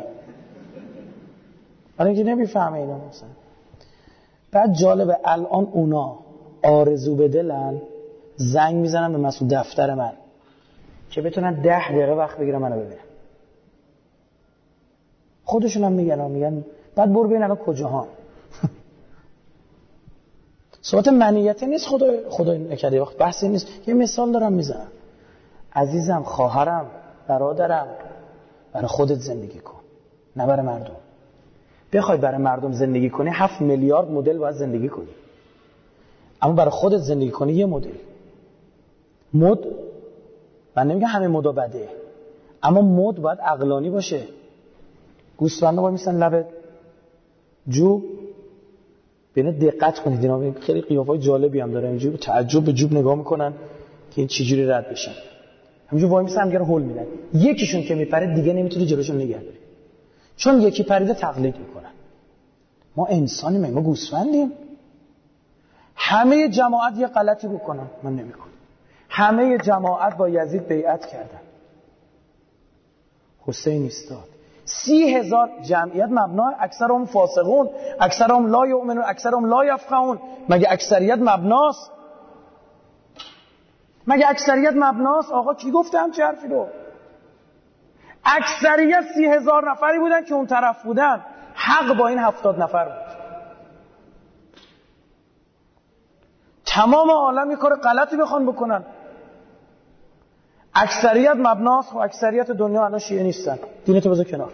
[1.97, 3.29] برای اینکه نمی‌فهمه اینا مثلا.
[4.51, 6.19] بعد جالبه الان اونا
[6.63, 7.81] آرزو به دلن.
[8.35, 10.11] زنگ می‌زنن به مسئول دفتر من.
[11.09, 13.03] که بتونن ده دقیقه وقت بگیرن منو ببینن.
[15.45, 16.65] خودشون هم میگن میگن
[16.95, 18.07] بعد برو ببین الان کجاها.
[20.81, 23.01] صحبت منیت نیست خدا خدا نکرده.
[23.01, 23.67] وقت بحثی نیست.
[23.87, 24.87] یه مثال دارم می‌زنم.
[25.75, 26.85] عزیزم خواهرم
[27.27, 27.87] برادرم
[28.73, 29.79] برای خودت زندگی کن.
[30.35, 30.95] نه برای مردم.
[31.93, 35.07] بخوای برای مردم زندگی کنی هفت میلیارد مدل باید زندگی کنی.
[36.41, 37.91] اما برای خودت زندگی کنی یه مدل.
[39.33, 39.59] مد
[40.75, 41.87] من نمیگم همه مدا بده
[42.63, 44.21] اما مد باید عقلانی باشه.
[45.37, 46.45] گوسفندا باید میسن لب
[47.67, 48.01] جو.
[49.33, 53.53] بینه دقت کنید اینا خیلی قیافای جالبی هم داره اینجوری تعجب به جوب نگاه می‌کنن
[54.11, 55.11] که این چجوری رد بشن
[55.87, 57.05] همینجور وای میسن همگرا هول میدن.
[57.33, 59.57] یکیشون که میپره دیگه نمی‌تونه جلوشون نگه داره.
[60.37, 61.91] چون یکی پریده تقلید می‌کنن
[62.95, 64.51] ما انسانیم ما گوسفندیم.
[65.95, 67.87] همه جماعت یه غلطی بکنن.
[68.03, 68.52] من نمی‌کنم.
[69.15, 71.41] همه جماعت با یزید بیعت کردن.
[73.47, 74.23] حسین استاد
[74.65, 77.69] سی هزار جمعیت مبنا اکثر هم فاسقون
[77.99, 80.19] اکثر هم لا یؤمنون اکثر هم لا یفقهون.
[80.49, 81.91] مگه اکثریت مبناست؟
[84.07, 86.67] مگه اکثریت مبناست؟ آقا کی گفته هم چه حرفی رو؟
[88.25, 91.25] اکثریت سی هزار نفری بودن که اون طرف بودن.
[91.53, 93.13] حق با این هفتاد نفر بود.
[96.65, 98.85] تمام عالم یه کار غلطی بخوان بکنن.
[100.75, 103.59] اکثریت مبناست و اکثریت دنیا الان شیعه نیستن.
[103.85, 104.53] دینتو بذار کنار.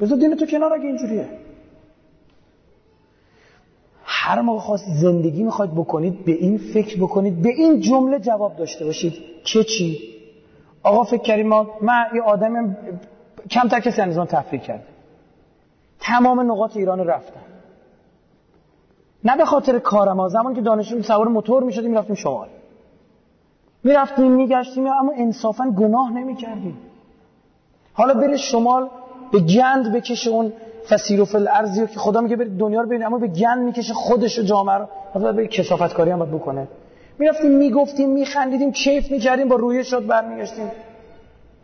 [0.00, 1.28] بذار دینتو کنار اگه اینجوریه.
[4.04, 8.84] هر موقع خواست زندگی می‌خواید بکنید به این فکر بکنید به این جمله جواب داشته
[8.84, 9.14] باشید.
[9.44, 10.14] که چی؟
[10.82, 12.76] آقا فکر کردیم ما من یه آدم
[13.50, 14.84] کمتر کسی از من تفریح کرده.
[16.00, 17.47] تمام نقاط ایران رفتم.
[19.24, 22.48] نه به خاطر کارم ها زمان که دانشجو سوار موتور می‌شدیم می‌رفتیم شمال
[23.84, 26.78] می‌رفتیم میگشتیم اما انصافا گناه نمی‌کردیم.
[27.92, 28.88] حالا بره شمال
[29.32, 30.52] به گند بکشه اون
[30.88, 33.94] فسیر و فل ارزی که خدا میگه برید دنیا رو ببینید اما به گند می‌کشه
[33.94, 34.76] خودش و جامعه
[35.14, 35.32] رو.
[35.32, 36.68] به کسافت کاری هم باید بکنه.
[37.18, 40.70] می‌رفتیم می‌گفتیم میخندیدیم کیف می‌کردیم با روی شد برمیگشتیم.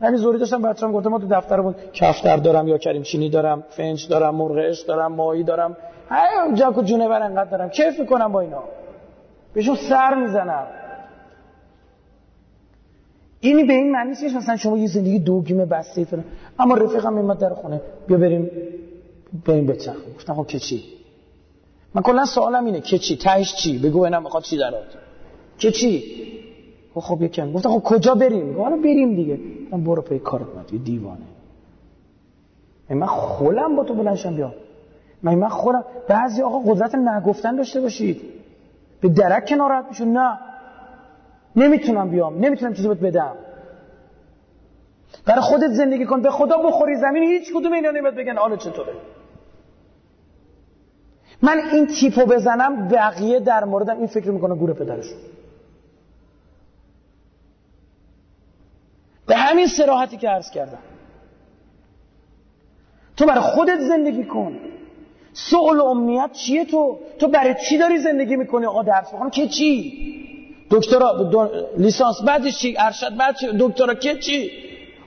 [0.01, 1.77] همین زوری داشتم بچه‌ام گفتم ما تو دفتر بود.
[1.93, 5.77] کفتر دارم یا کریم چینی دارم فنج دارم مرغش دارم ماهی دارم.
[6.09, 7.69] هر جا که جونور انقدر دارم.
[7.69, 8.63] کیف می‌کنم با اینا؟
[9.55, 10.67] بهشون سر می‌زنم.
[13.41, 16.25] اینی به این معنی نیست مثلا شما یه زندگی دوگیمه بسته فلان.
[16.59, 17.81] اما رفیقم میمد در خونه.
[18.07, 18.51] بیا بریم
[19.47, 20.15] بریم بچرخیم.
[20.17, 20.85] گفتم خب چی؟
[21.95, 24.85] من کلا سوالم اینه که چی؟ تهش چی؟ بگو اینا می‌خواد چی درات
[25.59, 26.05] که چی؟
[27.01, 27.53] خب یکم.
[27.53, 29.39] گفتم خب کجا بریم؟ حالا بریم دیگه.
[29.71, 31.21] من برو پی کارت من دیوانه.
[32.91, 34.55] من خولم با تو بلنشم بیا.
[35.23, 38.23] من من خودم بعضی آقا قدرت نگفتن داشته باشید.
[39.01, 40.13] به درک ناراحت میشون.
[40.13, 40.39] نه.
[41.57, 42.39] نمی‌تونم بیام.
[42.39, 43.33] نمی‌تونم چیزی بهت بدم.
[45.27, 46.23] برای خودت زندگی کن.
[46.23, 46.97] به خدا بخوری.
[46.97, 48.93] زمین هیچ کدوم اینا نمیاد بگن حال چطوره.
[51.43, 55.19] من این تیپو بزنم بقیه در موردم این فکر می‌کنه گور پدرشون.
[59.27, 60.79] به همین سراحتی که عرض کردم.
[63.17, 64.59] تو برای خودت زندگی کن.
[65.33, 69.93] سوال امنیت چیه تو؟ تو برای چی داری زندگی می‌کنی؟ آقا درس بخونم که چی؟
[70.71, 71.31] دکترا
[71.77, 74.51] لیسانس بعدش چی؟ ارشد بعد چی؟ دکترا که چی؟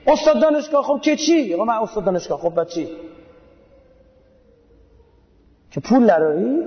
[0.06, 2.88] استاد دانشگاه خب که چی؟ آقا من استاد دانشگاه خب بعد چی؟
[5.70, 6.58] که پول نداری؟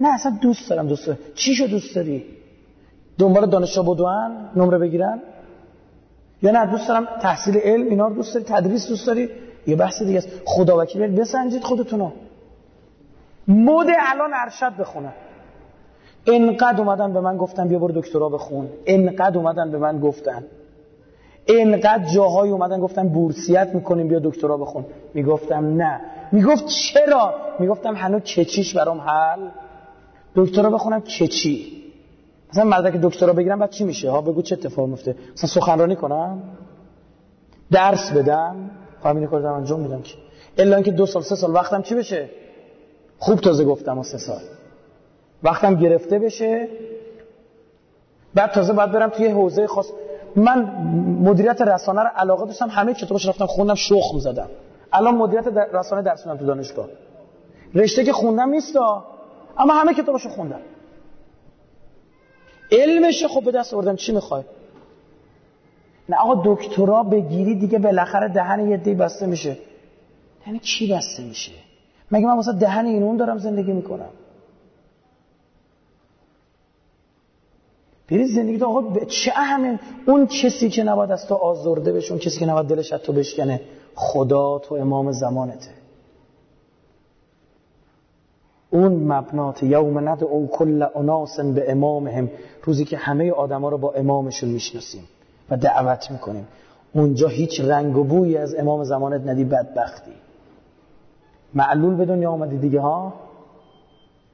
[0.00, 1.18] نه اصلا دوست دارم دوست دارم.
[1.34, 2.24] چیشو دوست داری؟
[3.18, 5.22] دنبال دانشگاه بدوان نمره بگیرن؟
[6.42, 9.28] یا نه دوست دارم تحصیل علم اینا رو دوست داری تدریس دوست داری؟
[9.66, 10.28] یه بحث دیگه است.
[10.44, 12.10] خدا وکیل بسنجید خودتونو.
[13.48, 15.12] مود الان ارشد بخونن
[16.26, 18.68] انقدر اومدن به من گفتن بیا برو دکترا بخون.
[18.86, 20.44] انقدر اومدن به من گفتن.
[21.48, 24.84] انقدر جاهای اومدن گفتن بورسیت می‌کنیم بیا دکترا بخون.
[25.14, 26.00] می‌گفتم نه.
[26.32, 29.48] می‌گفت چرا؟ می‌گفتم هنوز چچیش برام حل.
[30.34, 31.81] دکترا بخونم چچی
[32.52, 36.42] مثلا مدرک دکترا بگیرم بعد چی میشه؟ ها بگو چه اتفاق میفته؟ مثلا سخنرانی کنم
[37.70, 38.70] درس بدم
[39.04, 40.14] همین کار دارم انجام میدم که
[40.58, 42.30] الا اینکه دو سال سه سال وقتم چی بشه؟
[43.18, 44.40] خوب تازه گفتم و سه سال.
[45.42, 46.68] وقتم گرفته بشه.
[48.34, 49.86] بعد تازه باید برم توی حوزه خاص.
[50.36, 50.62] من
[51.20, 54.48] مدیریت رسانه رو علاقه داشتم همه کتابش رفتم خوندم شخم زدم.
[54.92, 56.86] الان مدیریت رسانه درس تو دانشگاه.
[57.74, 59.04] رشته که خوندم نیستا
[59.58, 60.60] اما همه کتابشو خوندم.
[62.72, 63.96] علمش خب به دست آوردم.
[63.96, 64.44] چی می‌خوای؟
[66.08, 69.56] نه آقا دکترا بگیری دیگه بالاخره دهن یه دی بسته میشه.
[70.46, 71.52] یعنی چی بسته میشه؟
[72.10, 74.10] مگه من واسه دهن این اون دارم زندگی می‌کنم؟
[78.10, 82.20] برید زندگی تو آقا چه اهمه اون کسی که نباید از تو آزرده بشه اون
[82.20, 83.60] کسی که نباید دلش از تو بشکنه
[83.94, 85.70] خدا تو امام زمانته.
[88.72, 92.30] اون مبنات یوم ند او کل اناس به امامهم.
[92.62, 95.02] روزی که همه آدما رو با امامشون می‌شناسیم
[95.50, 96.46] و دعوت می‌کنیم.
[96.92, 100.12] اونجا هیچ رنگ و بویی از امام زمانت ندی بدبختی.
[101.54, 103.12] معلول به دنیا آمدی دیگه ها؟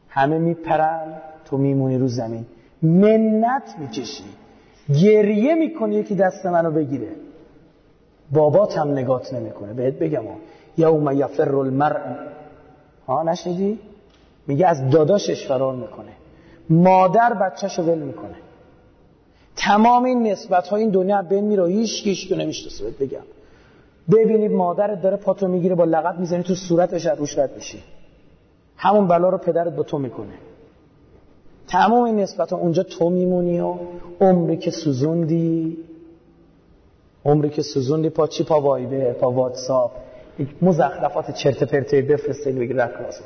[0.08, 1.12] همه میپرن
[1.44, 2.46] تو میمونی رو زمین.
[2.82, 4.24] منت می‌کشی.
[5.02, 7.08] گریه می‌کنی یکی دست منو بگیره.
[8.32, 9.72] بابات هم نگات نمی‌کنه.
[9.72, 10.34] بهت بگم ها.
[10.76, 12.14] یوم یفر المرء.
[13.06, 13.78] ها نشنیدی؟
[14.48, 16.12] میگه از داداشش فرار می‌کنه.
[16.70, 18.36] مادر بچهشو ول می‌کنه.
[19.56, 23.24] تمام این نسبت های این دنیا بین میره هیچ کیش تو نمی‌شناسه بگم.
[24.12, 27.82] ببینید مادرت داره پاتو می‌گیره با لغت می‌زنی تو صورتش روش رد میشی.
[28.76, 30.34] همون بلا رو پدرت با تو می‌کنه.
[31.68, 33.74] تمام این نسبت ها اونجا تو میمونی و
[34.20, 35.76] عمری که سوزوندی
[37.24, 39.90] عمری که سوزوندی پا چی؟ پا وایبه پا واتساپ.
[40.62, 43.20] مزخرفات چرت پرته بفرسته بگی رکلاس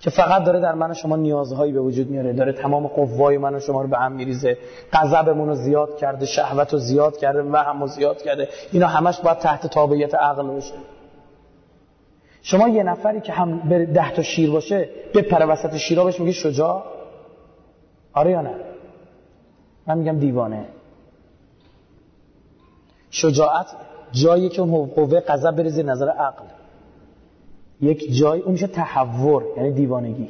[0.00, 3.60] که فقط داره در من شما نیازهایی به وجود میاره داره تمام قوای من و
[3.60, 4.58] شما رو به هم میریزه.
[4.92, 8.48] غضبمون رو زیاد کرده شهوت رو زیاد کرده وهم رو زیاد کرده.
[8.72, 10.74] اینا همش باید تحت تابعیت عقل باشه.
[12.42, 16.20] شما یه نفری که هم به ده تا شیر باشه به پر وسط شیرا بهش
[16.20, 16.84] میگه شجاع؟
[18.12, 18.54] آره یا نه؟
[19.86, 20.64] من میگم دیوانه.
[23.10, 23.66] شجاعت
[24.12, 26.44] جایی که اون قوه غضب بره زیر نظر عقل.
[27.80, 30.28] یک جای اون میشه تحور یعنی دیوانگی.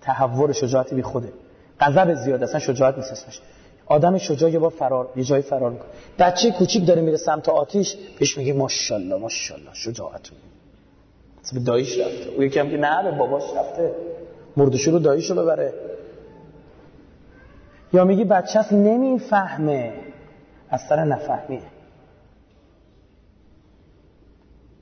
[0.00, 1.32] تحور شجاعت بی خوده.
[1.80, 3.40] غضب زیاد اصلا شجاعت نیست اسمش.
[3.86, 5.88] آدم شجاع یه بار فرار یه جای فرار می‌کنه.
[6.18, 10.30] بچه کوچیک داره میره سمت آتیش بهش میگه ماشاءالله ماشاءالله شجاعت.
[11.54, 12.30] به داییش رفته.
[12.36, 13.94] او یکی هم که نه به باباش رفته.
[14.56, 15.72] مردشو رو داییشو ببره.
[17.92, 19.92] یا میگی بچه هست نمی‌فهمه.
[20.70, 21.60] از سر نفهمیه.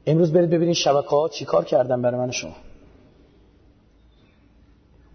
[0.07, 2.57] امروز برید ببینید شبکه ها چی کار کردن برای من شما.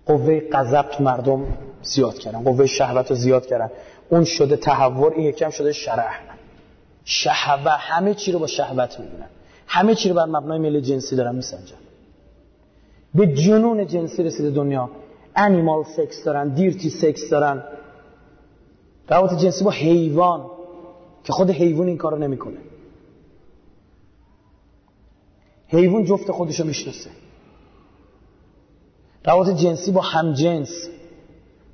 [0.05, 1.45] قوه قذب تو مردم
[1.81, 3.71] زیاد کردن قوه شهوت رو زیاد کردن.
[4.09, 6.21] اون شده تحور این یکم شده شرح.
[7.05, 9.29] شهوه همه چی رو با شهوت می‌بینن
[9.67, 11.75] همه چی رو بر مبنای میل جنسی دارن میسنجن.
[13.15, 14.89] به جنون جنسی رسیده دنیا.
[15.35, 17.63] انیمال سکس دارن دیرتی سکس دارن.
[19.09, 20.45] روابط جنسی با حیوان
[21.23, 22.57] که خود حیوان این کارو نمی‌کنه.
[25.71, 27.09] حیوان جفت خودشو می‌شناسه.
[29.25, 30.89] روابط جنسی با همجنس.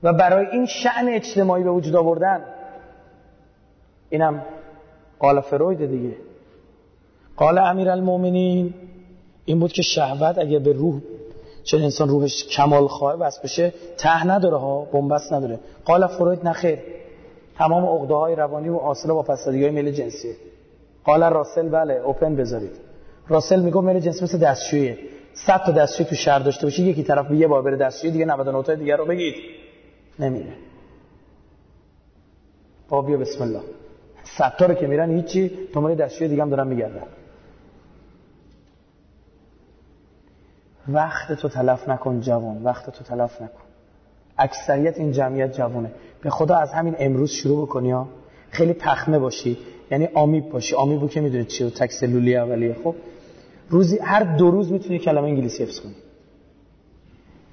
[0.04, 2.44] و برای این شعن اجتماعی به وجود آوردن
[4.10, 4.46] اینم
[5.20, 6.16] قال فروید دیگه.
[7.36, 8.74] قال امیر المومنین
[9.46, 11.02] این بود که شهوت اگه به روح
[11.64, 15.60] چون انسان روحش کمال خواه بس بشه ته نداره ها بنبست نداره.
[15.86, 16.80] قال فروید نخیر
[17.58, 20.36] تمام عقده های روانی و آصله با پسدگی های میل جنسیه.
[21.04, 22.87] قال راسل بله اوپن بذارید.
[23.30, 24.98] راسل میگه میل جنسی مثل دستشویه
[25.34, 28.64] 100 تا دستشوی تو شهر داشته باشی یکی طرف یه بار بره دستشوی دیگه 99
[28.64, 29.36] تا دیگه رو بگید.
[30.20, 30.54] نمیره.
[32.90, 33.62] با بیا بسم الله.
[34.24, 37.04] 100 تا رو که میرن هیچی تو مال دستشوی دیگه هم دارن میگردن.
[40.88, 43.64] وقت تو تلف نکن جوان وقت تو تلف نکن.
[44.38, 45.92] اکثریت این جمعیت جوانه.
[46.22, 48.08] به خدا از همین امروز شروع بکنی ها.
[48.50, 49.58] خیلی پخمه باشی
[49.92, 50.76] یعنی آمیب باشی.
[50.76, 52.76] آمیبو که می‌دونید چیه؟ تک سلولی اولیه.
[52.84, 52.96] خب
[53.70, 55.96] روزی هر دو روز می‌تونی کلمه انگلیسی حفظ کنی.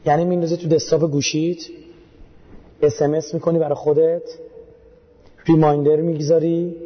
[0.07, 1.67] یعنی میندازی تو دسکتاپ گوشیت
[2.83, 4.23] اس می‌کنی برای خودت
[5.47, 6.77] ریمایندر می‌گذاری.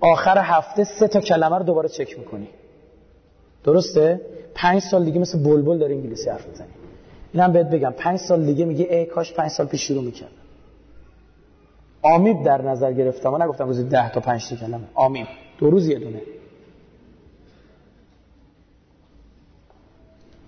[0.00, 2.48] آخر هفته سه تا کلمه رو دوباره چک می‌کنی.
[3.64, 4.20] درسته؟
[4.54, 6.68] پنج سال دیگه مثل بلبل داره انگلیسی حرف می‌زنی.
[7.32, 10.32] اینم بهت بگم پنج سال دیگه میگه ای کاش پنج سال پیش شروع می‌کردم.
[12.02, 13.30] آمیب در نظر گرفتم.
[13.30, 14.84] من نگفتم روزی ده تا پنج تا کلمه.
[14.94, 15.26] آمیب.
[15.58, 16.22] دو روز یه دونه.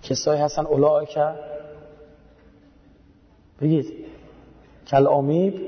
[0.09, 1.25] کسایی هستن اولاء که
[3.61, 3.93] بگید.
[4.87, 5.61] کل آمیب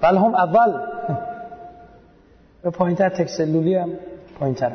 [0.00, 0.80] بل هم اول.
[2.62, 3.90] به پایین تر تکسلولی هم
[4.40, 4.72] پایین تر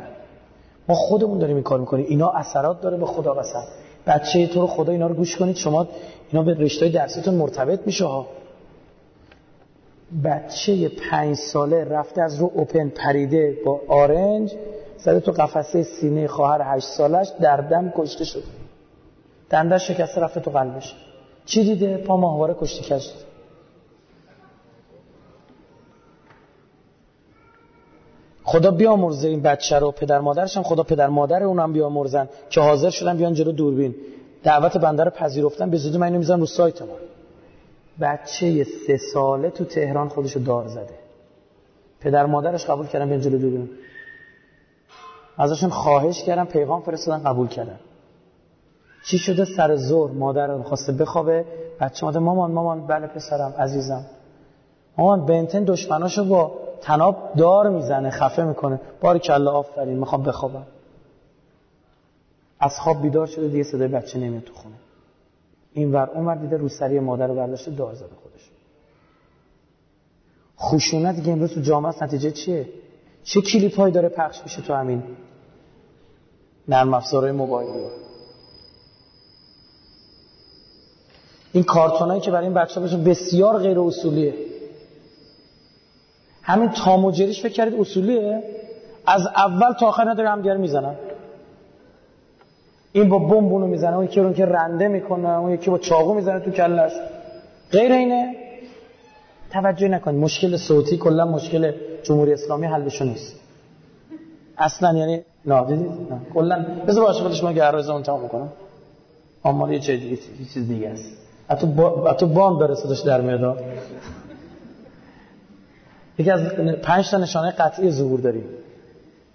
[0.88, 2.06] ما خودمون داریم این کار می‌کنیم.
[2.08, 3.64] اینا اثرات داره به خدا قسم
[4.06, 5.56] بچه تو رو خدا اینا رو گوش کنید.
[5.56, 5.88] شما
[6.32, 8.26] اینا به رشته درسیتون مرتبط میشه ها.
[10.24, 14.52] بچه پنج ساله رفته از رو اوپن پریده با آرنج
[14.98, 18.61] زده تو قفسه سینه خواهر هشت سالش در دم کشته شد
[19.52, 20.94] دندش شکسته رفته تو قلبش.
[21.44, 23.14] چی دیده؟ پا ماهواره کشته کشت
[28.44, 32.90] خدا بیامرزه این بچه رو پدر مادرش هم خدا پدر مادر اونم بیامرزن که حاضر
[32.90, 33.94] شدن بیان جلو دوربین.
[34.42, 36.96] دعوت بنده رو پذیرفتن به زودی من اینو می‌ذارم رو سایت ما.
[38.00, 40.94] بچه سه ساله تو تهران خودشو دار زده.
[42.00, 43.70] پدر مادرش قبول کردن بیان جلو دوربین.
[45.38, 47.80] ازشون خواهش کردن پیغام فرستادن قبول کردن.
[49.04, 51.44] چی شده سر زور مادر رو خواسته بخوابه؟
[51.80, 54.06] بچه مادر مامان مامان بله پسرم عزیزم.
[54.98, 58.80] مامان بنتن دشمناشو با تناب دار می‌زنه خفه می‌کنه.
[59.00, 60.66] باری کلا آفرین می‌خوام بخوابم.
[62.60, 64.74] از خواب بیدار شده دیگه صدای بچه نمیاد تو خونه.
[65.72, 68.50] این ور اون ور دیده روسری مادر رو برداشته دار زده خودش.
[70.58, 72.68] خشونت دیگه امروز تو جامعه نتیجه چیه؟
[73.24, 75.02] چه کلیپ داره پخش میشه تو همین
[76.68, 77.72] نرم افزارهای موبایلی
[81.52, 84.34] این کارتونایی که برای این بچه بشون بسیار غیر اصولیه.
[86.42, 88.42] همین تام و جریش فکر کردید اصولیه؟
[89.06, 90.94] از اول تا آخر نداره همدیگه می‌زنن.
[92.92, 96.14] این با بمب اونو می‌زنه اون یکی رو که رنده می‌کنه اون یکی با چاقو
[96.14, 96.92] می‌زنه تو کلش.
[97.70, 98.36] غیر اینه.
[99.50, 101.72] توجه نکنید مشکل صوتی کلا مشکل
[102.02, 103.36] جمهوری اسلامی حلش نیست.
[104.58, 105.64] اصلا یعنی نه
[106.34, 106.66] کلا.
[106.86, 108.52] بذار باشه خودش ما گرایز اون تمام می‌کنم
[109.44, 111.21] اما یه چیز دیگه است.
[111.48, 113.64] حتی با بان داره صداش در میاد
[116.18, 116.40] یکی از
[116.82, 118.44] پنج تا نشانه قطعی ظهور داریم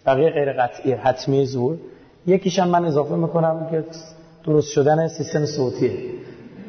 [0.06, 1.78] بقیه غیر قطعی حتمی ظهور
[2.28, 3.84] یکیش هم من اضافه می‌کنم که
[4.44, 5.92] درست شدن سیستم صوتیه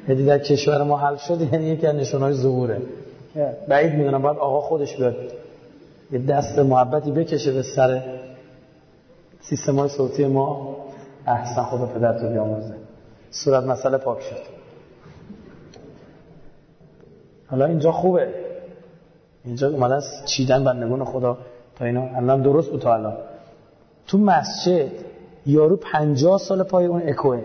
[0.09, 2.83] یعنی در کشور ما حل شد یعنی یکی از نشانهای ظهوره
[3.69, 5.17] بعید می‌دونم باید آقا خودش بیاد
[6.13, 8.03] یه دست محبتی بکشه به سر
[9.41, 10.77] سیستم های صوتی ما
[11.27, 12.75] احسن خدا پدر تو بیامرزه
[13.31, 14.58] صورت مسئله پاک شد
[17.51, 18.29] حالا اینجا خوبه.
[19.45, 21.39] اینجا اومدن چیدن بندگون خدا
[21.79, 22.03] تا اینا.
[22.17, 23.17] الان درست بود تا الان.
[24.07, 24.91] تو مسجد
[25.47, 27.45] یارو پنجاه سال پای اون اکوه.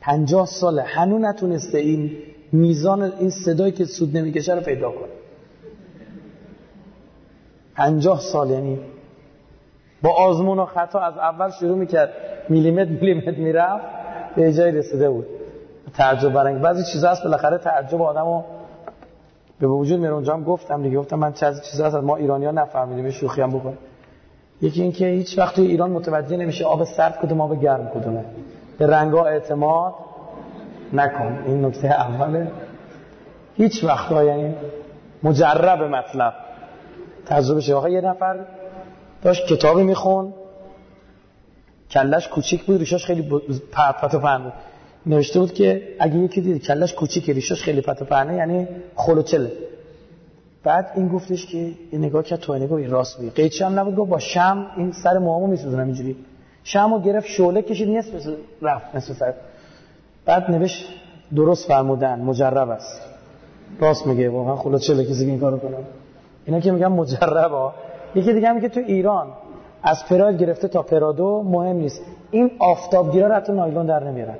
[0.00, 0.82] پنجاه ساله.
[0.82, 2.12] هنو نتونسته این
[2.52, 5.08] میزان این صدایی که سود نمی‌کشه رو پیدا کنه.
[7.74, 8.80] پنجاه سال یعنی
[10.02, 12.12] با آزمون و خطا از اول شروع می‌کرد.
[12.48, 13.84] میلیمتر میلیمتر می‌رفت.
[14.36, 15.26] به جای رسیده بود.
[15.94, 17.24] تعجب برنگ بعضی چیزا هست.
[17.24, 18.42] بالاخره تعجب آدمو
[19.62, 20.98] به وجود میره اونجا هم گفتم دیگه.
[20.98, 23.78] گفتم من چه چیزا هست؟ ما ایرانی ها نفهمیدیم شوخی هم بکنیم.
[24.60, 28.24] یکی اینکه هیچ وقت توی ایران متوجه نمیشه آب سرد کدوم آب گرم کدومه.
[28.78, 29.94] به رنگا اعتماد
[30.92, 31.38] نکن.
[31.46, 32.50] این نکته اوله.
[33.56, 34.54] هیچ وقت یعنی
[35.22, 36.34] مجرب مطلب
[37.26, 37.90] تجربه شه.
[37.90, 38.46] یه نفر
[39.22, 40.34] داشت کتابی میخون
[41.90, 42.78] کلش کوچیک بود.
[42.78, 44.52] ریشاش خیلی پت و بود.
[45.06, 49.52] نوشته بود که اگه یکی دید کلش کوچیک ریشاش خیلی پت و پهنه یعنی خلوچله
[50.64, 54.18] بعد این گفتش که نگاه کرد تو نگاه راست بگی قیچی هم نبود گفت با
[54.18, 56.16] شم این سر موامو میسوزونم اینجوری.
[56.64, 58.28] شمو گرفت شعله کشید نصف
[58.62, 59.34] رفت نصف سر.
[60.24, 60.88] بعد نوشت
[61.36, 63.00] درست فرمودن مجرب است.
[63.80, 65.76] راست میگه واقعا خدا چه کسی این کارو کنه.
[66.44, 67.74] اینا که میگن مجرب ها
[68.14, 69.26] یکی دیگه میگه تو ایران
[69.82, 72.02] از پراید گرفته تا پرادو مهم نیست.
[72.30, 74.36] این آفتابگیرا رو حتی نایلون در نمیارن.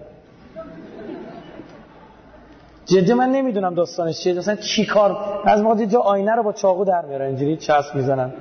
[2.92, 4.34] جدی من نمی‌دونم داستانش چیه.
[4.34, 8.32] مثلا چی کار؟ از ما جا آینه رو با چاقو در میارن اینجوری چسب می‌زنن.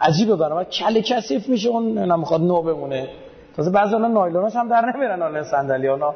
[0.00, 0.64] عجیبه برام.
[0.64, 3.08] کل کثیف میشه اون نمی‌خواد نو بمونه.
[3.56, 6.14] تازه بعضی اون نایلوناش هم در نمیارن حالا صندلی ها.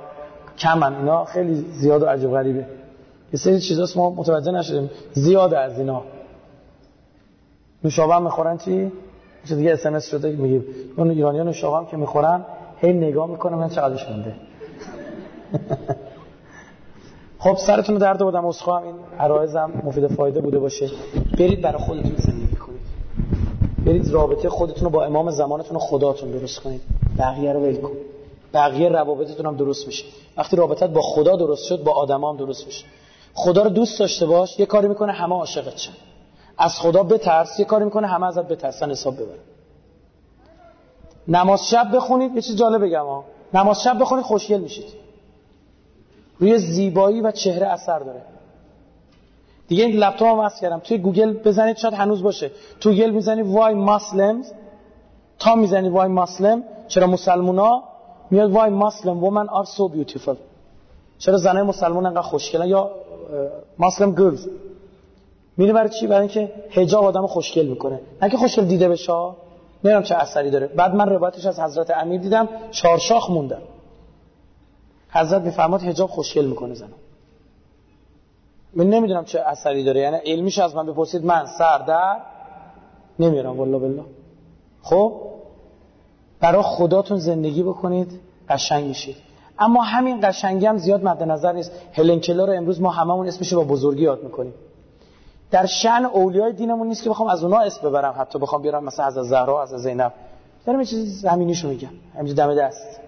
[0.59, 0.97] کمن.
[0.97, 2.67] اینا خیلی زیاد و عجیب غریبه.
[3.33, 4.91] یه سری چیزاست ما متوجه نشدیم.
[5.13, 6.03] زیاد از اینا.
[7.85, 8.93] نوشابه هم می‌خورن چی؟
[9.49, 10.65] چه دیگه اس شده میگیم.
[10.97, 12.45] اون ایرانیان نوشابه هم که می‌خورن
[12.77, 14.35] هی نگاه می‌کنم من چقدرش مونده.
[17.43, 20.91] خب سرتون درد بودم اسخا این عرایزم مفید فایده بوده باشه.
[21.39, 22.81] برید برای خودتون زندگی کنید.
[23.87, 26.81] برید رابطه خودتون رو با امام زمانتون و خداتون درست کنید.
[27.19, 27.91] بقیه رو ول کن.
[28.55, 30.05] بقیه روابطتون هم درست میشه.
[30.37, 32.85] وقتی رابطت با خدا درست شد با آدم هم درست میشه.
[33.35, 35.93] خدا رو دوست داشته باش یه کاری می‌کنه همه عاشقت شن.
[36.59, 39.39] از خدا بترس یه کاری می‌کنه همه ازت بترسن حساب ببرن
[41.29, 43.25] نماز شب بخونید یه چیز جالب بگم ها.
[43.55, 45.02] نماز شب بخونید خوشگل میشید.
[46.43, 48.23] روی زیبایی و چهره اثر داره.
[49.69, 50.79] دیگه این لپتاپ هم وصل کردم.
[50.79, 52.51] توی گوگل بزنید شاید هنوز باشه.
[52.81, 54.53] تو گوگل می‌زنید why Muslims
[55.39, 57.83] تا می‌زنید why Muslim چرا مسلمونا
[58.31, 60.37] میاد why Muslim women are so beautiful
[61.19, 62.91] چرا زنای مسلمان انقدر خوشگلن؟ یا
[63.79, 64.49] Muslim girls
[65.57, 68.01] میره برای چی؟ برای اینکه حجاب آدمو خوشگل می‌کنه.
[68.23, 69.13] نه که خوشگل دیده بشه
[69.85, 70.67] نمی‌دونم چه اثری داره.
[70.67, 73.63] بعد من روایتش از حضرت امیر دیدم چهارشاخ موندم
[75.13, 76.95] حضرت میفرماد حجاب خوشگل می‌کنه زنو
[78.75, 80.01] من نمی‌دونم چه اثری داره.
[80.01, 82.17] یعنی علمیش از من بپرسید من سر در
[83.19, 84.03] نمیارم والله بالله.
[84.83, 85.21] خب؟
[86.41, 89.17] برای خداتون زندگی بکنید قشنگ میشید.
[89.59, 91.73] اما همین قشنگی هم زیاد مد نظر نیست.
[91.93, 94.55] هلن کلر رو امروز ما هممون اسمش با بزرگی یاد می‌کنیم.
[95.51, 98.15] در شأن اولیای دینمون نیست که بخوام از اونها اسم ببرم.
[98.19, 100.13] حتی بخوام بیارم مثلا از زهرا از زینب.
[100.67, 101.91] دارم یه چیزی زمینیشو میگم.
[102.19, 103.01] همین دم دست.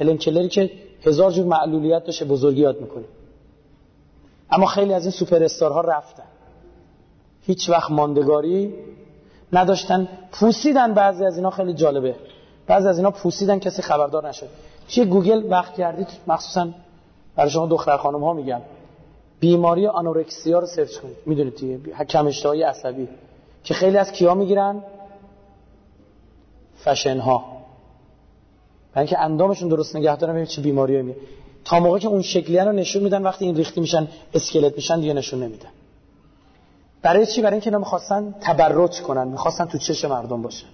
[0.00, 0.70] هلن کلری که
[1.06, 3.08] هزار جور معلولیت داشته بزرگی یاد می‌کنیم
[4.50, 6.22] اما خیلی از این سوپر استارها رفتن.
[7.42, 8.74] هیچ وقت ماندگاری
[9.52, 10.08] نداشتن.
[10.32, 12.14] پوسیدن بعضی از اینا خیلی جالبه.
[12.66, 14.48] بعضی از اینا پوسیدن کسی خبردار نشد.
[14.88, 16.68] چیه؟ گوگل وقت کردید؟ مخصوصا
[17.36, 18.60] برای شما دختر خانم ها میگم.
[19.40, 21.16] بیماری آنورکسیا رو سرچ کنید.
[21.26, 23.08] می‌دونید دیگه کم اشتهای عصبی.
[23.64, 24.82] که خیلی از کیا می‌گیرن؟
[26.84, 27.55] فشن ها
[28.96, 31.14] برای اینکه اندامشون درست نگه دارن ببینید چه بیماریایی می
[31.64, 35.12] تا موقعی که اون شکلی رو نشون میدن وقتی این ریختی میشن اسکلت میشن دیگه
[35.12, 35.68] نشون نمیدن.
[37.02, 40.66] برای چی؟ برای اینکه اینا می‌خواستن تبرج کنن می‌خواستن تو چش مردم باشن.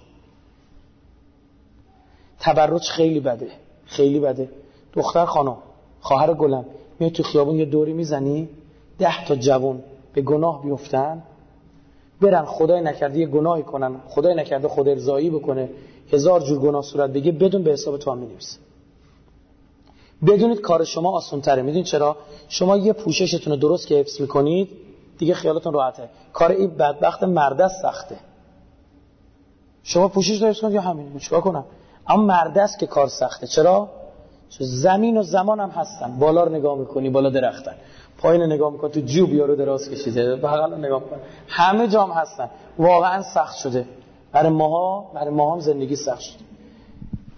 [2.39, 3.47] تبرج خیلی بده
[3.85, 4.49] خیلی بده.
[4.93, 5.57] دختر خانم
[6.01, 6.65] خواهر گلم
[6.99, 8.49] میای تو خیابون یه دوری می‌زنی
[8.99, 9.83] ده تا جوون
[10.13, 11.23] به گناه بیفتن.
[12.21, 15.69] برن خدای نکرده یه گناهی کنن خدای نکرده خود ارزایی بکنه.
[16.11, 18.59] هزار جور گناه صورت بگه بدون به حساب تو هم می‌نویسه.
[20.27, 22.17] بدونید کار شما آسان تره می‌دونید چرا؟
[22.49, 24.69] شما یه پوششتون رو درست که حفظ می‌کنید
[25.17, 26.09] دیگه خیالتون راحته.
[26.33, 28.15] کار این بدبخت مرده سخته.
[29.83, 31.65] شما پوشش رو حفظ کنید یا همین؟ چیکار کنم؟
[32.07, 33.47] اما مرده است که کار سخته.
[33.47, 33.89] چرا؟
[34.59, 36.19] زمین و زمان هم هستن.
[36.19, 37.75] بالا رو نگاه می‌کنی بالا درختن.
[38.17, 40.35] پایین نگاه می‌کنی تو جوب یارو دراز کشیده.
[40.35, 41.19] بغل رو نگاه می‌کنی.
[41.47, 42.49] همه جام هستن.
[42.79, 43.85] واقعا سخت شده.
[44.33, 46.43] برای ماها برای ما هم زندگی سخت شده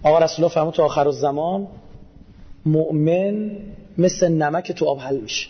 [0.04, 1.68] آقا رسول الله فرمود تو آخر الزمان
[2.66, 3.52] مؤمن
[3.98, 5.48] مثل نمک تو آب حل میشه.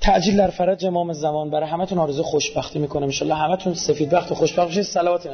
[0.00, 3.10] تعجیل در فرج امام زمان برای همتون آرزو خوشبختی می‌کنم.
[3.22, 5.26] ان همتون سفید بخت و خوشبخت بشید صلوات